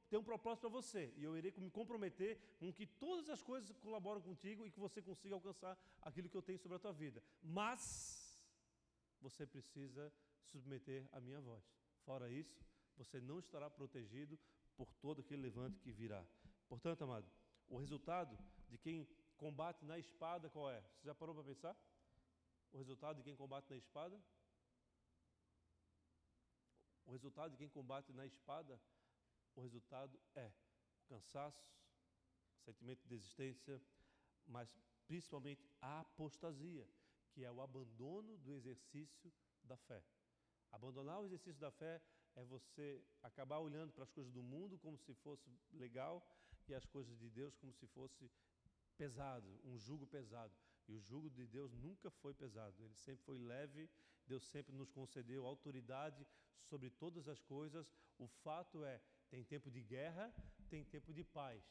tenho 0.09 0.21
um 0.21 0.25
propósito 0.25 0.61
para 0.61 0.69
você, 0.69 1.13
e 1.17 1.23
eu 1.23 1.35
irei 1.37 1.53
me 1.57 1.69
comprometer 1.69 2.39
com 2.59 2.71
que 2.71 2.85
todas 2.85 3.29
as 3.29 3.41
coisas 3.41 3.71
colaboram 3.77 4.21
contigo 4.21 4.65
e 4.65 4.71
que 4.71 4.79
você 4.79 5.01
consiga 5.01 5.35
alcançar 5.35 5.77
aquilo 6.01 6.29
que 6.29 6.37
eu 6.37 6.41
tenho 6.41 6.59
sobre 6.59 6.75
a 6.77 6.79
tua 6.79 6.93
vida. 6.93 7.23
Mas 7.41 7.81
você 9.21 9.45
precisa 9.45 10.13
submeter 10.51 11.07
a 11.11 11.19
minha 11.19 11.41
voz. 11.41 11.63
Fora 12.05 12.29
isso, 12.29 12.63
você 12.95 13.19
não 13.19 13.39
estará 13.39 13.69
protegido 13.69 14.39
por 14.75 14.93
todo 14.95 15.21
aquele 15.21 15.41
levante 15.41 15.79
que 15.79 15.91
virá. 15.91 16.25
Portanto, 16.67 17.03
amado, 17.03 17.29
o 17.67 17.77
resultado 17.77 18.37
de 18.69 18.77
quem 18.77 19.07
combate 19.37 19.85
na 19.85 19.97
espada 19.97 20.49
qual 20.49 20.69
é? 20.69 20.81
Você 20.81 21.07
já 21.07 21.15
parou 21.15 21.35
para 21.35 21.43
pensar? 21.43 21.75
O 22.71 22.77
resultado 22.77 23.17
de 23.17 23.23
quem 23.23 23.35
combate 23.35 23.69
na 23.69 23.77
espada? 23.77 24.19
O 27.05 27.11
resultado 27.11 27.51
de 27.51 27.57
quem 27.57 27.69
combate 27.69 28.11
na 28.11 28.25
espada, 28.25 28.79
o 29.55 29.61
resultado 29.61 30.19
é 30.35 30.51
cansaço, 31.07 31.65
sentimento 32.65 33.01
de 33.03 33.07
desistência, 33.07 33.81
mas 34.45 34.77
principalmente 35.07 35.65
a 35.81 36.01
apostasia 36.01 36.85
que 37.37 37.45
é 37.45 37.51
o 37.51 37.61
abandono 37.61 38.35
do 38.39 38.51
exercício 38.51 39.31
da 39.63 39.77
fé. 39.77 40.03
Abandonar 40.71 41.19
o 41.21 41.25
exercício 41.25 41.61
da 41.61 41.69
fé 41.69 42.01
é 42.33 42.43
você 42.43 42.99
acabar 43.21 43.59
olhando 43.59 43.93
para 43.93 44.05
as 44.05 44.09
coisas 44.09 44.33
do 44.33 44.41
mundo 44.41 44.79
como 44.79 44.97
se 44.97 45.13
fosse 45.13 45.47
legal 45.71 46.27
e 46.67 46.73
as 46.73 46.83
coisas 46.87 47.15
de 47.19 47.29
Deus 47.29 47.55
como 47.57 47.71
se 47.75 47.85
fosse 47.89 48.27
pesado, 48.97 49.47
um 49.63 49.77
jugo 49.77 50.07
pesado. 50.07 50.51
E 50.87 50.95
o 50.95 50.99
jugo 50.99 51.29
de 51.29 51.45
Deus 51.45 51.71
nunca 51.75 52.09
foi 52.09 52.33
pesado, 52.33 52.83
ele 52.83 52.95
sempre 52.95 53.23
foi 53.23 53.37
leve. 53.37 53.87
Deus 54.25 54.43
sempre 54.45 54.75
nos 54.75 54.89
concedeu 54.89 55.45
autoridade 55.45 56.25
sobre 56.63 56.89
todas 56.89 57.27
as 57.27 57.39
coisas. 57.43 57.87
O 58.17 58.27
fato 58.27 58.83
é, 58.83 58.99
tem 59.29 59.43
tempo 59.43 59.69
de 59.69 59.83
guerra, 59.83 60.33
tem 60.71 60.83
tempo 60.83 61.13
de 61.13 61.23
paz. 61.23 61.63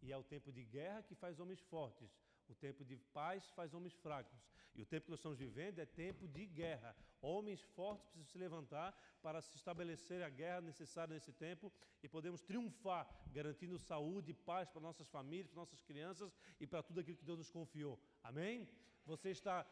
E 0.00 0.12
é 0.12 0.16
o 0.16 0.22
tempo 0.22 0.52
de 0.52 0.62
guerra 0.62 1.02
que 1.02 1.16
faz 1.16 1.40
homens 1.40 1.60
fortes. 1.62 2.16
O 2.48 2.54
tempo 2.54 2.84
de 2.84 2.96
paz 2.96 3.50
faz 3.50 3.74
homens 3.74 3.94
fracos. 3.94 4.40
E 4.74 4.82
o 4.82 4.86
tempo 4.86 5.06
que 5.06 5.10
nós 5.10 5.18
estamos 5.18 5.38
vivendo 5.38 5.78
é 5.80 5.86
tempo 5.86 6.26
de 6.28 6.46
guerra. 6.46 6.94
Homens 7.20 7.60
fortes 7.60 8.06
precisam 8.06 8.32
se 8.32 8.38
levantar 8.38 8.96
para 9.20 9.40
se 9.40 9.56
estabelecer 9.56 10.22
a 10.22 10.28
guerra 10.28 10.60
necessária 10.60 11.12
nesse 11.14 11.32
tempo 11.32 11.72
e 12.02 12.08
podemos 12.08 12.42
triunfar, 12.42 13.06
garantindo 13.32 13.78
saúde 13.78 14.30
e 14.30 14.34
paz 14.34 14.70
para 14.70 14.80
nossas 14.80 15.08
famílias, 15.08 15.48
para 15.48 15.60
nossas 15.60 15.82
crianças 15.82 16.32
e 16.60 16.66
para 16.66 16.82
tudo 16.82 17.00
aquilo 17.00 17.18
que 17.18 17.24
Deus 17.24 17.38
nos 17.38 17.50
confiou. 17.50 18.00
Amém? 18.22 18.68
Você 19.04 19.30
está 19.30 19.66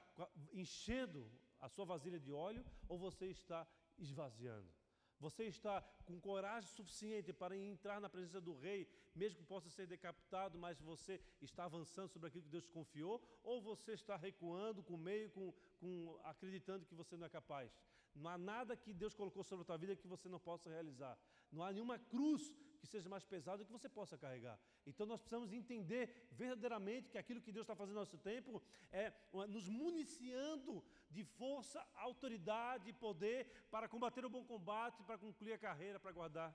enchendo 0.53 1.31
a 1.61 1.68
sua 1.68 1.85
vasilha 1.85 2.18
de 2.18 2.33
óleo 2.33 2.64
ou 2.89 2.99
você 2.99 3.27
está 3.27 3.66
esvaziando? 3.99 4.76
Você 5.19 5.45
está 5.45 5.83
com 6.05 6.21
coragem 6.21 6.71
suficiente 6.71 7.33
para 7.33 7.57
entrar 7.57 8.01
na 8.01 8.09
presença 8.09 8.41
do 8.41 8.55
rei, 8.55 8.89
mesmo 9.14 9.39
que 9.39 9.45
possa 9.45 9.71
ser 9.71 9.87
decapitado, 9.87 10.59
mas 10.59 10.81
você 10.81 11.21
está 11.41 11.64
avançando 11.64 12.11
sobre 12.11 12.29
aquilo 12.29 12.45
que 12.45 12.51
Deus 12.51 12.64
te 12.64 12.71
confiou? 12.71 13.23
Ou 13.43 13.61
você 13.61 13.93
está 13.93 14.17
recuando 14.17 14.83
com 14.83 14.97
meio, 14.97 15.31
com, 15.31 15.53
com, 15.81 16.19
acreditando 16.25 16.85
que 16.85 16.95
você 16.95 17.17
não 17.17 17.27
é 17.27 17.31
capaz? 17.31 17.73
Não 18.14 18.31
há 18.31 18.39
nada 18.39 18.77
que 18.77 18.93
Deus 18.95 19.14
colocou 19.14 19.43
sobre 19.45 19.62
a 19.62 19.67
tua 19.67 19.77
vida 19.77 19.95
que 19.95 20.09
você 20.09 20.29
não 20.29 20.41
possa 20.41 20.71
realizar. 20.71 21.19
Não 21.53 21.62
há 21.62 21.73
nenhuma 21.73 21.99
cruz 21.99 22.55
que 22.81 22.87
seja 22.87 23.09
mais 23.09 23.25
pesada 23.25 23.64
que 23.64 23.73
você 23.73 23.89
possa 23.89 24.17
carregar. 24.17 24.59
Então 24.87 25.07
nós 25.07 25.21
precisamos 25.21 25.53
entender 25.53 26.29
verdadeiramente 26.33 27.11
que 27.11 27.19
aquilo 27.19 27.43
que 27.43 27.53
Deus 27.53 27.64
está 27.64 27.75
fazendo 27.75 27.95
no 27.95 28.01
nosso 28.01 28.19
tempo 28.19 28.62
é 28.91 29.12
nos 29.49 29.69
municiando 29.69 30.83
de 31.11 31.24
força, 31.24 31.84
autoridade 31.94 32.90
e 32.90 32.92
poder 32.92 33.68
para 33.70 33.88
combater 33.88 34.24
o 34.24 34.30
bom 34.30 34.44
combate, 34.44 35.02
para 35.02 35.18
concluir 35.18 35.52
a 35.52 35.59
carreira, 35.59 36.00
para 36.00 36.12
guardar 36.12 36.54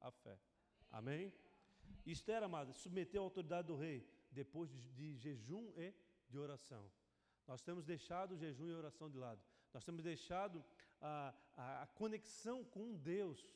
a 0.00 0.10
fé. 0.10 0.38
Amém? 0.90 1.32
Esther, 2.06 2.42
amada, 2.42 2.72
submeteu 2.72 3.22
a 3.22 3.24
autoridade 3.24 3.68
do 3.68 3.76
rei 3.76 4.06
depois 4.30 4.70
de, 4.70 4.80
de 4.90 5.16
jejum 5.16 5.72
e 5.76 5.94
de 6.28 6.38
oração. 6.38 6.90
Nós 7.46 7.60
temos 7.60 7.84
deixado 7.84 8.32
o 8.32 8.36
jejum 8.36 8.68
e 8.68 8.72
a 8.72 8.78
oração 8.78 9.10
de 9.10 9.18
lado. 9.18 9.42
Nós 9.72 9.84
temos 9.84 10.02
deixado 10.02 10.64
a, 11.00 11.34
a, 11.56 11.82
a 11.82 11.86
conexão 11.86 12.64
com 12.64 12.94
Deus, 12.94 13.52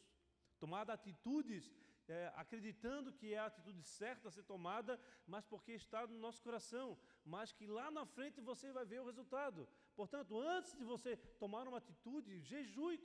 tomado 0.58 0.90
atitudes 0.90 1.72
é, 2.08 2.32
acreditando 2.36 3.12
que 3.12 3.34
é 3.34 3.38
a 3.38 3.46
atitude 3.46 3.82
certa 3.82 4.28
a 4.28 4.30
ser 4.30 4.42
tomada, 4.42 4.98
mas 5.26 5.44
porque 5.44 5.72
está 5.72 6.06
no 6.06 6.18
nosso 6.18 6.42
coração, 6.42 6.98
mas 7.24 7.52
que 7.52 7.66
lá 7.66 7.90
na 7.90 8.06
frente 8.06 8.40
você 8.40 8.72
vai 8.72 8.84
ver 8.84 9.00
o 9.00 9.04
resultado. 9.04 9.68
Portanto, 9.98 10.40
antes 10.40 10.78
de 10.78 10.84
você 10.84 11.16
tomar 11.40 11.66
uma 11.66 11.78
atitude, 11.78 12.40
jejue, 12.42 13.02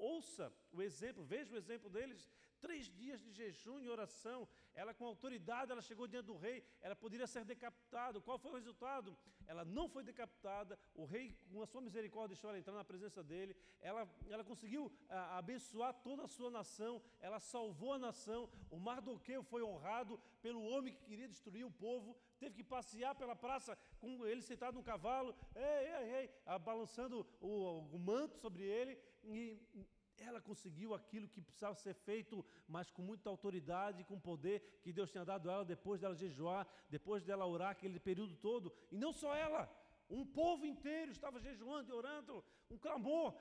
ouça 0.00 0.52
o 0.72 0.80
exemplo, 0.82 1.24
veja 1.24 1.54
o 1.54 1.58
exemplo 1.58 1.88
deles, 1.90 2.28
Três 2.60 2.86
dias 2.90 3.20
de 3.22 3.32
jejum 3.32 3.80
e 3.80 3.88
oração. 3.88 4.46
Ela, 4.74 4.92
com 4.92 5.06
autoridade, 5.06 5.72
ela 5.72 5.80
chegou 5.80 6.06
diante 6.06 6.26
do 6.26 6.36
rei. 6.36 6.62
Ela 6.82 6.94
poderia 6.94 7.26
ser 7.26 7.42
decapitada. 7.44 8.20
Qual 8.20 8.38
foi 8.38 8.50
o 8.50 8.54
resultado? 8.54 9.16
Ela 9.46 9.64
não 9.64 9.88
foi 9.88 10.02
decapitada. 10.04 10.78
O 10.94 11.06
rei, 11.06 11.34
com 11.50 11.62
a 11.62 11.66
sua 11.66 11.80
misericórdia, 11.80 12.34
deixou 12.34 12.50
ela 12.50 12.58
entrar 12.58 12.74
na 12.74 12.84
presença 12.84 13.22
dele. 13.22 13.56
Ela, 13.80 14.06
ela 14.28 14.44
conseguiu 14.44 14.92
a, 15.08 15.38
abençoar 15.38 15.94
toda 15.94 16.24
a 16.24 16.28
sua 16.28 16.50
nação. 16.50 17.02
Ela 17.18 17.40
salvou 17.40 17.94
a 17.94 17.98
nação. 17.98 18.48
O 18.70 18.78
Mardoqueu 18.78 19.42
foi 19.42 19.62
honrado 19.62 20.20
pelo 20.42 20.62
homem 20.62 20.92
que 20.92 21.04
queria 21.04 21.28
destruir 21.28 21.64
o 21.64 21.70
povo. 21.70 22.14
Teve 22.38 22.56
que 22.56 22.64
passear 22.64 23.14
pela 23.14 23.34
praça 23.34 23.76
com 23.98 24.26
ele 24.26 24.42
sentado 24.42 24.74
no 24.74 24.82
cavalo, 24.82 25.34
ei, 25.54 25.92
ei, 25.94 26.14
ei, 26.20 26.58
balançando 26.60 27.26
o, 27.40 27.80
o 27.96 27.98
manto 27.98 28.36
sobre 28.38 28.64
ele. 28.64 28.98
E 29.24 29.60
ela 30.18 30.40
conseguiu 30.40 30.94
aquilo 30.94 31.28
que 31.28 31.40
precisava 31.40 31.74
ser 31.74 31.94
feito, 31.94 32.44
mas 32.68 32.90
com 32.90 33.02
muita 33.02 33.30
autoridade, 33.30 34.04
com 34.04 34.18
poder 34.20 34.80
que 34.82 34.92
Deus 34.92 35.10
tinha 35.10 35.24
dado 35.24 35.48
a 35.48 35.54
ela 35.54 35.64
depois 35.64 36.00
dela 36.00 36.14
jejuar, 36.14 36.66
depois 36.88 37.24
dela 37.24 37.46
orar 37.46 37.70
aquele 37.70 37.98
período 37.98 38.36
todo. 38.36 38.72
E 38.90 38.98
não 38.98 39.12
só 39.12 39.34
ela, 39.34 39.68
um 40.08 40.24
povo 40.26 40.66
inteiro 40.66 41.10
estava 41.12 41.40
jejuando 41.40 41.90
e 41.90 41.94
orando, 41.94 42.44
um 42.70 42.76
clamor, 42.76 43.34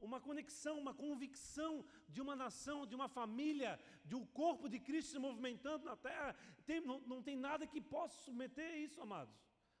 uma 0.00 0.20
conexão, 0.20 0.78
uma 0.78 0.92
convicção 0.92 1.84
de 2.08 2.20
uma 2.20 2.34
nação, 2.36 2.86
de 2.86 2.94
uma 2.94 3.08
família, 3.08 3.78
de 4.04 4.14
um 4.14 4.24
corpo 4.26 4.68
de 4.68 4.78
Cristo 4.78 5.12
se 5.12 5.18
movimentando 5.18 5.84
na 5.84 5.96
terra. 5.96 6.34
Tem, 6.66 6.80
não, 6.80 7.00
não 7.00 7.22
tem 7.22 7.36
nada 7.36 7.66
que 7.66 7.80
possa 7.80 8.16
submeter 8.22 8.76
isso, 8.76 9.00
amados. 9.00 9.34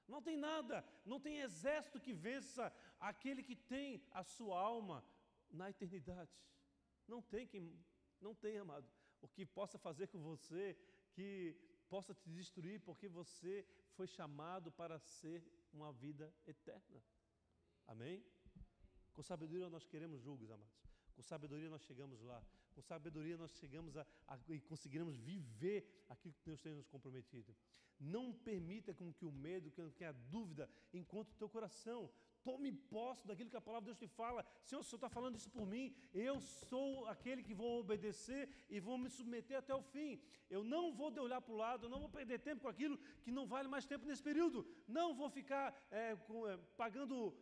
Não 0.06 0.22
tem 0.22 0.36
nada, 0.36 0.84
não 1.04 1.20
tem 1.20 1.40
exército 1.40 2.00
que 2.00 2.12
vença 2.12 2.72
aquele 2.98 3.42
que 3.42 3.54
tem 3.54 4.02
a 4.10 4.22
sua 4.22 4.58
alma 4.58 5.04
na 5.50 5.70
eternidade. 5.70 6.32
Não 7.06 7.22
tem 7.22 7.46
quem, 7.46 7.78
não 8.20 8.34
tem, 8.34 8.58
amado, 8.58 8.88
o 9.20 9.28
que 9.28 9.44
possa 9.44 9.78
fazer 9.78 10.08
com 10.08 10.20
você, 10.20 10.76
que 11.12 11.56
possa 11.88 12.14
te 12.14 12.30
destruir, 12.30 12.80
porque 12.80 13.08
você 13.08 13.66
foi 13.94 14.06
chamado 14.06 14.70
para 14.70 14.98
ser 14.98 15.42
uma 15.72 15.92
vida 15.92 16.32
eterna. 16.46 17.02
Amém? 17.86 18.24
Com 19.12 19.22
sabedoria 19.22 19.68
nós 19.68 19.86
queremos 19.86 20.20
julgos, 20.20 20.50
amados. 20.50 20.78
Com 21.16 21.22
sabedoria 21.22 21.68
nós 21.68 21.82
chegamos 21.82 22.20
lá. 22.20 22.44
Com 22.74 22.82
sabedoria 22.82 23.36
nós 23.36 23.50
chegamos 23.52 23.96
a, 23.96 24.06
a 24.28 24.38
e 24.50 24.60
conseguiremos 24.60 25.16
viver 25.16 26.04
aquilo 26.08 26.34
que 26.34 26.44
Deus 26.44 26.60
tem 26.60 26.74
nos 26.74 26.86
comprometido. 26.86 27.56
Não 27.98 28.32
permita 28.32 28.94
com 28.94 29.12
que 29.12 29.24
o 29.24 29.32
medo, 29.32 29.72
que 29.96 30.04
a 30.04 30.12
dúvida 30.12 30.70
encontre 30.92 31.34
o 31.34 31.36
teu 31.36 31.48
coração. 31.48 32.08
Tome 32.48 32.70
posse 32.94 33.26
daquilo 33.28 33.50
que 33.52 33.60
a 33.60 33.66
palavra 33.68 33.84
de 33.84 33.90
Deus 33.90 34.02
te 34.04 34.08
fala. 34.20 34.40
Senhor, 34.64 34.80
o 34.80 34.84
Senhor 34.84 34.96
está 35.00 35.10
falando 35.16 35.36
isso 35.36 35.50
por 35.56 35.66
mim. 35.72 35.86
Eu 36.14 36.36
sou 36.40 37.06
aquele 37.14 37.42
que 37.42 37.58
vou 37.60 37.80
obedecer 37.80 38.48
e 38.70 38.80
vou 38.86 38.96
me 39.02 39.10
submeter 39.16 39.58
até 39.58 39.74
o 39.74 39.82
fim. 39.82 40.12
Eu 40.48 40.62
não 40.64 40.84
vou 40.98 41.10
de 41.10 41.20
olhar 41.20 41.40
para 41.42 41.54
o 41.54 41.60
lado, 41.64 41.84
eu 41.84 41.90
não 41.90 42.00
vou 42.04 42.08
perder 42.08 42.38
tempo 42.38 42.62
com 42.62 42.68
aquilo 42.68 42.96
que 43.22 43.30
não 43.38 43.46
vale 43.46 43.68
mais 43.68 43.84
tempo 43.84 44.06
nesse 44.06 44.22
período. 44.22 44.66
Não 44.86 45.14
vou 45.14 45.28
ficar 45.28 45.66
é, 45.90 46.16
com, 46.26 46.48
é, 46.48 46.56
pagando 46.82 47.34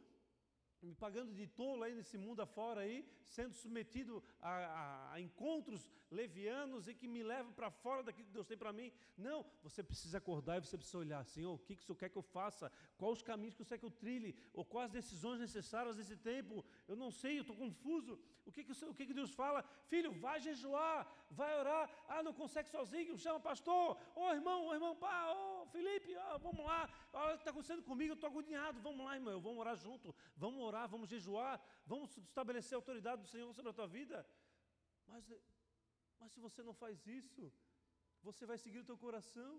me 0.83 0.95
pagando 0.95 1.33
de 1.33 1.47
tolo 1.47 1.83
aí 1.83 1.95
nesse 1.95 2.17
mundo 2.19 2.41
afora 2.41 2.83
aí, 2.83 3.05
sendo 3.25 3.55
submetido 3.55 4.23
a, 4.41 4.51
a, 4.51 5.13
a 5.15 5.21
encontros 5.21 5.91
levianos 6.11 6.87
e 6.89 6.95
que 6.95 7.09
me 7.09 7.23
levam 7.23 7.53
para 7.53 7.71
fora 7.71 8.03
daquilo 8.03 8.27
que 8.29 8.33
Deus 8.33 8.47
tem 8.47 8.57
para 8.57 8.73
mim. 8.73 8.93
Não, 9.17 9.45
você 9.63 9.83
precisa 9.83 10.19
acordar 10.19 10.59
e 10.59 10.61
você 10.61 10.77
precisa 10.77 10.99
olhar, 10.99 11.25
Senhor, 11.25 11.55
o 11.55 11.59
que, 11.59 11.75
que 11.77 11.83
o 11.83 11.85
Senhor 11.85 11.97
quer 11.97 12.09
que 12.09 12.19
eu 12.19 12.23
faça? 12.23 12.71
Quais 12.97 13.19
os 13.19 13.23
caminhos 13.23 13.55
que 13.55 13.63
o 13.63 13.65
Senhor 13.65 13.79
quer 13.79 13.79
que 13.79 13.87
eu 13.87 13.91
trilhe? 13.91 14.37
Ou 14.53 14.65
quais 14.65 14.87
as 14.87 14.93
decisões 14.93 15.41
necessárias 15.41 15.97
nesse 15.97 16.17
tempo? 16.17 16.65
Eu 16.87 16.97
não 16.97 17.11
sei, 17.11 17.39
eu 17.39 17.43
estou 17.43 17.57
confuso. 17.57 18.19
O 18.45 18.53
que, 18.53 18.63
que, 18.63 18.73
o, 18.85 18.95
que, 18.95 19.07
que 19.07 19.15
Deus 19.15 19.33
fala? 19.33 19.65
Filho, 19.89 20.13
vai 20.13 20.39
jejuar, 20.41 21.07
vai 21.31 21.59
orar. 21.59 21.91
Ah, 22.09 22.23
não 22.23 22.33
consegue 22.33 22.69
sozinho, 22.69 23.19
chama 23.19 23.41
pastor. 23.41 23.99
Ô 24.15 24.21
oh, 24.21 24.33
irmão, 24.33 24.67
ô 24.67 24.69
oh, 24.69 24.75
irmão, 24.75 24.95
pá, 24.95 25.33
ô 25.33 25.56
oh, 25.56 25.56
Felipe, 25.77 26.13
vamos 26.47 26.65
lá. 26.71 26.81
Olha 27.13 27.35
o 27.35 27.37
que 27.37 27.43
está 27.43 27.51
acontecendo 27.51 27.83
comigo, 27.91 28.13
eu 28.13 28.19
estou 28.19 28.31
agoniado. 28.31 28.81
Vamos 28.87 29.05
lá, 29.07 29.15
irmão, 29.21 29.39
vamos 29.47 29.59
orar 29.65 29.77
junto. 29.87 30.15
Vamos 30.45 30.61
orar, 30.69 30.87
vamos 30.95 31.09
jejuar, 31.15 31.55
vamos 31.93 32.17
estabelecer 32.17 32.75
a 32.75 32.79
autoridade 32.83 33.23
do 33.25 33.29
Senhor 33.35 33.53
sobre 33.53 33.71
a 33.73 33.79
tua 33.79 33.89
vida. 33.99 34.19
Mas, 35.07 35.25
mas 36.19 36.33
se 36.33 36.41
você 36.47 36.63
não 36.69 36.75
faz 36.83 37.07
isso, 37.07 37.53
você 38.23 38.45
vai 38.51 38.59
seguir 38.65 38.81
o 38.81 38.89
teu 38.91 38.97
coração. 39.07 39.53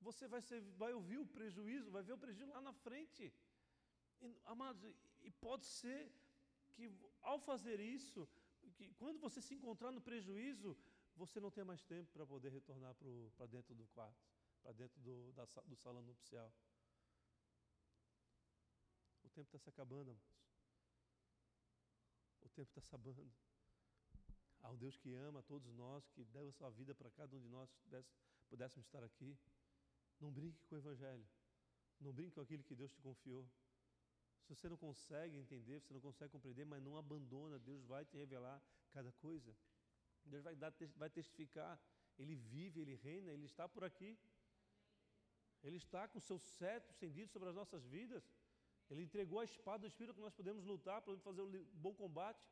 Você 0.00 0.26
vai, 0.26 0.40
ser, 0.40 0.60
vai 0.82 0.92
ouvir 0.92 1.18
o 1.18 1.26
prejuízo, 1.26 1.90
vai 1.96 2.02
ver 2.02 2.14
o 2.14 2.22
prejuízo 2.24 2.52
lá 2.56 2.60
na 2.60 2.72
frente. 2.72 3.32
E, 4.20 4.36
amados, 4.54 4.82
e 5.22 5.30
pode 5.30 5.66
ser 5.66 6.10
que 6.74 6.90
ao 7.20 7.38
fazer 7.38 7.78
isso, 7.80 8.28
que 8.76 8.88
quando 8.94 9.20
você 9.26 9.40
se 9.40 9.54
encontrar 9.54 9.92
no 9.92 10.00
prejuízo, 10.00 10.76
você 11.16 11.38
não 11.38 11.50
tenha 11.50 11.64
mais 11.64 11.82
tempo 11.84 12.10
para 12.12 12.26
poder 12.26 12.50
retornar 12.50 12.94
para 13.36 13.46
dentro 13.46 13.74
do 13.74 13.86
quarto, 13.88 14.31
para 14.62 14.72
dentro 14.72 15.00
do, 15.00 15.32
da, 15.32 15.44
do 15.66 15.76
salão 15.76 16.02
nupcial. 16.02 16.52
O 19.24 19.28
tempo 19.30 19.48
está 19.48 19.58
se 19.58 19.68
acabando, 19.68 20.10
amados. 20.10 20.42
O 22.42 22.48
tempo 22.50 22.68
está 22.68 22.80
se 22.80 22.88
acabando. 22.88 23.32
Há 24.62 24.70
um 24.70 24.76
Deus 24.76 24.96
que 24.96 25.12
ama 25.14 25.40
a 25.40 25.42
todos 25.42 25.72
nós, 25.74 26.08
que 26.10 26.24
deu 26.24 26.48
a 26.48 26.52
sua 26.52 26.70
vida 26.70 26.94
para 26.94 27.10
cada 27.10 27.36
um 27.36 27.40
de 27.40 27.48
nós 27.48 27.72
que 27.72 28.04
pudéssemos 28.48 28.86
estar 28.86 29.02
aqui. 29.02 29.36
Não 30.20 30.30
brinque 30.30 30.64
com 30.66 30.76
o 30.76 30.78
Evangelho. 30.78 31.26
Não 32.00 32.12
brinque 32.12 32.34
com 32.34 32.40
aquilo 32.40 32.62
que 32.62 32.74
Deus 32.74 32.92
te 32.92 33.00
confiou. 33.00 33.48
Se 34.42 34.54
você 34.54 34.68
não 34.68 34.76
consegue 34.76 35.36
entender, 35.36 35.80
você 35.80 35.92
não 35.94 36.00
consegue 36.00 36.32
compreender, 36.32 36.64
mas 36.64 36.82
não 36.82 36.96
abandona, 36.96 37.58
Deus 37.58 37.82
vai 37.84 38.04
te 38.04 38.16
revelar 38.16 38.62
cada 38.90 39.10
coisa. 39.12 39.56
Deus 40.24 40.42
vai, 40.42 40.54
dar, 40.54 40.72
vai 40.96 41.10
testificar. 41.10 41.80
Ele 42.18 42.34
vive, 42.34 42.80
ele 42.80 42.94
reina, 42.96 43.30
ele 43.30 43.46
está 43.46 43.68
por 43.68 43.84
aqui. 43.84 44.18
Ele 45.62 45.76
está 45.76 46.08
com 46.08 46.20
seu 46.20 46.38
cetro 46.38 46.90
estendido 46.90 47.30
sobre 47.30 47.48
as 47.48 47.54
nossas 47.54 47.84
vidas. 47.86 48.24
Ele 48.90 49.02
entregou 49.02 49.40
a 49.40 49.44
espada 49.44 49.80
do 49.80 49.86
Espírito 49.86 50.16
que 50.16 50.20
nós 50.20 50.34
podemos 50.34 50.64
lutar, 50.64 51.00
podemos 51.02 51.22
fazer 51.22 51.42
um 51.42 51.64
bom 51.74 51.94
combate. 51.94 52.44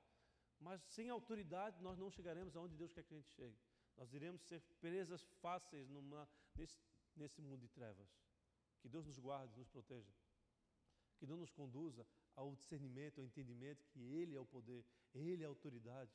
Mas 0.60 0.80
sem 0.82 1.08
autoridade 1.08 1.82
nós 1.82 1.98
não 1.98 2.10
chegaremos 2.10 2.54
aonde 2.56 2.76
Deus 2.76 2.92
quer 2.92 3.02
que 3.02 3.14
a 3.14 3.16
gente 3.16 3.30
chegue. 3.30 3.58
Nós 3.96 4.12
iremos 4.12 4.42
ser 4.42 4.60
presas 4.80 5.22
fáceis 5.42 5.88
numa, 5.88 6.28
nesse, 6.54 6.78
nesse 7.16 7.40
mundo 7.42 7.62
de 7.62 7.68
trevas. 7.68 8.08
Que 8.80 8.88
Deus 8.88 9.06
nos 9.06 9.18
guarde, 9.18 9.58
nos 9.58 9.68
proteja 9.68 10.12
que 11.20 11.26
não 11.26 11.36
nos 11.36 11.52
conduza 11.52 12.06
ao 12.34 12.56
discernimento, 12.56 13.20
ao 13.20 13.26
entendimento 13.26 13.84
que 13.88 14.00
Ele 14.00 14.34
é 14.34 14.40
o 14.40 14.46
poder, 14.46 14.82
Ele 15.14 15.42
é 15.42 15.46
a 15.46 15.50
autoridade, 15.50 16.10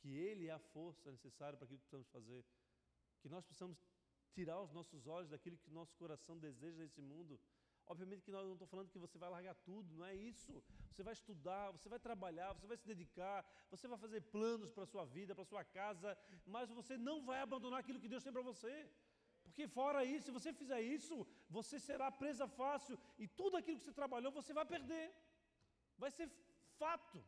que 0.00 0.16
Ele 0.16 0.48
é 0.48 0.50
a 0.50 0.58
força 0.58 1.08
necessária 1.12 1.56
para 1.56 1.64
aquilo 1.64 1.78
que 1.78 1.84
precisamos 1.84 2.08
fazer, 2.08 2.44
que 3.20 3.28
nós 3.28 3.44
possamos 3.44 3.78
tirar 4.36 4.58
os 4.66 4.72
nossos 4.78 5.06
olhos 5.06 5.30
daquilo 5.30 5.58
que 5.62 5.70
nosso 5.70 5.94
coração 6.02 6.38
deseja 6.38 6.78
nesse 6.82 7.02
mundo. 7.10 7.38
Obviamente 7.92 8.24
que 8.26 8.34
nós 8.36 8.44
não 8.46 8.56
estou 8.56 8.68
falando 8.72 8.92
que 8.94 9.02
você 9.04 9.18
vai 9.22 9.30
largar 9.34 9.54
tudo, 9.68 9.96
não 9.98 10.06
é 10.06 10.14
isso. 10.14 10.52
Você 10.90 11.02
vai 11.02 11.14
estudar, 11.18 11.72
você 11.76 11.88
vai 11.94 11.98
trabalhar, 11.98 12.52
você 12.52 12.66
vai 12.72 12.76
se 12.82 12.86
dedicar, 12.92 13.38
você 13.72 13.88
vai 13.92 13.98
fazer 14.04 14.20
planos 14.34 14.70
para 14.72 14.84
a 14.84 14.92
sua 14.92 15.04
vida, 15.04 15.34
para 15.34 15.42
a 15.42 15.52
sua 15.52 15.64
casa, 15.64 16.16
mas 16.46 16.70
você 16.80 16.96
não 17.08 17.16
vai 17.30 17.40
abandonar 17.40 17.80
aquilo 17.80 18.00
que 18.02 18.12
Deus 18.12 18.22
tem 18.22 18.32
para 18.32 18.48
você. 18.50 18.74
Porque 19.42 19.66
fora 19.66 20.04
isso, 20.04 20.26
se 20.26 20.36
você 20.38 20.52
fizer 20.52 20.80
isso, 20.80 21.26
você 21.56 21.76
será 21.88 22.08
presa 22.22 22.46
fácil 22.60 22.96
e 23.18 23.26
tudo 23.40 23.56
aquilo 23.56 23.78
que 23.78 23.84
você 23.84 23.92
trabalhou 24.02 24.30
você 24.40 24.52
vai 24.58 24.64
perder. 24.64 25.06
Vai 25.98 26.10
ser 26.18 26.30
fato. 26.78 27.18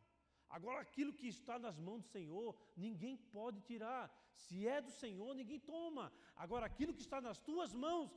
Agora, 0.57 0.79
aquilo 0.87 1.13
que 1.19 1.27
está 1.35 1.55
nas 1.65 1.77
mãos 1.87 2.01
do 2.03 2.09
Senhor, 2.15 2.49
ninguém 2.85 3.15
pode 3.37 3.59
tirar. 3.69 4.03
Se 4.43 4.57
é 4.75 4.79
do 4.87 4.91
Senhor, 5.03 5.31
ninguém 5.39 5.59
toma. 5.73 6.05
Agora, 6.43 6.65
aquilo 6.71 6.95
que 6.97 7.05
está 7.07 7.19
nas 7.27 7.39
tuas 7.47 7.71
mãos, 7.85 8.11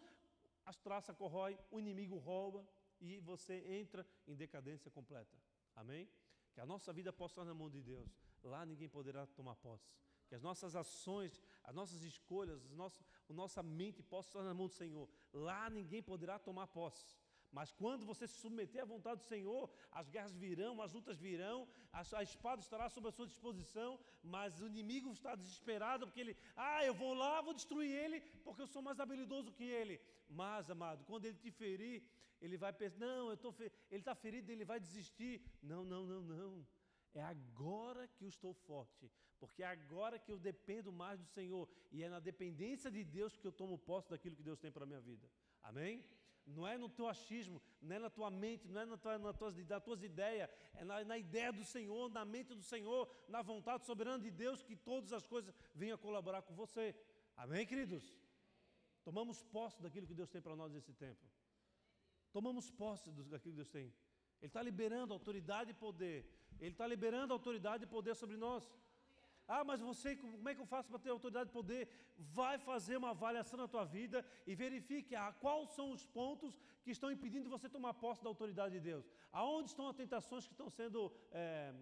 as 0.70 0.78
traças 0.87 1.16
corrói, 1.22 1.53
o 1.70 1.80
inimigo 1.84 2.16
rouba 2.28 2.61
e 3.01 3.20
você 3.30 3.55
entra 3.80 4.07
em 4.30 4.37
decadência 4.45 4.91
completa. 4.91 5.37
Amém? 5.74 6.05
Que 6.53 6.61
a 6.61 6.66
nossa 6.72 6.93
vida 6.99 7.11
possa 7.20 7.32
estar 7.32 7.45
na 7.45 7.55
mão 7.61 7.70
de 7.76 7.80
Deus. 7.93 8.11
Lá 8.53 8.64
ninguém 8.70 8.89
poderá 8.99 9.26
tomar 9.39 9.57
posse 9.57 9.91
que 10.28 10.34
as 10.34 10.43
nossas 10.43 10.74
ações, 10.74 11.41
as 11.62 11.74
nossas 11.74 12.03
escolhas, 12.03 12.61
a 13.30 13.32
nossa 13.32 13.62
mente 13.62 14.03
possa 14.03 14.28
estar 14.28 14.43
na 14.43 14.53
mão 14.53 14.66
do 14.66 14.74
Senhor. 14.74 15.09
Lá 15.32 15.70
ninguém 15.70 16.03
poderá 16.03 16.39
tomar 16.39 16.66
posse. 16.66 17.16
Mas 17.53 17.72
quando 17.72 18.05
você 18.05 18.26
se 18.26 18.38
submeter 18.40 18.82
à 18.82 18.84
vontade 18.84 19.20
do 19.20 19.26
Senhor, 19.26 19.70
as 19.90 20.09
guerras 20.09 20.34
virão, 20.34 20.82
as 20.82 20.92
lutas 20.92 21.18
virão, 21.18 21.66
a, 21.92 22.22
espada 22.22 22.61
estará 22.61 22.88
sob 22.88 23.09
a 23.09 23.12
sua 23.12 23.26
disposição, 23.26 23.99
mas 24.22 24.61
o 24.61 24.66
inimigo 24.66 25.12
está 25.12 25.34
desesperado 25.34 26.07
porque 26.07 26.20
ele, 26.20 26.36
ah, 26.55 26.84
eu 26.84 26.94
vou 26.94 27.14
lá, 27.14 27.40
vou 27.40 27.55
destruir 27.55 27.90
ele, 27.90 28.20
porque 28.44 28.62
eu 28.62 28.66
sou 28.66 28.82
mais 28.82 29.01
habilidoso 29.01 29.53
que 29.53 29.64
ele. 29.64 30.01
Mas, 30.28 30.70
amado, 30.70 31.05
quando 31.05 31.24
ele 31.24 31.38
te 31.38 31.51
ferir, 31.51 32.03
ele 32.40 32.57
vai 32.57 32.72
pensar, 32.72 32.99
não, 32.99 33.30
eu 33.30 33.36
tô 33.36 33.55
ele 33.90 34.01
está 34.01 34.14
ferido, 34.14 34.51
ele 34.51 34.64
vai 34.64 34.78
desistir. 34.78 35.40
Não, 35.62 35.84
não, 35.84 36.07
não, 36.07 36.22
não. 36.22 36.66
É 37.14 37.22
agora 37.22 38.07
que 38.09 38.24
eu 38.24 38.28
estou 38.28 38.53
forte, 38.53 39.11
porque 39.38 39.62
é 39.62 39.66
agora 39.66 40.18
que 40.18 40.30
eu 40.30 40.38
dependo 40.38 40.92
mais 40.92 41.18
do 41.18 41.26
Senhor, 41.26 41.66
e 41.90 42.03
é 42.03 42.09
na 42.11 42.20
dependência 42.20 42.90
de 42.90 43.03
Deus 43.03 43.36
que 43.36 43.47
eu 43.47 43.53
tomo 43.53 43.78
posse 43.78 44.11
daquilo 44.11 44.36
que 44.36 44.42
Deus 44.42 44.59
tem 44.59 44.70
para 44.70 44.84
a 44.84 44.86
minha 44.86 45.01
vida. 45.01 45.26
Amém? 45.62 46.05
Não 46.47 46.66
é 46.66 46.78
no 46.78 46.88
teu 46.88 47.09
achismo, 47.09 47.61
não 47.82 47.97
é 47.97 47.99
na 47.99 48.09
tua 48.09 48.30
mente, 48.30 48.68
não 48.68 48.80
é 48.80 48.86
na 48.86 48.97
tua, 48.97 49.18
na 49.18 49.32
tuas, 49.32 49.57
nas 49.57 49.82
tuas 49.82 50.03
ideias, 50.03 50.49
é 50.74 50.84
na, 50.84 51.05
na, 51.05 51.18
ideia 51.18 51.53
do 51.53 51.64
Senhor, 51.64 52.09
na 52.09 52.24
mente 52.24 52.55
do 52.55 52.62
Senhor, 52.62 53.11
na 53.28 53.42
vontade 53.42 53.84
soberana 53.84 54.22
de 54.22 54.30
Deus 54.30 54.62
que 54.62 54.76
todas 54.76 55.12
as 55.12 55.26
coisas 55.26 55.53
venham 55.74 55.99
colaborar 55.99 56.42
com 56.42 56.55
você. 56.55 56.94
Amém, 57.36 57.66
queridos? 57.66 58.14
Tomamos 59.03 59.42
posse 59.42 59.82
daquilo 59.82 60.07
que 60.07 60.14
Deus 60.14 60.30
tem 60.30 60.40
para 60.40 60.55
nós 60.55 60.72
nesse 60.72 60.92
tempo. 60.92 61.20
Tomamos 62.32 62.70
posse 62.70 63.11
daquilo 63.11 63.55
que 63.55 63.62
Deus 63.62 63.70
tem. 63.70 63.92
Ele 64.40 64.51
está 64.51 64.62
liberando 64.62 65.12
autoridade 65.12 65.72
e 65.72 65.74
poder. 65.74 66.18
Ele 66.61 66.70
está 66.70 66.86
liberando 66.86 67.32
autoridade 67.32 67.84
e 67.84 67.86
poder 67.86 68.14
sobre 68.14 68.36
nós. 68.36 68.70
Ah, 69.49 69.62
mas 69.62 69.80
você, 69.80 70.16
como 70.16 70.49
é 70.49 70.55
que 70.55 70.61
eu 70.61 70.66
faço 70.66 70.88
para 70.88 70.99
ter 70.99 71.11
autoridade 71.11 71.51
e 71.51 71.53
poder? 71.53 71.88
Vai 72.18 72.59
fazer 72.59 72.97
uma 72.97 73.11
avaliação 73.11 73.59
na 73.59 73.68
tua 73.68 73.84
vida 73.84 74.24
e 74.47 74.55
verifique 74.55 75.14
ah, 75.14 75.32
quais 75.32 75.70
são 75.70 75.90
os 75.92 76.05
pontos 76.05 76.59
que 76.82 76.90
estão 76.90 77.11
impedindo 77.12 77.49
você 77.49 77.68
tomar 77.68 77.94
posse 77.94 78.22
da 78.24 78.28
autoridade 78.28 78.74
de 78.74 78.80
Deus. 78.80 79.09
Aonde 79.32 79.68
estão 79.68 79.86
as 79.88 79.97
tentações 79.97 80.47
que 80.47 80.53
estão 80.53 80.68
sendo 80.68 81.12
é, 81.30 81.72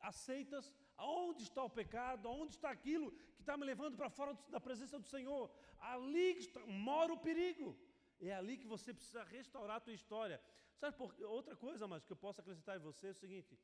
aceitas? 0.00 0.72
Aonde 0.96 1.42
está 1.44 1.62
o 1.62 1.70
pecado? 1.70 2.26
Aonde 2.26 2.54
está 2.56 2.70
aquilo 2.70 3.12
que 3.36 3.42
está 3.42 3.56
me 3.56 3.64
levando 3.64 3.96
para 3.96 4.10
fora 4.10 4.36
da 4.48 4.58
presença 4.58 4.98
do 4.98 5.06
Senhor? 5.06 5.48
Ali 5.78 6.38
está, 6.38 6.60
mora 6.66 7.12
o 7.12 7.18
perigo. 7.18 7.78
É 8.20 8.34
ali 8.34 8.56
que 8.56 8.66
você 8.66 8.92
precisa 8.92 9.22
restaurar 9.22 9.76
a 9.76 9.80
tua 9.80 9.92
história. 9.92 10.42
Sabe 10.74 10.96
por 10.96 11.14
outra 11.22 11.54
coisa, 11.54 11.86
mas 11.86 12.04
que 12.04 12.12
eu 12.12 12.16
posso 12.16 12.40
acrescentar 12.40 12.76
em 12.76 12.80
você 12.80 13.08
é 13.08 13.10
o 13.10 13.14
seguinte: 13.14 13.58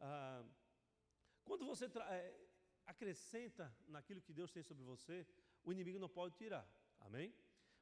ah, 0.00 0.42
quando 1.44 1.64
você 1.66 1.86
é, 1.86 2.34
acrescenta 2.86 3.74
naquilo 3.88 4.20
que 4.20 4.32
Deus 4.32 4.50
tem 4.50 4.62
sobre 4.62 4.84
você, 4.84 5.26
o 5.64 5.72
inimigo 5.72 5.98
não 5.98 6.08
pode 6.08 6.34
tirar. 6.36 6.66
Amém? 7.00 7.34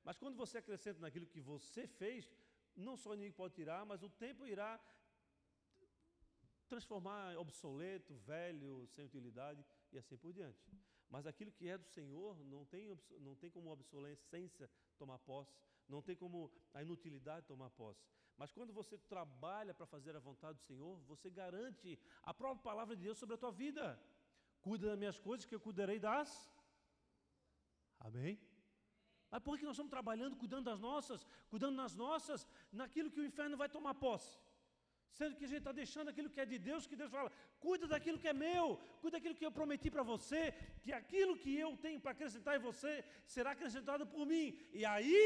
Mas 0.03 0.17
quando 0.17 0.37
você 0.37 0.59
acrescenta 0.59 1.01
naquilo 1.01 1.27
que 1.27 1.41
você 1.41 1.87
fez, 1.87 2.31
não 2.75 2.97
só 2.97 3.11
o 3.11 3.15
inimigo 3.15 3.37
pode 3.37 3.55
tirar, 3.55 3.85
mas 3.85 4.03
o 4.03 4.09
tempo 4.09 4.47
irá 4.47 4.81
transformar 6.69 7.37
obsoleto, 7.37 8.15
velho, 8.15 8.87
sem 8.87 9.05
utilidade 9.05 9.65
e 9.93 9.99
assim 9.99 10.17
por 10.17 10.33
diante. 10.33 10.61
Mas 11.09 11.27
aquilo 11.27 11.51
que 11.51 11.69
é 11.69 11.77
do 11.77 11.85
Senhor 11.85 12.39
não 12.45 12.65
tem, 12.65 12.97
não 13.19 13.35
tem 13.35 13.51
como 13.51 13.71
obsolescência 13.71 14.71
tomar 14.97 15.19
posse, 15.19 15.53
não 15.89 16.01
tem 16.01 16.15
como 16.15 16.53
a 16.73 16.83
inutilidade 16.83 17.47
tomar 17.47 17.71
posse. 17.71 18.07
Mas 18.41 18.53
quando 18.57 18.73
você 18.81 18.97
trabalha 19.15 19.73
para 19.79 19.87
fazer 19.95 20.13
a 20.17 20.27
vontade 20.29 20.57
do 20.59 20.67
Senhor, 20.69 20.93
você 21.11 21.29
garante 21.41 21.91
a 22.31 22.33
própria 22.41 22.63
palavra 22.71 22.95
de 22.97 23.03
Deus 23.07 23.19
sobre 23.23 23.35
a 23.35 23.43
tua 23.43 23.53
vida. 23.65 23.85
Cuida 24.67 24.87
das 24.91 25.01
minhas 25.03 25.19
coisas, 25.27 25.45
que 25.49 25.57
eu 25.57 25.65
cuidarei 25.67 25.99
das. 26.07 26.31
Amém? 28.07 28.35
Mas 29.31 29.43
por 29.47 29.59
que 29.59 29.67
nós 29.67 29.75
estamos 29.75 29.97
trabalhando, 29.97 30.39
cuidando 30.43 30.65
das 30.71 30.81
nossas, 30.89 31.27
cuidando 31.53 31.77
nas 31.83 31.95
nossas, 32.05 32.47
naquilo 32.81 33.13
que 33.15 33.21
o 33.21 33.29
inferno 33.31 33.61
vai 33.63 33.69
tomar 33.77 33.95
posse? 34.07 34.33
Sendo 35.19 35.37
que 35.37 35.45
a 35.45 35.51
gente 35.53 35.65
está 35.65 35.77
deixando 35.83 36.09
aquilo 36.09 36.33
que 36.35 36.43
é 36.45 36.51
de 36.55 36.59
Deus, 36.71 36.89
que 36.91 37.01
Deus 37.03 37.13
fala, 37.19 37.31
cuida 37.67 37.87
daquilo 37.95 38.19
que 38.25 38.33
é 38.35 38.37
meu, 38.47 38.67
cuida 39.03 39.17
daquilo 39.19 39.39
que 39.39 39.49
eu 39.49 39.57
prometi 39.61 39.91
para 39.91 40.09
você, 40.15 40.43
que 40.83 40.95
aquilo 41.03 41.37
que 41.45 41.55
eu 41.65 41.71
tenho 41.77 42.01
para 42.01 42.13
acrescentar 42.17 42.57
em 42.57 42.67
você 42.71 43.05
será 43.37 43.51
acrescentado 43.53 44.07
por 44.07 44.25
mim, 44.33 44.47
e 44.73 44.85
aí 44.97 45.19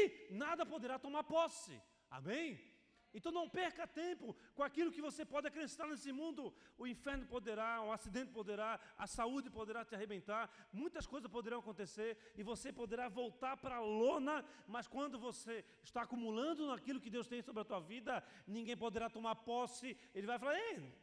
nada 0.45 0.65
poderá 0.65 0.97
tomar 1.07 1.23
posse. 1.23 1.75
Amém? 2.19 2.74
Então 3.17 3.31
não 3.31 3.49
perca 3.49 3.87
tempo 3.87 4.35
com 4.53 4.61
aquilo 4.61 4.91
que 4.91 5.01
você 5.01 5.23
pode 5.23 5.47
acrescentar 5.47 5.87
nesse 5.87 6.11
mundo. 6.11 6.53
O 6.77 6.85
inferno 6.85 7.25
poderá, 7.25 7.81
um 7.81 7.91
acidente 7.97 8.29
poderá, 8.39 8.77
a 8.97 9.07
saúde 9.07 9.49
poderá 9.49 9.85
te 9.85 9.95
arrebentar, 9.95 10.43
muitas 10.73 11.07
coisas 11.07 11.31
poderão 11.31 11.59
acontecer 11.59 12.17
e 12.35 12.43
você 12.43 12.73
poderá 12.73 13.07
voltar 13.07 13.55
para 13.55 13.77
a 13.77 13.79
lona, 13.79 14.43
mas 14.67 14.85
quando 14.85 15.17
você 15.17 15.63
está 15.81 16.01
acumulando 16.01 16.67
naquilo 16.67 16.99
que 16.99 17.09
Deus 17.09 17.25
tem 17.25 17.41
sobre 17.41 17.61
a 17.61 17.65
tua 17.65 17.79
vida, 17.79 18.21
ninguém 18.45 18.75
poderá 18.75 19.09
tomar 19.09 19.35
posse. 19.35 19.97
Ele 20.13 20.27
vai 20.27 20.37
falar: 20.37 20.59
Ei, 20.59 20.93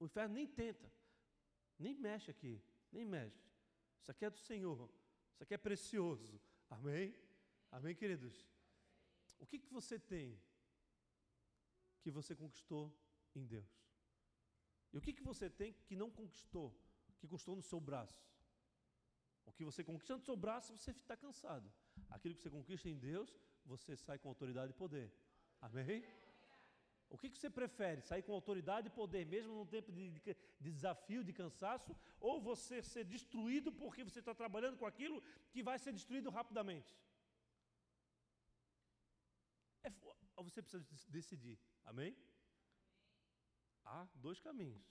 o 0.00 0.06
inferno 0.06 0.34
nem 0.36 0.46
tenta, 0.46 0.90
nem 1.78 1.94
mexe 1.94 2.30
aqui, 2.30 2.62
nem 2.90 3.04
mexe. 3.04 3.46
Isso 4.00 4.10
aqui 4.10 4.24
é 4.24 4.30
do 4.30 4.38
Senhor, 4.38 4.88
isso 5.34 5.42
aqui 5.42 5.52
é 5.52 5.58
precioso. 5.58 6.40
Amém? 6.70 7.14
Amém, 7.70 7.94
queridos? 7.94 8.48
O 9.38 9.46
que, 9.46 9.58
que 9.58 9.70
você 9.70 9.98
tem 9.98 10.40
que 12.02 12.10
você 12.10 12.34
conquistou 12.34 12.84
em 13.34 13.44
Deus? 13.44 13.70
E 14.92 14.98
o 14.98 15.00
que, 15.00 15.12
que 15.12 15.22
você 15.22 15.48
tem 15.50 15.72
que 15.86 15.96
não 16.02 16.10
conquistou, 16.10 16.68
que 17.18 17.26
custou 17.26 17.54
no 17.54 17.62
seu 17.62 17.80
braço? 17.80 18.20
O 19.44 19.52
que 19.52 19.64
você 19.64 19.82
conquista 19.82 20.16
no 20.16 20.24
seu 20.28 20.36
braço, 20.36 20.76
você 20.76 20.90
está 20.90 21.16
cansado. 21.16 21.70
Aquilo 22.10 22.34
que 22.34 22.42
você 22.42 22.50
conquista 22.50 22.88
em 22.88 22.98
Deus, 22.98 23.36
você 23.64 23.96
sai 23.96 24.18
com 24.18 24.28
autoridade 24.28 24.72
e 24.72 24.74
poder. 24.74 25.12
Amém? 25.60 26.04
O 27.10 27.16
que, 27.16 27.30
que 27.30 27.38
você 27.38 27.48
prefere? 27.48 28.02
Sair 28.02 28.22
com 28.22 28.34
autoridade 28.34 28.88
e 28.88 28.90
poder, 28.90 29.24
mesmo 29.34 29.54
num 29.54 29.66
tempo 29.66 29.90
de, 29.90 30.10
de 30.60 30.70
desafio, 30.78 31.24
de 31.24 31.32
cansaço, 31.32 31.96
ou 32.20 32.40
você 32.40 32.82
ser 32.82 33.04
destruído 33.04 33.72
porque 33.72 34.04
você 34.04 34.18
está 34.18 34.34
trabalhando 34.34 34.76
com 34.76 34.86
aquilo 34.86 35.22
que 35.50 35.62
vai 35.62 35.78
ser 35.78 35.92
destruído 35.92 36.28
rapidamente? 36.28 36.94
É, 39.82 39.90
você 40.44 40.62
precisa 40.62 40.84
decidir. 41.08 41.58
Amém? 41.84 42.16
Há 43.84 44.06
dois 44.14 44.40
caminhos, 44.40 44.84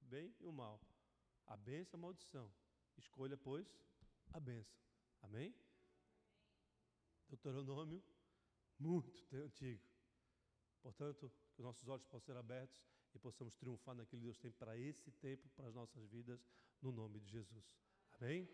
bem 0.00 0.34
e 0.40 0.46
o 0.46 0.52
mal. 0.52 0.80
A 1.46 1.56
benção 1.56 1.98
e 1.98 2.00
a 2.00 2.02
maldição. 2.02 2.52
Escolha, 2.96 3.36
pois, 3.36 3.66
a 4.32 4.40
benção. 4.40 4.80
Amém? 5.22 5.54
Deuteronômio, 7.28 8.02
muito 8.78 9.36
antigo. 9.36 9.82
Portanto, 10.82 11.30
que 11.54 11.62
nossos 11.62 11.86
olhos 11.88 12.04
possam 12.06 12.20
ser 12.20 12.36
abertos 12.36 12.82
e 13.14 13.18
possamos 13.18 13.54
triunfar 13.54 13.94
naquilo 13.94 14.20
que 14.20 14.26
Deus 14.26 14.38
tem 14.38 14.50
para 14.50 14.76
esse 14.76 15.10
tempo, 15.12 15.48
para 15.50 15.68
as 15.68 15.74
nossas 15.74 16.06
vidas, 16.08 16.40
no 16.80 16.90
nome 16.90 17.20
de 17.20 17.28
Jesus. 17.28 17.64
Amém? 18.14 18.48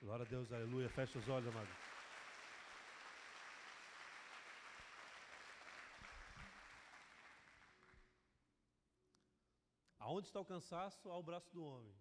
Glória 0.00 0.24
a 0.24 0.28
Deus, 0.28 0.50
aleluia. 0.52 0.88
Feche 0.88 1.18
os 1.18 1.28
olhos, 1.28 1.48
amado. 1.48 1.99
Aonde 10.10 10.26
está 10.26 10.40
o 10.40 10.44
cansaço? 10.44 11.08
Ao 11.08 11.22
braço 11.22 11.48
do 11.52 11.62
homem. 11.62 11.94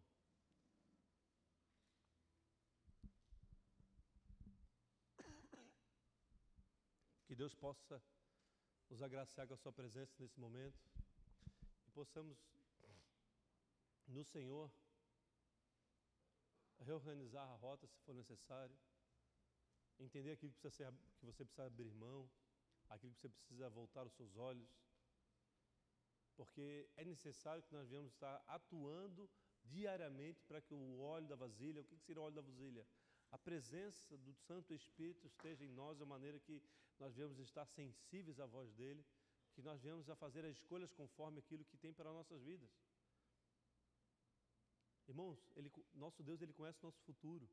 Que 7.28 7.36
Deus 7.36 7.54
possa 7.54 8.02
nos 8.90 9.04
agraciar 9.04 9.48
com 9.48 9.54
a 9.54 9.58
Sua 9.58 9.72
presença 9.72 10.12
nesse 10.18 10.40
momento 10.40 10.82
e 11.86 11.92
possamos, 11.92 12.36
no 14.08 14.24
Senhor, 14.24 14.72
reorganizar 16.80 17.48
a 17.48 17.56
rota 17.58 17.86
se 17.86 18.00
for 18.00 18.16
necessário, 18.16 18.76
entender 20.00 20.32
aquilo 20.32 20.52
que, 20.54 20.70
ser, 20.72 20.92
que 21.20 21.28
você 21.28 21.46
precisa 21.46 21.68
abrir 21.68 21.94
mão, 21.94 22.28
aquilo 22.90 23.14
que 23.14 23.22
você 23.22 23.30
precisa 23.30 23.70
voltar 23.70 24.08
os 24.08 24.14
seus 24.14 24.36
olhos 24.36 24.68
porque 26.40 26.90
é 26.96 27.04
necessário 27.04 27.62
que 27.64 27.74
nós 27.74 27.90
venhamos 27.90 28.14
estar 28.14 28.42
atuando 28.48 29.30
diariamente 29.62 30.42
para 30.46 30.62
que 30.62 30.74
o 30.74 31.00
óleo 31.02 31.28
da 31.28 31.36
vasilha, 31.36 31.82
o 31.82 31.84
que 31.84 31.98
seria 31.98 32.22
o 32.22 32.24
óleo 32.24 32.36
da 32.36 32.42
vasilha? 32.42 32.88
A 33.30 33.38
presença 33.38 34.18
do 34.18 34.34
Santo 34.34 34.74
Espírito 34.74 35.28
esteja 35.28 35.66
em 35.66 35.74
nós 35.82 35.98
de 35.98 36.06
maneira 36.06 36.40
que 36.40 36.64
nós 36.98 37.14
venhamos 37.14 37.40
estar 37.40 37.66
sensíveis 37.66 38.40
à 38.40 38.46
voz 38.46 38.72
dele, 38.72 39.06
que 39.54 39.62
nós 39.62 39.82
venhamos 39.82 40.10
a 40.10 40.16
fazer 40.16 40.46
as 40.46 40.56
escolhas 40.56 40.94
conforme 40.94 41.40
aquilo 41.40 41.66
que 41.66 41.76
tem 41.76 41.94
para 41.94 42.14
nossas 42.14 42.42
vidas. 42.42 42.72
Irmãos, 45.10 45.38
ele, 45.58 45.70
nosso 45.94 46.24
Deus 46.24 46.42
ele 46.42 46.54
conhece 46.54 46.80
o 46.82 46.86
nosso 46.86 47.02
futuro. 47.02 47.50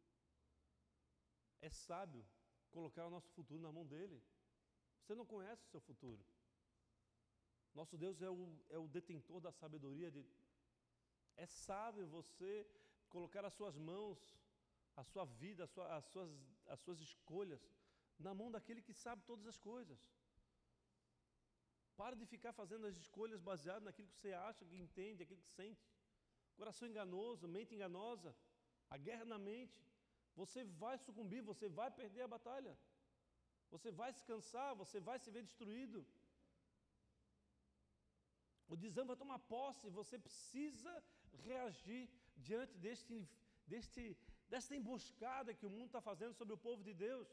É 1.61 1.69
sábio 1.71 2.25
colocar 2.71 3.05
o 3.05 3.11
nosso 3.11 3.33
futuro 3.33 3.61
na 3.61 3.73
mão 3.73 3.85
dele. 3.85 4.23
Você 5.01 5.13
não 5.13 5.27
conhece 5.27 5.65
o 5.65 5.71
seu 5.71 5.81
futuro. 5.81 6.25
Nosso 7.79 7.97
Deus 8.03 8.23
é 8.29 8.31
o, 8.31 8.45
é 8.77 8.79
o 8.85 8.89
detentor 8.97 9.41
da 9.47 9.53
sabedoria. 9.61 10.11
De, 10.11 10.23
é 11.45 11.47
sábio 11.47 12.07
você 12.19 12.51
colocar 13.15 13.45
as 13.49 13.55
suas 13.59 13.77
mãos, 13.91 14.19
a 15.01 15.05
sua 15.11 15.25
vida, 15.43 15.65
a 15.65 15.67
sua, 15.75 15.87
as, 15.97 16.05
suas, 16.13 16.31
as 16.75 16.81
suas 16.85 17.01
escolhas 17.09 17.63
na 18.27 18.33
mão 18.39 18.51
daquele 18.51 18.81
que 18.87 18.95
sabe 19.05 19.23
todas 19.31 19.47
as 19.53 19.59
coisas. 19.59 19.99
Para 22.01 22.17
de 22.21 22.27
ficar 22.35 22.53
fazendo 22.61 22.87
as 22.87 22.97
escolhas 23.05 23.41
baseadas 23.51 23.85
naquilo 23.89 24.09
que 24.09 24.19
você 24.19 24.33
acha, 24.49 24.65
que 24.71 24.77
entende, 24.87 25.23
aquilo 25.23 25.43
que 25.47 25.55
sente. 25.61 25.87
Coração 26.61 26.89
enganoso, 26.89 27.55
mente 27.57 27.75
enganosa, 27.75 28.35
a 28.89 28.97
guerra 29.07 29.27
na 29.35 29.39
mente. 29.39 29.79
Você 30.41 30.65
vai 30.83 30.97
sucumbir, 31.07 31.43
você 31.53 31.69
vai 31.69 31.91
perder 31.91 32.23
a 32.23 32.35
batalha. 32.37 32.75
Você 33.71 33.91
vai 34.01 34.11
se 34.19 34.25
cansar, 34.31 34.75
você 34.83 34.99
vai 35.09 35.19
se 35.19 35.31
ver 35.31 35.43
destruído. 35.43 36.07
O 38.69 38.77
desânimo 38.77 39.13
vai 39.13 39.17
tomar 39.17 39.39
posse, 39.39 39.89
você 40.01 40.19
precisa 40.19 40.93
reagir 41.49 42.09
diante 42.37 42.77
deste, 42.79 43.29
deste, 43.67 44.17
desta 44.49 44.75
emboscada 44.75 45.55
que 45.55 45.67
o 45.67 45.71
mundo 45.71 45.87
está 45.87 46.01
fazendo 46.01 46.35
sobre 46.35 46.55
o 46.55 46.63
povo 46.67 46.83
de 46.83 46.95
Deus. 46.95 47.29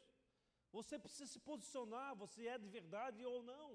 Você 0.72 0.98
precisa 0.98 1.28
se 1.32 1.40
posicionar, 1.40 2.16
você 2.16 2.48
é 2.48 2.58
de 2.58 2.68
verdade 2.68 3.26
ou 3.26 3.42
não. 3.44 3.70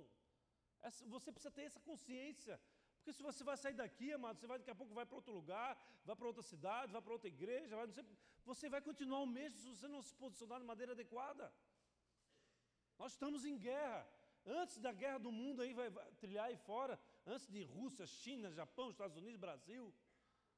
Você 1.06 1.30
precisa 1.32 1.50
ter 1.50 1.62
essa 1.62 1.80
consciência. 1.80 2.60
Porque 2.96 3.12
se 3.12 3.22
você 3.22 3.42
vai 3.42 3.56
sair 3.56 3.74
daqui, 3.74 4.12
amado, 4.12 4.38
você 4.38 4.46
vai 4.46 4.58
daqui 4.58 4.70
a 4.70 4.74
pouco 4.74 4.94
vai 4.94 5.06
para 5.06 5.16
outro 5.16 5.32
lugar, 5.32 5.70
vai 6.04 6.16
para 6.16 6.26
outra 6.26 6.42
cidade, 6.42 6.92
vai 6.92 7.00
para 7.00 7.12
outra 7.12 7.28
igreja, 7.28 7.76
vai, 7.76 7.86
você 8.44 8.68
vai 8.68 8.80
continuar 8.80 9.20
o 9.20 9.26
mesmo 9.26 9.58
se 9.58 9.68
você 9.74 9.88
não 9.88 10.02
se 10.02 10.14
posicionar 10.14 10.58
de 10.60 10.66
maneira 10.66 10.92
adequada. 10.92 11.52
Nós 12.98 13.12
estamos 13.12 13.44
em 13.44 13.56
guerra. 13.56 14.06
Antes 14.44 14.78
da 14.78 14.92
guerra 14.92 15.18
do 15.18 15.30
mundo 15.30 15.62
aí 15.62 15.72
vai, 15.72 15.88
vai 15.90 16.10
trilhar 16.12 16.46
aí 16.46 16.56
fora, 16.56 16.98
antes 17.34 17.46
de 17.54 17.62
Rússia, 17.76 18.06
China, 18.06 18.56
Japão, 18.60 18.90
Estados 18.90 19.16
Unidos, 19.16 19.44
Brasil, 19.46 19.84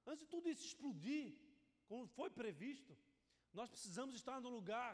antes 0.06 0.22
de 0.24 0.30
tudo 0.34 0.48
isso 0.48 0.64
explodir, 0.70 1.26
como 1.88 2.06
foi 2.18 2.30
previsto, 2.40 2.96
nós 3.52 3.68
precisamos 3.68 4.14
estar 4.14 4.40
no 4.40 4.50
lugar 4.58 4.90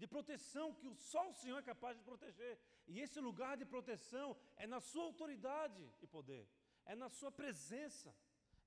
de 0.00 0.06
proteção 0.06 0.66
que 0.80 0.88
só 1.12 1.22
o 1.28 1.34
Senhor 1.40 1.58
é 1.58 1.70
capaz 1.72 1.96
de 1.98 2.04
proteger. 2.10 2.54
E 2.86 3.00
esse 3.04 3.20
lugar 3.28 3.56
de 3.60 3.66
proteção 3.74 4.28
é 4.56 4.66
na 4.66 4.80
sua 4.80 5.04
autoridade 5.04 5.82
e 6.00 6.06
poder, 6.06 6.44
é 6.86 6.94
na 6.94 7.08
sua 7.18 7.32
presença. 7.40 8.14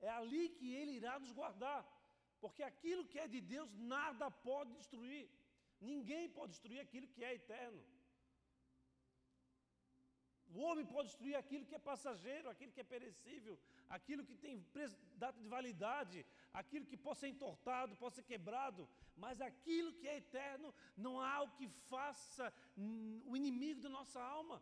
É 0.01 0.09
ali 0.09 0.43
que 0.49 0.69
ele 0.79 0.93
irá 0.99 1.13
nos 1.17 1.31
guardar. 1.31 1.81
Porque 2.41 2.61
aquilo 2.61 3.07
que 3.11 3.17
é 3.17 3.27
de 3.35 3.39
Deus 3.39 3.69
nada 3.95 4.29
pode 4.29 4.73
destruir. 4.79 5.29
Ninguém 5.79 6.29
pode 6.29 6.51
destruir 6.51 6.79
aquilo 6.81 7.07
que 7.07 7.23
é 7.23 7.33
eterno. 7.41 7.81
O 10.55 10.59
homem 10.67 10.85
pode 10.85 11.07
destruir 11.09 11.35
aquilo 11.35 11.65
que 11.65 11.75
é 11.75 11.79
passageiro, 11.79 12.49
aquilo 12.49 12.71
que 12.71 12.81
é 12.81 12.83
perecível, 12.83 13.55
aquilo 13.89 14.25
que 14.27 14.35
tem 14.35 14.63
data 15.23 15.39
de 15.41 15.47
validade, 15.47 16.25
aquilo 16.61 16.85
que 16.85 16.95
possa 17.05 17.21
ser 17.21 17.29
entortado, 17.29 17.95
possa 17.95 18.17
ser 18.17 18.23
quebrado, 18.23 18.87
mas 19.23 19.41
aquilo 19.41 19.93
que 19.93 20.07
é 20.07 20.17
eterno, 20.17 20.73
não 20.95 21.19
há 21.19 21.41
o 21.41 21.51
que 21.57 21.67
faça 21.93 22.53
o 22.77 23.35
inimigo 23.35 23.81
da 23.81 23.89
nossa 23.89 24.21
alma. 24.21 24.61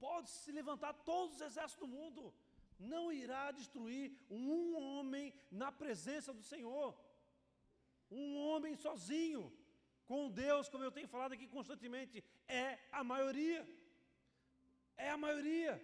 Pode 0.00 0.28
se 0.30 0.50
levantar 0.50 0.92
todos 1.10 1.36
os 1.36 1.42
exércitos 1.42 1.86
do 1.86 1.94
mundo, 1.96 2.34
não 2.76 3.12
irá 3.12 3.52
destruir 3.52 4.12
um 4.28 4.76
homem 4.76 5.32
na 5.50 5.70
presença 5.70 6.32
do 6.34 6.42
Senhor. 6.42 6.88
Um 8.10 8.36
homem 8.36 8.74
sozinho, 8.74 9.42
com 10.04 10.28
Deus, 10.28 10.68
como 10.68 10.82
eu 10.84 10.90
tenho 10.90 11.08
falado 11.08 11.34
aqui 11.34 11.46
constantemente, 11.46 12.22
é 12.48 12.78
a 12.90 13.04
maioria. 13.04 13.60
É 14.96 15.10
a 15.10 15.16
maioria. 15.16 15.80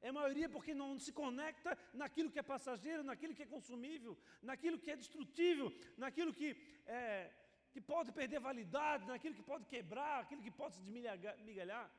É 0.00 0.08
a 0.10 0.12
maioria 0.12 0.48
porque 0.48 0.74
não 0.74 0.98
se 0.98 1.12
conecta 1.12 1.76
naquilo 1.92 2.30
que 2.30 2.38
é 2.38 2.42
passageiro, 2.42 3.02
naquilo 3.02 3.34
que 3.34 3.42
é 3.42 3.46
consumível, 3.46 4.16
naquilo 4.42 4.78
que 4.78 4.90
é 4.90 4.96
destrutível, 4.96 5.72
naquilo 5.96 6.32
que, 6.32 6.56
é, 6.86 7.32
que 7.72 7.80
pode 7.80 8.12
perder 8.12 8.38
validade, 8.38 9.06
naquilo 9.06 9.34
que 9.34 9.42
pode 9.42 9.64
quebrar, 9.64 10.20
aquilo 10.20 10.42
que 10.42 10.50
pode 10.50 10.76
se 10.76 10.82
desmigalhar. 10.82 11.90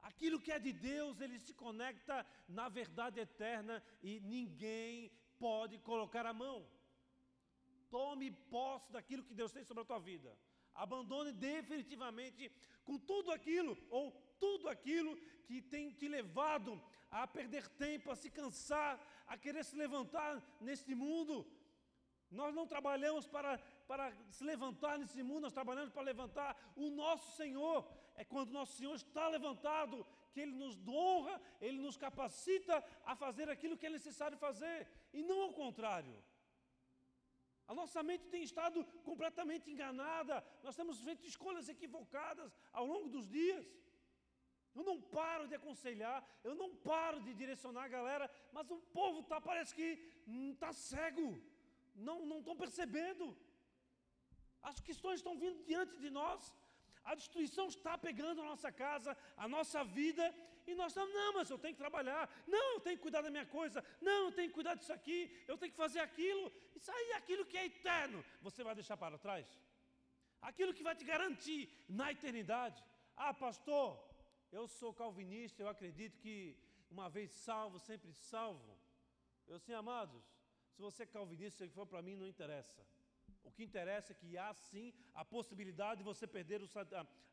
Aquilo 0.00 0.40
que 0.40 0.52
é 0.52 0.58
de 0.58 0.72
Deus, 0.72 1.20
ele 1.20 1.38
se 1.40 1.52
conecta 1.52 2.24
na 2.48 2.68
verdade 2.68 3.18
eterna 3.18 3.82
e 4.02 4.20
ninguém 4.20 5.10
pode 5.38 5.78
colocar 5.78 6.24
a 6.24 6.32
mão. 6.32 6.66
Tome 7.90 8.30
posse 8.30 8.90
daquilo 8.92 9.24
que 9.24 9.34
Deus 9.34 9.52
tem 9.52 9.64
sobre 9.64 9.82
a 9.82 9.86
tua 9.86 9.98
vida. 9.98 10.36
Abandone 10.74 11.32
definitivamente 11.32 12.50
com 12.84 12.98
tudo 12.98 13.32
aquilo 13.32 13.76
ou 13.90 14.12
tudo 14.38 14.68
aquilo 14.68 15.16
que 15.46 15.60
tem 15.60 15.90
te 15.90 16.08
levado 16.08 16.82
a 17.10 17.26
perder 17.26 17.66
tempo, 17.68 18.10
a 18.10 18.16
se 18.16 18.30
cansar, 18.30 19.00
a 19.26 19.36
querer 19.36 19.64
se 19.64 19.76
levantar 19.76 20.42
neste 20.60 20.94
mundo. 20.94 21.46
Nós 22.30 22.52
não 22.54 22.66
trabalhamos 22.66 23.26
para, 23.26 23.58
para 23.86 24.12
se 24.30 24.42
levantar 24.44 24.98
nesse 24.98 25.22
mundo, 25.22 25.42
nós 25.42 25.52
trabalhamos 25.52 25.92
para 25.92 26.02
levantar 26.02 26.56
o 26.74 26.90
nosso 26.90 27.36
Senhor. 27.36 27.88
É 28.16 28.24
quando 28.24 28.50
o 28.50 28.52
nosso 28.52 28.76
Senhor 28.76 28.94
está 28.94 29.28
levantado 29.28 30.06
que 30.32 30.40
Ele 30.40 30.52
nos 30.52 30.76
honra, 30.86 31.40
Ele 31.60 31.78
nos 31.78 31.96
capacita 31.96 32.84
a 33.04 33.14
fazer 33.14 33.48
aquilo 33.48 33.76
que 33.76 33.86
é 33.86 33.90
necessário 33.90 34.36
fazer, 34.36 34.88
e 35.12 35.22
não 35.22 35.42
ao 35.42 35.52
contrário. 35.52 36.16
A 37.68 37.74
nossa 37.74 38.02
mente 38.02 38.26
tem 38.28 38.42
estado 38.42 38.84
completamente 39.02 39.70
enganada, 39.70 40.44
nós 40.62 40.76
temos 40.76 41.00
feito 41.00 41.26
escolhas 41.26 41.68
equivocadas 41.68 42.56
ao 42.72 42.86
longo 42.86 43.08
dos 43.08 43.28
dias. 43.28 43.66
Eu 44.76 44.84
não 44.88 44.96
paro 45.18 45.44
de 45.50 45.54
aconselhar, 45.58 46.18
eu 46.48 46.54
não 46.54 46.70
paro 46.90 47.18
de 47.26 47.32
direcionar 47.42 47.84
a 47.84 47.94
galera, 47.96 48.30
mas 48.52 48.70
o 48.70 48.78
povo 48.98 49.22
tá, 49.30 49.40
parece 49.40 49.74
que 49.78 49.88
está 50.52 50.70
hum, 50.70 50.78
cego, 50.88 51.28
não 51.94 52.38
estão 52.40 52.56
percebendo. 52.64 53.26
As 54.70 54.78
questões 54.88 55.20
estão 55.20 55.34
vindo 55.44 55.64
diante 55.70 55.96
de 56.04 56.10
nós, 56.10 56.40
a 57.04 57.14
destruição 57.14 57.66
está 57.68 57.96
pegando 57.96 58.42
a 58.42 58.48
nossa 58.52 58.70
casa, 58.70 59.16
a 59.36 59.48
nossa 59.48 59.82
vida, 59.84 60.24
e 60.66 60.74
nós 60.74 60.88
estamos, 60.92 61.14
não, 61.14 61.32
mas 61.34 61.48
eu 61.48 61.58
tenho 61.58 61.74
que 61.74 61.84
trabalhar, 61.86 62.28
não, 62.46 62.74
eu 62.74 62.80
tenho 62.80 62.96
que 62.96 63.02
cuidar 63.02 63.22
da 63.22 63.30
minha 63.30 63.46
coisa, 63.46 63.82
não, 64.08 64.26
eu 64.26 64.32
tenho 64.32 64.48
que 64.48 64.54
cuidar 64.54 64.74
disso 64.74 64.92
aqui, 64.92 65.20
eu 65.46 65.56
tenho 65.56 65.72
que 65.72 65.78
fazer 65.84 66.00
aquilo, 66.00 66.52
isso 66.74 66.90
aí, 66.90 67.12
aquilo 67.12 67.46
que 67.46 67.56
é 67.56 67.66
eterno, 67.66 68.24
você 68.42 68.64
vai 68.64 68.74
deixar 68.74 68.96
para 68.96 69.16
trás? 69.16 69.46
Aquilo 70.42 70.74
que 70.74 70.82
vai 70.82 70.94
te 70.94 71.04
garantir 71.04 71.70
na 71.88 72.10
eternidade. 72.12 72.84
Ah, 73.16 73.32
pastor, 73.32 73.88
eu 74.52 74.66
sou 74.68 74.92
calvinista, 74.92 75.62
eu 75.62 75.68
acredito 75.68 76.18
que 76.18 76.56
uma 76.90 77.08
vez 77.08 77.30
salvo, 77.30 77.78
sempre 77.78 78.12
salvo. 78.12 78.78
Eu 79.46 79.58
sim, 79.58 79.72
amados, 79.72 80.22
se 80.74 80.80
você 80.80 81.02
é 81.04 81.06
calvinista, 81.06 81.64
se 81.64 81.72
for 81.72 81.86
para 81.86 82.02
mim, 82.02 82.16
não 82.16 82.26
interessa. 82.26 82.86
O 83.44 83.50
que 83.50 83.64
interessa 83.64 84.12
é 84.12 84.14
que 84.14 84.36
há 84.36 84.52
sim 84.54 84.92
a 85.14 85.24
possibilidade 85.24 85.98
de 85.98 86.04
você 86.04 86.26
perder 86.26 86.62
o, 86.62 86.68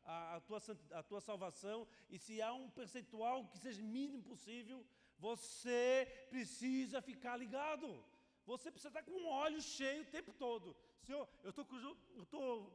a, 0.04 0.36
a, 0.36 0.40
tua, 0.40 0.60
a 0.92 1.02
tua 1.02 1.20
salvação, 1.20 1.86
e 2.08 2.18
se 2.18 2.40
há 2.40 2.52
um 2.52 2.70
percentual 2.70 3.46
que 3.48 3.58
seja 3.58 3.82
mínimo 3.82 4.22
possível, 4.22 4.84
você 5.18 6.26
precisa 6.30 7.02
ficar 7.02 7.36
ligado. 7.36 8.04
Você 8.46 8.70
precisa 8.70 8.88
estar 8.88 9.02
com 9.02 9.12
o 9.12 9.26
óleo 9.26 9.60
cheio 9.60 10.02
o 10.02 10.12
tempo 10.16 10.32
todo. 10.32 10.76
Senhor, 11.02 11.28
eu 11.42 11.50
estou 11.50 12.72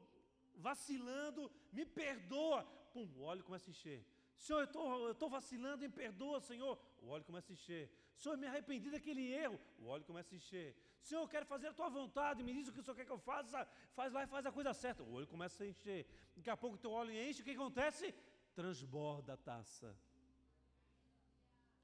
vacilando, 0.56 1.52
me 1.72 1.86
perdoa. 1.86 2.64
Pum, 2.94 3.08
o 3.18 3.22
óleo 3.22 3.44
começa 3.44 3.70
a 3.70 3.72
encher. 3.72 4.04
Senhor, 4.46 4.62
eu 4.62 5.12
estou 5.12 5.30
vacilando, 5.30 5.82
me 5.86 5.90
perdoa, 5.90 6.40
Senhor. 6.40 6.74
O 7.02 7.10
óleo 7.10 7.26
começa 7.30 7.52
a 7.52 7.56
encher. 7.58 7.84
Senhor, 8.16 8.38
me 8.38 8.48
arrependi 8.48 8.90
daquele 8.90 9.24
erro. 9.44 9.60
O 9.80 9.88
óleo 9.88 10.06
começa 10.06 10.34
a 10.34 10.38
encher. 10.38 10.70
Senhor, 11.02 11.22
eu 11.22 11.28
quero 11.28 11.46
fazer 11.46 11.68
a 11.68 11.74
tua 11.74 11.90
vontade, 11.90 12.42
me 12.42 12.54
diz 12.54 12.68
o 12.68 12.74
que 12.74 12.80
o 12.80 12.84
Senhor 12.84 12.96
quer 12.96 13.06
que 13.06 13.12
eu 13.12 13.20
faça. 13.20 13.68
Faz 13.94 14.14
lá 14.14 14.24
e 14.24 14.28
faz 14.28 14.46
a 14.46 14.52
coisa 14.52 14.74
certa. 14.74 15.04
O 15.04 15.14
óleo 15.14 15.28
começa 15.28 15.64
a 15.64 15.68
encher. 15.68 16.06
Daqui 16.36 16.50
a 16.50 16.58
pouco 16.58 16.78
o 16.78 16.80
teu 16.80 16.92
óleo 16.92 17.12
enche, 17.12 17.42
o 17.42 17.46
que 17.46 17.52
acontece? 17.52 18.16
Transborda 18.54 19.34
a 19.34 19.38
taça. 19.38 19.94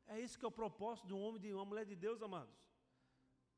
É 0.07 0.19
isso 0.19 0.37
que 0.39 0.45
é 0.45 0.47
o 0.47 0.51
propósito 0.51 1.07
de 1.07 1.13
um 1.13 1.21
homem 1.21 1.37
e 1.37 1.47
de 1.47 1.53
uma 1.53 1.65
mulher 1.65 1.85
de 1.85 1.95
Deus, 1.95 2.21
amados. 2.21 2.64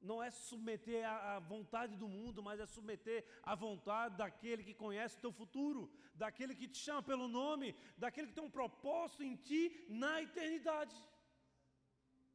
Não 0.02 0.22
é 0.22 0.30
submeter 0.30 1.04
à 1.08 1.40
vontade 1.40 1.96
do 1.96 2.08
mundo, 2.08 2.44
mas 2.44 2.60
é 2.60 2.66
submeter 2.66 3.26
à 3.44 3.56
vontade 3.56 4.16
daquele 4.16 4.64
que 4.64 4.74
conhece 4.74 5.18
o 5.18 5.22
teu 5.22 5.32
futuro, 5.32 5.92
daquele 6.14 6.54
que 6.54 6.68
te 6.68 6.78
chama 6.78 7.02
pelo 7.02 7.28
nome, 7.28 7.76
daquele 7.98 8.28
que 8.28 8.34
tem 8.34 8.44
um 8.44 8.58
propósito 8.60 9.24
em 9.24 9.36
ti 9.36 9.86
na 9.90 10.22
eternidade. 10.22 10.96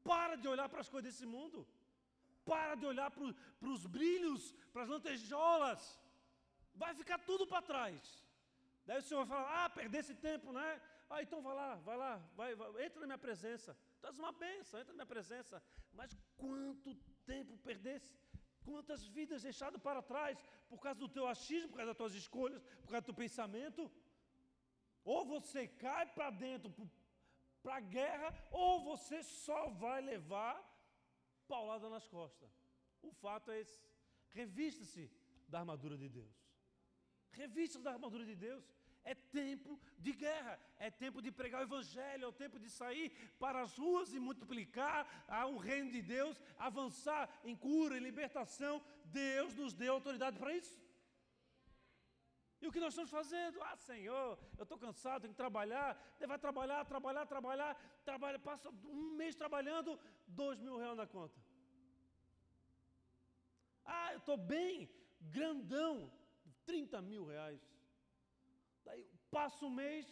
Para 0.03 0.37
de 0.37 0.49
olhar 0.49 0.69
para 0.69 0.81
as 0.81 0.89
coisas 0.89 1.13
desse 1.13 1.27
mundo. 1.27 1.67
Para 2.45 2.75
de 2.75 2.85
olhar 2.85 3.11
para 3.11 3.25
os 3.75 3.87
brilhos, 3.87 4.53
para 4.73 4.83
as 4.83 4.89
lantejoulas. 4.89 6.01
Vai 6.75 6.95
ficar 6.95 7.19
tudo 7.19 7.47
para 7.47 7.63
trás. 7.63 8.25
Daí 8.85 8.99
o 8.99 9.03
Senhor 9.03 9.25
vai 9.25 9.37
falar: 9.37 9.65
Ah, 9.65 9.71
perder 9.71 9.99
esse 9.99 10.15
tempo, 10.15 10.53
né? 10.53 10.81
Ah, 11.09 11.23
então 11.23 11.41
vai 11.43 11.55
lá, 11.55 11.77
vai 11.77 11.97
lá, 11.97 12.17
vai, 12.35 12.55
vai 12.55 12.85
entra 12.87 13.01
na 13.01 13.07
minha 13.07 13.19
presença. 13.19 13.77
Tu 14.01 14.07
és 14.07 14.19
uma 14.19 14.33
bênção, 14.33 14.81
entra 14.81 14.93
na 14.93 14.97
minha 15.01 15.15
presença. 15.15 15.63
Mas 15.93 16.17
quanto 16.37 16.97
tempo 17.33 17.57
perdesse? 17.68 18.12
Quantas 18.64 19.05
vidas 19.16 19.43
deixadas 19.43 19.81
para 19.87 20.03
trás 20.12 20.39
por 20.68 20.79
causa 20.85 21.01
do 21.01 21.09
teu 21.09 21.27
achismo, 21.27 21.70
por 21.70 21.77
causa 21.79 21.91
das 21.93 22.01
tuas 22.03 22.14
escolhas, 22.14 22.62
por 22.83 22.91
causa 22.93 23.03
do 23.03 23.11
teu 23.11 23.14
pensamento? 23.14 23.91
Ou 25.05 25.20
você 25.35 25.66
cai 25.85 26.05
para 26.16 26.31
dentro, 26.31 26.70
para 27.62 27.77
a 27.77 27.81
guerra, 27.81 28.29
ou 28.51 28.85
você 28.91 29.23
só 29.23 29.61
vai 29.70 30.01
levar 30.01 30.57
paulada 31.49 31.89
nas 31.95 32.07
costas. 32.07 32.51
O 33.03 33.11
fato 33.11 33.51
é 33.51 33.61
esse. 33.61 33.81
Revista-se 34.41 35.11
da 35.49 35.59
armadura 35.61 35.97
de 36.03 36.09
Deus. 36.09 36.35
Revista-se 37.33 37.85
da 37.85 37.93
armadura 37.93 38.25
de 38.25 38.37
Deus. 38.37 38.64
É 39.05 39.15
tempo 39.15 39.81
de 39.99 40.13
guerra, 40.13 40.59
é 40.79 40.91
tempo 40.91 41.21
de 41.21 41.31
pregar 41.33 41.61
o 41.61 41.65
Evangelho, 41.65 42.25
é 42.25 42.29
o 42.29 42.33
tempo 42.33 42.59
de 42.59 42.71
sair 42.71 43.11
para 43.39 43.63
as 43.63 43.77
ruas 43.77 44.13
e 44.13 44.21
multiplicar 44.21 45.07
o 45.53 45.57
reino 45.57 45.91
de 45.91 46.01
Deus, 46.01 46.41
avançar 46.57 47.29
em 47.45 47.57
cura, 47.57 47.97
em 47.97 48.01
libertação. 48.01 48.83
Deus 49.07 49.55
nos 49.57 49.75
deu 49.75 49.95
autoridade 49.95 50.39
para 50.39 50.55
isso. 50.55 50.81
E 52.63 52.67
o 52.69 52.71
que 52.71 52.79
nós 52.79 52.93
estamos 52.93 53.11
fazendo? 53.11 53.61
Ah, 53.61 53.77
Senhor, 53.77 54.39
eu 54.57 54.63
estou 54.63 54.79
cansado, 54.79 55.23
tenho 55.23 55.35
que 55.35 55.37
trabalhar. 55.37 56.01
Vai 56.33 56.39
trabalhar, 56.39 56.85
trabalhar, 56.85 57.27
trabalhar, 57.27 57.73
trabalha, 58.05 58.39
passa 58.39 58.71
um 58.85 59.17
mês 59.17 59.35
trabalhando, 59.35 59.99
dois 60.29 60.61
mil 60.61 60.77
reais 60.79 60.97
na 60.97 61.09
conta. 61.09 61.41
Ah, 63.85 64.13
eu 64.13 64.19
estou 64.19 64.37
bem, 64.37 64.89
grandão, 65.21 66.13
30 66.65 67.03
mil 67.03 67.25
reais. 67.25 67.61
Daí 68.85 69.05
passa 69.30 69.64
um 69.64 69.70
mês, 69.70 70.07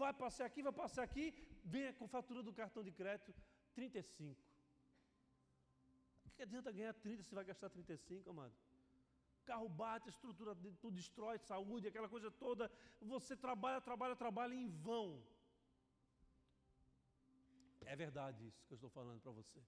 vai 0.00 0.12
passar 0.12 0.46
aqui, 0.46 0.62
vai 0.62 0.72
passar 0.72 1.02
aqui, 1.02 1.26
vem 1.64 1.92
com 1.94 2.06
fatura 2.16 2.42
do 2.42 2.52
cartão 2.52 2.82
de 2.88 2.92
crédito, 2.92 3.34
35. 3.74 4.40
O 6.26 6.30
que 6.34 6.42
adianta 6.42 6.72
ganhar 6.72 6.94
30 6.94 7.22
se 7.22 7.34
vai 7.34 7.44
gastar 7.44 7.70
35, 7.70 8.30
amado? 8.30 8.54
carro 9.42 9.68
bate, 9.68 10.08
estrutura 10.08 10.54
tudo 10.80 10.94
destrói, 10.94 11.38
saúde, 11.38 11.88
aquela 11.88 12.08
coisa 12.08 12.30
toda. 12.30 12.70
Você 13.00 13.36
trabalha, 13.36 13.80
trabalha, 13.80 14.16
trabalha 14.16 14.54
em 14.54 14.68
vão. 14.68 15.22
É 17.84 17.96
verdade 17.96 18.46
isso 18.46 18.64
que 18.66 18.72
eu 18.72 18.76
estou 18.76 18.90
falando 18.90 19.20
para 19.20 19.32
você. 19.32 19.60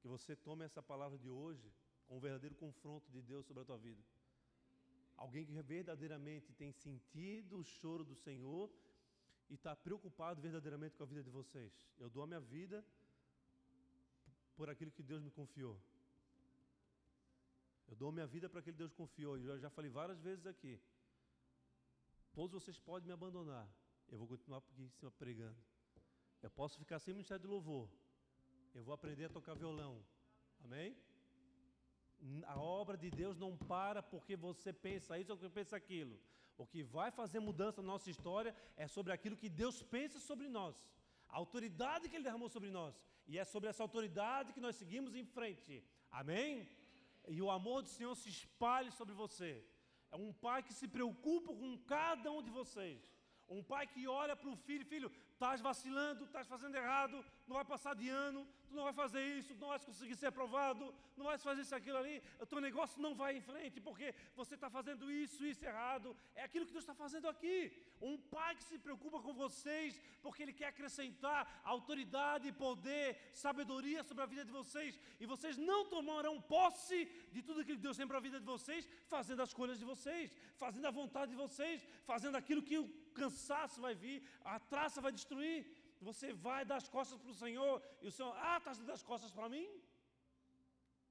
Que 0.00 0.08
você 0.08 0.36
tome 0.36 0.64
essa 0.64 0.82
palavra 0.82 1.18
de 1.18 1.28
hoje 1.28 1.72
com 2.06 2.16
um 2.16 2.20
verdadeiro 2.20 2.54
confronto 2.54 3.10
de 3.10 3.20
Deus 3.20 3.46
sobre 3.46 3.62
a 3.62 3.66
tua 3.66 3.76
vida. 3.76 4.02
Alguém 5.18 5.44
que 5.44 5.52
verdadeiramente 5.74 6.52
tem 6.52 6.72
sentido 6.72 7.58
o 7.58 7.64
choro 7.64 8.04
do 8.04 8.14
Senhor 8.14 8.70
e 9.50 9.54
está 9.54 9.74
preocupado 9.74 10.40
verdadeiramente 10.40 10.96
com 10.96 11.02
a 11.02 11.06
vida 11.06 11.22
de 11.22 11.30
vocês. 11.30 11.72
Eu 11.98 12.08
dou 12.08 12.22
a 12.22 12.26
minha 12.26 12.40
vida 12.40 12.84
por 14.56 14.70
aquilo 14.70 14.92
que 14.92 15.02
Deus 15.02 15.20
me 15.20 15.30
confiou. 15.30 15.76
Eu 17.88 17.96
dou 17.96 18.12
minha 18.12 18.26
vida 18.26 18.48
para 18.48 18.60
aquele 18.60 18.76
Deus 18.76 18.92
confiou. 18.92 19.36
Eu 19.38 19.58
já 19.58 19.70
falei 19.70 19.90
várias 19.90 20.20
vezes 20.20 20.46
aqui. 20.46 20.80
Todos 22.32 22.62
vocês 22.62 22.78
podem 22.78 23.08
me 23.08 23.12
abandonar. 23.12 23.68
Eu 24.10 24.18
vou 24.18 24.28
continuar 24.28 24.58
aqui 24.58 24.82
em 24.82 24.90
cima 24.90 25.10
pregando. 25.10 25.58
Eu 26.42 26.50
posso 26.50 26.78
ficar 26.78 27.00
sem 27.00 27.12
ministério 27.12 27.42
de 27.42 27.48
louvor. 27.48 27.88
Eu 28.74 28.84
vou 28.84 28.94
aprender 28.94 29.24
a 29.24 29.28
tocar 29.30 29.54
violão. 29.54 30.00
Amém? 30.64 30.96
A 32.46 32.58
obra 32.58 32.96
de 32.96 33.10
Deus 33.10 33.36
não 33.36 33.56
para 33.56 34.02
porque 34.02 34.36
você 34.36 34.72
pensa 34.72 35.18
isso 35.18 35.32
ou 35.32 35.38
porque 35.38 35.54
pensa 35.54 35.76
aquilo. 35.76 36.18
O 36.56 36.66
que 36.66 36.82
vai 36.82 37.10
fazer 37.10 37.40
mudança 37.40 37.80
na 37.80 37.88
nossa 37.88 38.10
história 38.10 38.54
é 38.76 38.86
sobre 38.88 39.12
aquilo 39.12 39.36
que 39.36 39.48
Deus 39.48 39.82
pensa 39.82 40.18
sobre 40.18 40.48
nós. 40.48 40.76
A 41.28 41.36
autoridade 41.36 42.08
que 42.08 42.16
Ele 42.16 42.24
derramou 42.24 42.48
sobre 42.48 42.70
nós. 42.70 42.94
E 43.26 43.38
é 43.38 43.44
sobre 43.44 43.68
essa 43.68 43.82
autoridade 43.82 44.52
que 44.52 44.60
nós 44.60 44.76
seguimos 44.76 45.14
em 45.14 45.24
frente. 45.24 45.84
Amém? 46.10 46.66
e 47.28 47.42
o 47.42 47.50
amor 47.50 47.82
do 47.82 47.88
Senhor 47.88 48.14
se 48.16 48.28
espalhe 48.28 48.90
sobre 48.90 49.14
você. 49.14 49.64
É 50.10 50.16
um 50.16 50.32
pai 50.32 50.62
que 50.62 50.72
se 50.72 50.88
preocupa 50.88 51.52
com 51.52 51.76
cada 51.94 52.30
um 52.32 52.42
de 52.42 52.50
vocês. 52.50 53.00
Um 53.48 53.62
pai 53.62 53.86
que 53.86 54.06
olha 54.06 54.34
para 54.34 54.50
o 54.50 54.56
filho, 54.56 54.84
filho, 54.86 55.12
estás 55.38 55.60
vacilando, 55.60 56.24
estás 56.24 56.48
fazendo 56.52 56.74
errado, 56.74 57.24
não 57.46 57.54
vai 57.58 57.64
passar 57.64 57.94
de 57.94 58.08
ano, 58.08 58.40
tu 58.68 58.74
não 58.74 58.82
vai 58.88 58.92
fazer 58.92 59.22
isso, 59.38 59.54
não 59.60 59.68
vai 59.68 59.78
conseguir 59.78 60.16
ser 60.16 60.26
aprovado, 60.26 60.92
não 61.16 61.26
vai 61.26 61.38
fazer 61.38 61.62
isso, 61.62 61.74
aquilo 61.76 61.98
ali, 62.00 62.16
o 62.40 62.46
teu 62.50 62.60
negócio 62.60 63.00
não 63.00 63.14
vai 63.20 63.36
em 63.36 63.40
frente, 63.40 63.80
porque 63.80 64.08
você 64.34 64.54
está 64.56 64.68
fazendo 64.68 65.04
isso, 65.10 65.46
isso 65.46 65.64
errado. 65.64 66.16
É 66.34 66.42
aquilo 66.42 66.66
que 66.66 66.72
Deus 66.72 66.82
está 66.82 66.96
fazendo 67.02 67.28
aqui. 67.28 67.56
Um 68.00 68.16
pai 68.18 68.56
que 68.56 68.64
se 68.64 68.78
preocupa 68.86 69.20
com 69.20 69.32
vocês, 69.32 70.00
porque 70.24 70.42
Ele 70.42 70.52
quer 70.52 70.68
acrescentar 70.72 71.40
autoridade, 71.64 72.52
poder, 72.66 73.16
sabedoria 73.32 74.02
sobre 74.02 74.24
a 74.24 74.26
vida 74.26 74.44
de 74.44 74.52
vocês, 74.60 74.98
e 75.20 75.24
vocês 75.34 75.56
não 75.56 75.80
tomarão 75.94 76.34
posse 76.40 77.00
de 77.32 77.42
tudo 77.42 77.60
aquilo 77.60 77.78
que 77.78 77.86
Deus 77.88 77.96
tem 77.96 78.08
para 78.08 78.18
a 78.18 78.26
vida 78.28 78.40
de 78.40 78.46
vocês, 78.54 78.88
fazendo 79.06 79.40
as 79.46 79.54
coisas 79.54 79.78
de 79.78 79.84
vocês, 79.84 80.34
fazendo 80.56 80.86
a 80.86 80.90
vontade 80.90 81.30
de 81.30 81.36
vocês, 81.44 81.86
fazendo 82.04 82.36
aquilo 82.36 82.62
que 82.68 82.78
o 82.78 82.88
cansaço 83.14 83.80
vai 83.80 83.94
vir, 83.94 84.22
a 84.44 84.58
traça 84.58 85.00
vai 85.00 85.12
destruir. 85.12 85.27
Você 86.00 86.32
vai 86.32 86.64
dar 86.64 86.76
as 86.76 86.88
costas 86.88 87.18
para 87.18 87.30
o 87.30 87.34
Senhor 87.34 87.82
e 88.00 88.06
o 88.06 88.12
Senhor, 88.12 88.34
ah, 88.36 88.58
está 88.58 88.72
dando 88.72 88.92
as 88.92 89.02
costas 89.02 89.30
para 89.30 89.48
mim? 89.48 89.68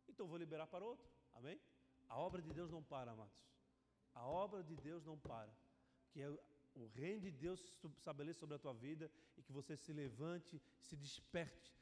Então 0.07 0.28
vou 0.28 0.38
liberar 0.38 0.68
para 0.68 0.86
outro. 0.86 1.07
Amém? 1.34 1.59
A 2.07 2.18
obra 2.18 2.41
de 2.41 2.51
Deus 2.51 2.72
não 2.72 2.82
para, 2.82 3.11
amados. 3.11 3.34
A 4.13 4.26
obra 4.26 4.63
de 4.63 4.76
Deus 4.76 5.05
não 5.05 5.18
para. 5.18 5.53
Que 6.11 6.22
é 6.22 6.30
o 6.76 6.88
reino 6.88 7.22
de 7.22 7.32
Deus 7.32 7.59
se 7.59 7.88
estabeleça 7.88 8.39
sobre 8.39 8.55
a 8.55 8.59
tua 8.59 8.74
vida 8.74 9.11
e 9.36 9.41
que 9.41 9.51
você 9.51 9.76
se 9.76 9.91
levante, 9.91 10.61
se 10.80 10.95
desperte, 10.95 11.76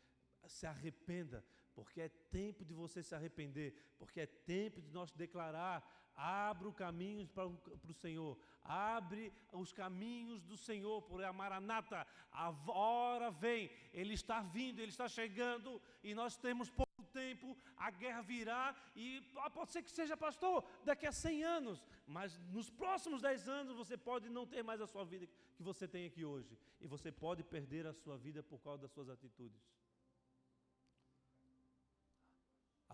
se 0.47 0.65
arrependa, 0.65 1.43
porque 1.75 2.01
é 2.01 2.09
tempo 2.09 2.63
de 2.63 2.73
você 2.73 3.03
se 3.03 3.13
arrepender, 3.13 3.75
porque 3.99 4.21
é 4.21 4.25
tempo 4.25 4.81
de 4.81 4.91
nós 4.91 5.11
declarar 5.11 5.83
Abra 6.15 6.69
o 6.69 6.73
caminho 6.73 7.27
para, 7.27 7.49
para 7.49 7.91
o 7.91 7.93
Senhor. 7.93 8.37
Abre 8.63 9.33
os 9.51 9.73
caminhos 9.73 10.41
do 10.43 10.55
Senhor, 10.55 11.01
por 11.01 11.21
a 11.23 11.33
Maranata. 11.33 12.07
A 12.31 12.49
hora 12.71 13.29
vem, 13.29 13.69
Ele 13.93 14.13
está 14.13 14.41
vindo, 14.41 14.79
Ele 14.79 14.89
está 14.89 15.07
chegando, 15.09 15.81
e 16.03 16.15
nós 16.15 16.37
temos 16.37 16.69
pouco 16.69 17.03
tempo, 17.11 17.55
a 17.77 17.91
guerra 17.91 18.21
virá, 18.21 18.75
e 18.95 19.23
ah, 19.37 19.49
pode 19.49 19.71
ser 19.71 19.81
que 19.83 19.91
seja 19.91 20.17
pastor 20.17 20.65
daqui 20.83 21.05
a 21.05 21.11
100 21.11 21.43
anos, 21.43 21.83
mas 22.05 22.37
nos 22.51 22.69
próximos 22.69 23.21
10 23.21 23.47
anos 23.47 23.77
você 23.77 23.95
pode 23.95 24.27
não 24.29 24.45
ter 24.45 24.63
mais 24.63 24.81
a 24.81 24.87
sua 24.87 25.05
vida 25.05 25.25
que 25.55 25.63
você 25.63 25.87
tem 25.87 26.05
aqui 26.05 26.25
hoje, 26.25 26.57
e 26.81 26.87
você 26.87 27.11
pode 27.11 27.41
perder 27.43 27.87
a 27.87 27.93
sua 27.93 28.17
vida 28.17 28.43
por 28.43 28.59
causa 28.59 28.81
das 28.81 28.91
suas 28.91 29.09
atitudes. 29.09 29.61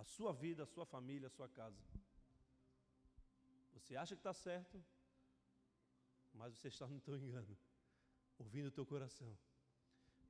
A 0.01 0.03
sua 0.03 0.31
vida, 0.33 0.63
a 0.63 0.65
sua 0.73 0.85
família, 0.93 1.27
a 1.27 1.29
sua 1.37 1.47
casa. 1.47 1.81
Você 3.73 3.95
acha 3.95 4.15
que 4.15 4.19
está 4.19 4.33
certo, 4.33 4.83
mas 6.33 6.53
você 6.55 6.69
está 6.69 6.87
no 6.87 6.99
teu 6.99 7.15
engano, 7.15 7.55
ouvindo 8.39 8.67
o 8.69 8.75
teu 8.77 8.85
coração. 8.93 9.31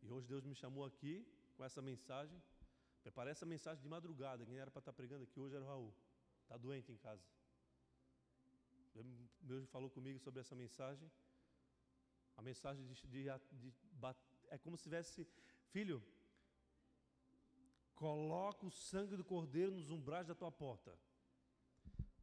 E 0.01 0.09
hoje 0.11 0.27
Deus 0.27 0.43
me 0.43 0.55
chamou 0.61 0.83
aqui 0.83 1.13
com 1.55 1.63
essa 1.63 1.81
mensagem. 1.81 2.37
Preparei 3.01 3.31
essa 3.31 3.45
mensagem 3.45 3.81
de 3.81 3.87
madrugada. 3.87 4.45
Quem 4.45 4.57
era 4.57 4.69
para 4.69 4.79
estar 4.79 4.91
tá 4.91 4.95
pregando 4.95 5.23
aqui 5.23 5.39
hoje 5.39 5.55
era 5.55 5.63
o 5.63 5.67
Raul. 5.67 5.93
Está 6.43 6.57
doente 6.57 6.91
em 6.91 6.97
casa. 6.97 7.23
Deus 9.39 9.69
falou 9.69 9.89
comigo 9.89 10.19
sobre 10.19 10.41
essa 10.41 10.55
mensagem. 10.63 11.09
A 12.35 12.41
mensagem 12.41 12.85
de, 12.85 12.95
de, 13.07 13.23
de, 13.53 13.73
é 14.49 14.57
como 14.57 14.75
se 14.75 14.83
tivesse, 14.83 15.25
filho, 15.69 16.03
coloca 18.01 18.65
o 18.65 18.71
sangue 18.71 19.15
do 19.15 19.23
cordeiro 19.23 19.71
nos 19.71 19.91
umbrais 19.91 20.25
da 20.27 20.33
tua 20.33 20.51
porta. 20.51 20.91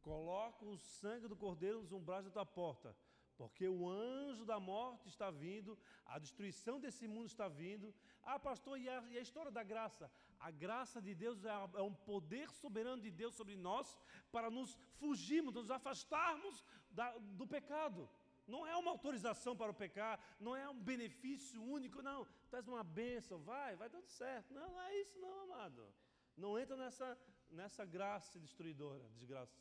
Coloca 0.01 0.65
o 0.65 0.77
sangue 0.77 1.25
do 1.25 1.37
cordeiro 1.37 1.79
nos 1.79 1.93
umbrais 1.93 2.25
da 2.25 2.31
tua 2.31 2.45
porta, 2.45 2.93
porque 3.37 3.65
o 3.65 3.87
anjo 3.89 4.43
da 4.43 4.59
morte 4.59 5.07
está 5.07 5.31
vindo, 5.31 5.79
a 6.05 6.19
destruição 6.19 6.81
desse 6.81 7.07
mundo 7.07 7.27
está 7.27 7.47
vindo. 7.47 7.95
Ah, 8.21 8.37
pastor, 8.37 8.77
e 8.77 8.89
a, 8.89 9.01
e 9.09 9.17
a 9.17 9.21
história 9.21 9.49
da 9.49 9.63
graça? 9.63 10.11
A 10.37 10.51
graça 10.51 11.01
de 11.01 11.15
Deus 11.15 11.45
é, 11.45 11.49
é, 11.49 11.81
um 11.81 11.93
poder 11.93 12.49
soberano 12.51 13.01
de 13.01 13.09
Deus 13.09 13.33
sobre 13.35 13.55
nós 13.55 13.97
para 14.33 14.49
nos 14.51 14.77
fugirmos, 14.97 15.53
nos 15.53 15.71
afastarmos 15.71 16.65
da, 16.91 17.17
do 17.39 17.47
pecado. 17.47 18.09
Não 18.49 18.65
é 18.65 18.75
uma 18.75 18.91
autorização 18.91 19.55
para 19.55 19.71
o 19.71 19.79
pecar, 19.83 20.19
não 20.39 20.55
é 20.55 20.67
um 20.67 20.79
benefício 20.91 21.61
único, 21.61 22.01
não. 22.01 22.27
Traz 22.49 22.67
uma 22.67 22.83
bênção, 22.83 23.39
vai, 23.39 23.75
vai 23.75 23.89
dando 23.89 24.07
certo. 24.07 24.53
Não, 24.53 24.69
não 24.71 24.81
é 24.81 25.01
isso, 25.01 25.17
não, 25.19 25.41
amado. 25.41 25.87
Não 26.35 26.57
entra 26.57 26.75
nessa, 26.75 27.17
nessa 27.49 27.85
graça 27.85 28.39
destruidora, 28.39 29.07
desgraça. 29.09 29.57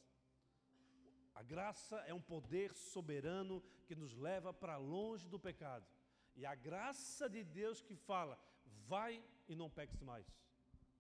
A 1.35 1.43
graça 1.43 1.97
é 1.99 2.15
um 2.15 2.21
poder 2.21 2.75
soberano 2.75 3.63
que 3.87 3.95
nos 3.95 4.15
leva 4.17 4.53
para 4.53 4.77
longe 4.77 5.29
do 5.29 5.39
pecado. 5.39 5.87
E 6.35 6.47
a 6.47 6.55
graça 6.55 7.29
de 7.29 7.45
Deus 7.45 7.81
que 7.81 7.95
fala, 7.95 8.39
vai 8.87 9.23
e 9.49 9.55
não 9.55 9.71
peques 9.71 10.03
mais. 10.03 10.27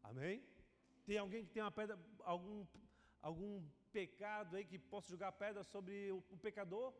Amém? 0.02 0.44
Tem 1.06 1.18
alguém 1.18 1.44
que 1.44 1.52
tem 1.52 1.62
uma 1.62 1.70
pedra, 1.70 1.98
algum, 2.20 2.66
algum 3.22 3.66
pecado 3.92 4.56
aí 4.56 4.64
que 4.64 4.78
possa 4.78 5.08
jogar 5.10 5.32
pedra 5.32 5.64
sobre 5.64 6.12
o, 6.12 6.18
o 6.30 6.36
pecador? 6.36 6.92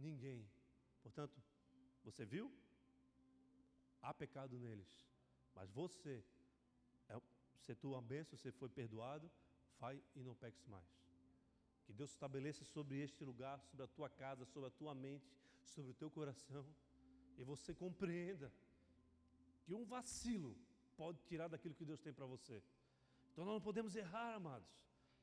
Ninguém. 0.00 0.48
Portanto, 1.02 1.36
você 2.02 2.24
viu? 2.24 2.50
Há 4.02 4.12
pecado 4.14 4.58
neles. 4.58 4.90
Mas 5.54 5.70
você, 5.70 6.24
é, 7.08 7.20
se 7.58 7.74
tua 7.74 8.00
bênção, 8.00 8.38
você 8.38 8.50
foi 8.50 8.68
perdoado, 8.68 9.30
vai 9.78 10.02
e 10.14 10.22
não 10.22 10.34
peques 10.34 10.66
mais. 10.66 10.88
Que 11.84 11.92
Deus 11.92 12.10
estabeleça 12.10 12.64
sobre 12.64 12.98
este 13.02 13.24
lugar, 13.24 13.60
sobre 13.62 13.84
a 13.84 13.88
tua 13.88 14.08
casa, 14.08 14.44
sobre 14.44 14.68
a 14.68 14.70
tua 14.70 14.94
mente, 14.94 15.28
sobre 15.64 15.90
o 15.90 15.94
teu 15.94 16.10
coração, 16.10 16.64
e 17.36 17.42
você 17.42 17.74
compreenda 17.74 18.52
que 19.64 19.74
um 19.74 19.84
vacilo 19.84 20.56
pode 20.96 21.18
tirar 21.22 21.48
daquilo 21.48 21.74
que 21.74 21.84
Deus 21.84 22.00
tem 22.00 22.12
para 22.12 22.26
você. 22.26 22.62
Então 23.32 23.44
nós 23.44 23.54
não 23.54 23.60
podemos 23.60 23.94
errar, 23.96 24.34
amados. 24.34 24.68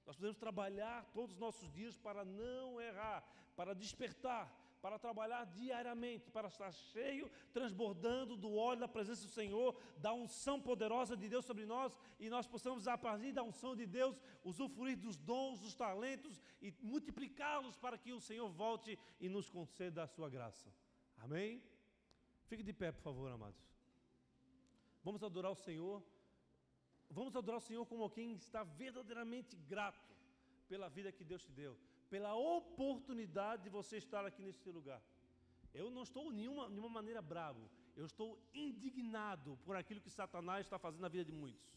Nós 0.06 0.16
podemos 0.16 0.38
trabalhar 0.38 1.06
todos 1.14 1.34
os 1.34 1.40
nossos 1.40 1.72
dias 1.72 1.98
para 1.98 2.24
não 2.24 2.80
errar, 2.80 3.24
para 3.56 3.74
despertar, 3.74 4.46
para 4.82 5.00
trabalhar 5.00 5.46
diariamente, 5.46 6.30
para 6.30 6.48
estar 6.48 6.72
cheio, 6.72 7.30
transbordando 7.52 8.38
do 8.38 8.54
óleo 8.56 8.80
da 8.80 8.88
presença 8.88 9.24
do 9.24 9.32
Senhor, 9.32 9.76
da 9.98 10.14
unção 10.14 10.62
poderosa 10.62 11.18
de 11.18 11.28
Deus 11.28 11.46
sobre 11.46 11.66
nós, 11.66 11.98
e 12.20 12.30
nós 12.30 12.48
possamos, 12.48 12.88
a 12.88 12.98
partir 12.98 13.32
da 13.32 13.44
unção 13.44 13.76
de 13.76 13.86
Deus, 13.86 14.22
usufruir 14.44 14.98
dos 14.98 15.18
dons, 15.18 15.60
dos 15.60 15.76
talentos 15.76 16.42
e 16.62 16.74
multiplicá-los 16.82 17.76
para 17.78 17.98
que 17.98 18.14
o 18.14 18.20
Senhor 18.20 18.50
volte 18.50 18.98
e 19.20 19.28
nos 19.28 19.50
conceda 19.50 20.04
a 20.04 20.08
sua 20.08 20.30
graça. 20.30 20.72
Amém? 21.18 21.64
Fique 22.46 22.64
de 22.64 22.74
pé, 22.74 22.92
por 22.92 23.02
favor, 23.02 23.32
amados. 23.32 23.62
Vamos 25.04 25.24
adorar 25.24 25.52
o 25.52 25.56
Senhor. 25.56 26.04
Vamos 27.10 27.36
adorar 27.36 27.58
o 27.58 27.62
Senhor 27.62 27.86
como 27.86 28.10
quem 28.10 28.34
está 28.34 28.64
verdadeiramente 28.64 29.56
grato 29.56 30.16
pela 30.68 30.90
vida 30.90 31.12
que 31.12 31.24
Deus 31.24 31.44
te 31.44 31.52
deu 31.52 31.78
pela 32.10 32.36
oportunidade 32.36 33.64
de 33.64 33.70
você 33.70 33.98
estar 33.98 34.26
aqui 34.26 34.42
nesse 34.42 34.70
lugar. 34.70 35.02
Eu 35.74 35.90
não 35.92 36.04
estou 36.04 36.32
de 36.32 36.38
nenhuma, 36.38 36.70
nenhuma 36.70 36.90
maneira 36.90 37.22
bravo, 37.22 37.70
eu 37.96 38.06
estou 38.06 38.40
indignado 38.54 39.58
por 39.66 39.76
aquilo 39.76 40.02
que 40.02 40.10
Satanás 40.10 40.66
está 40.66 40.78
fazendo 40.80 41.02
na 41.02 41.10
vida 41.10 41.26
de 41.26 41.32
muitos. 41.32 41.68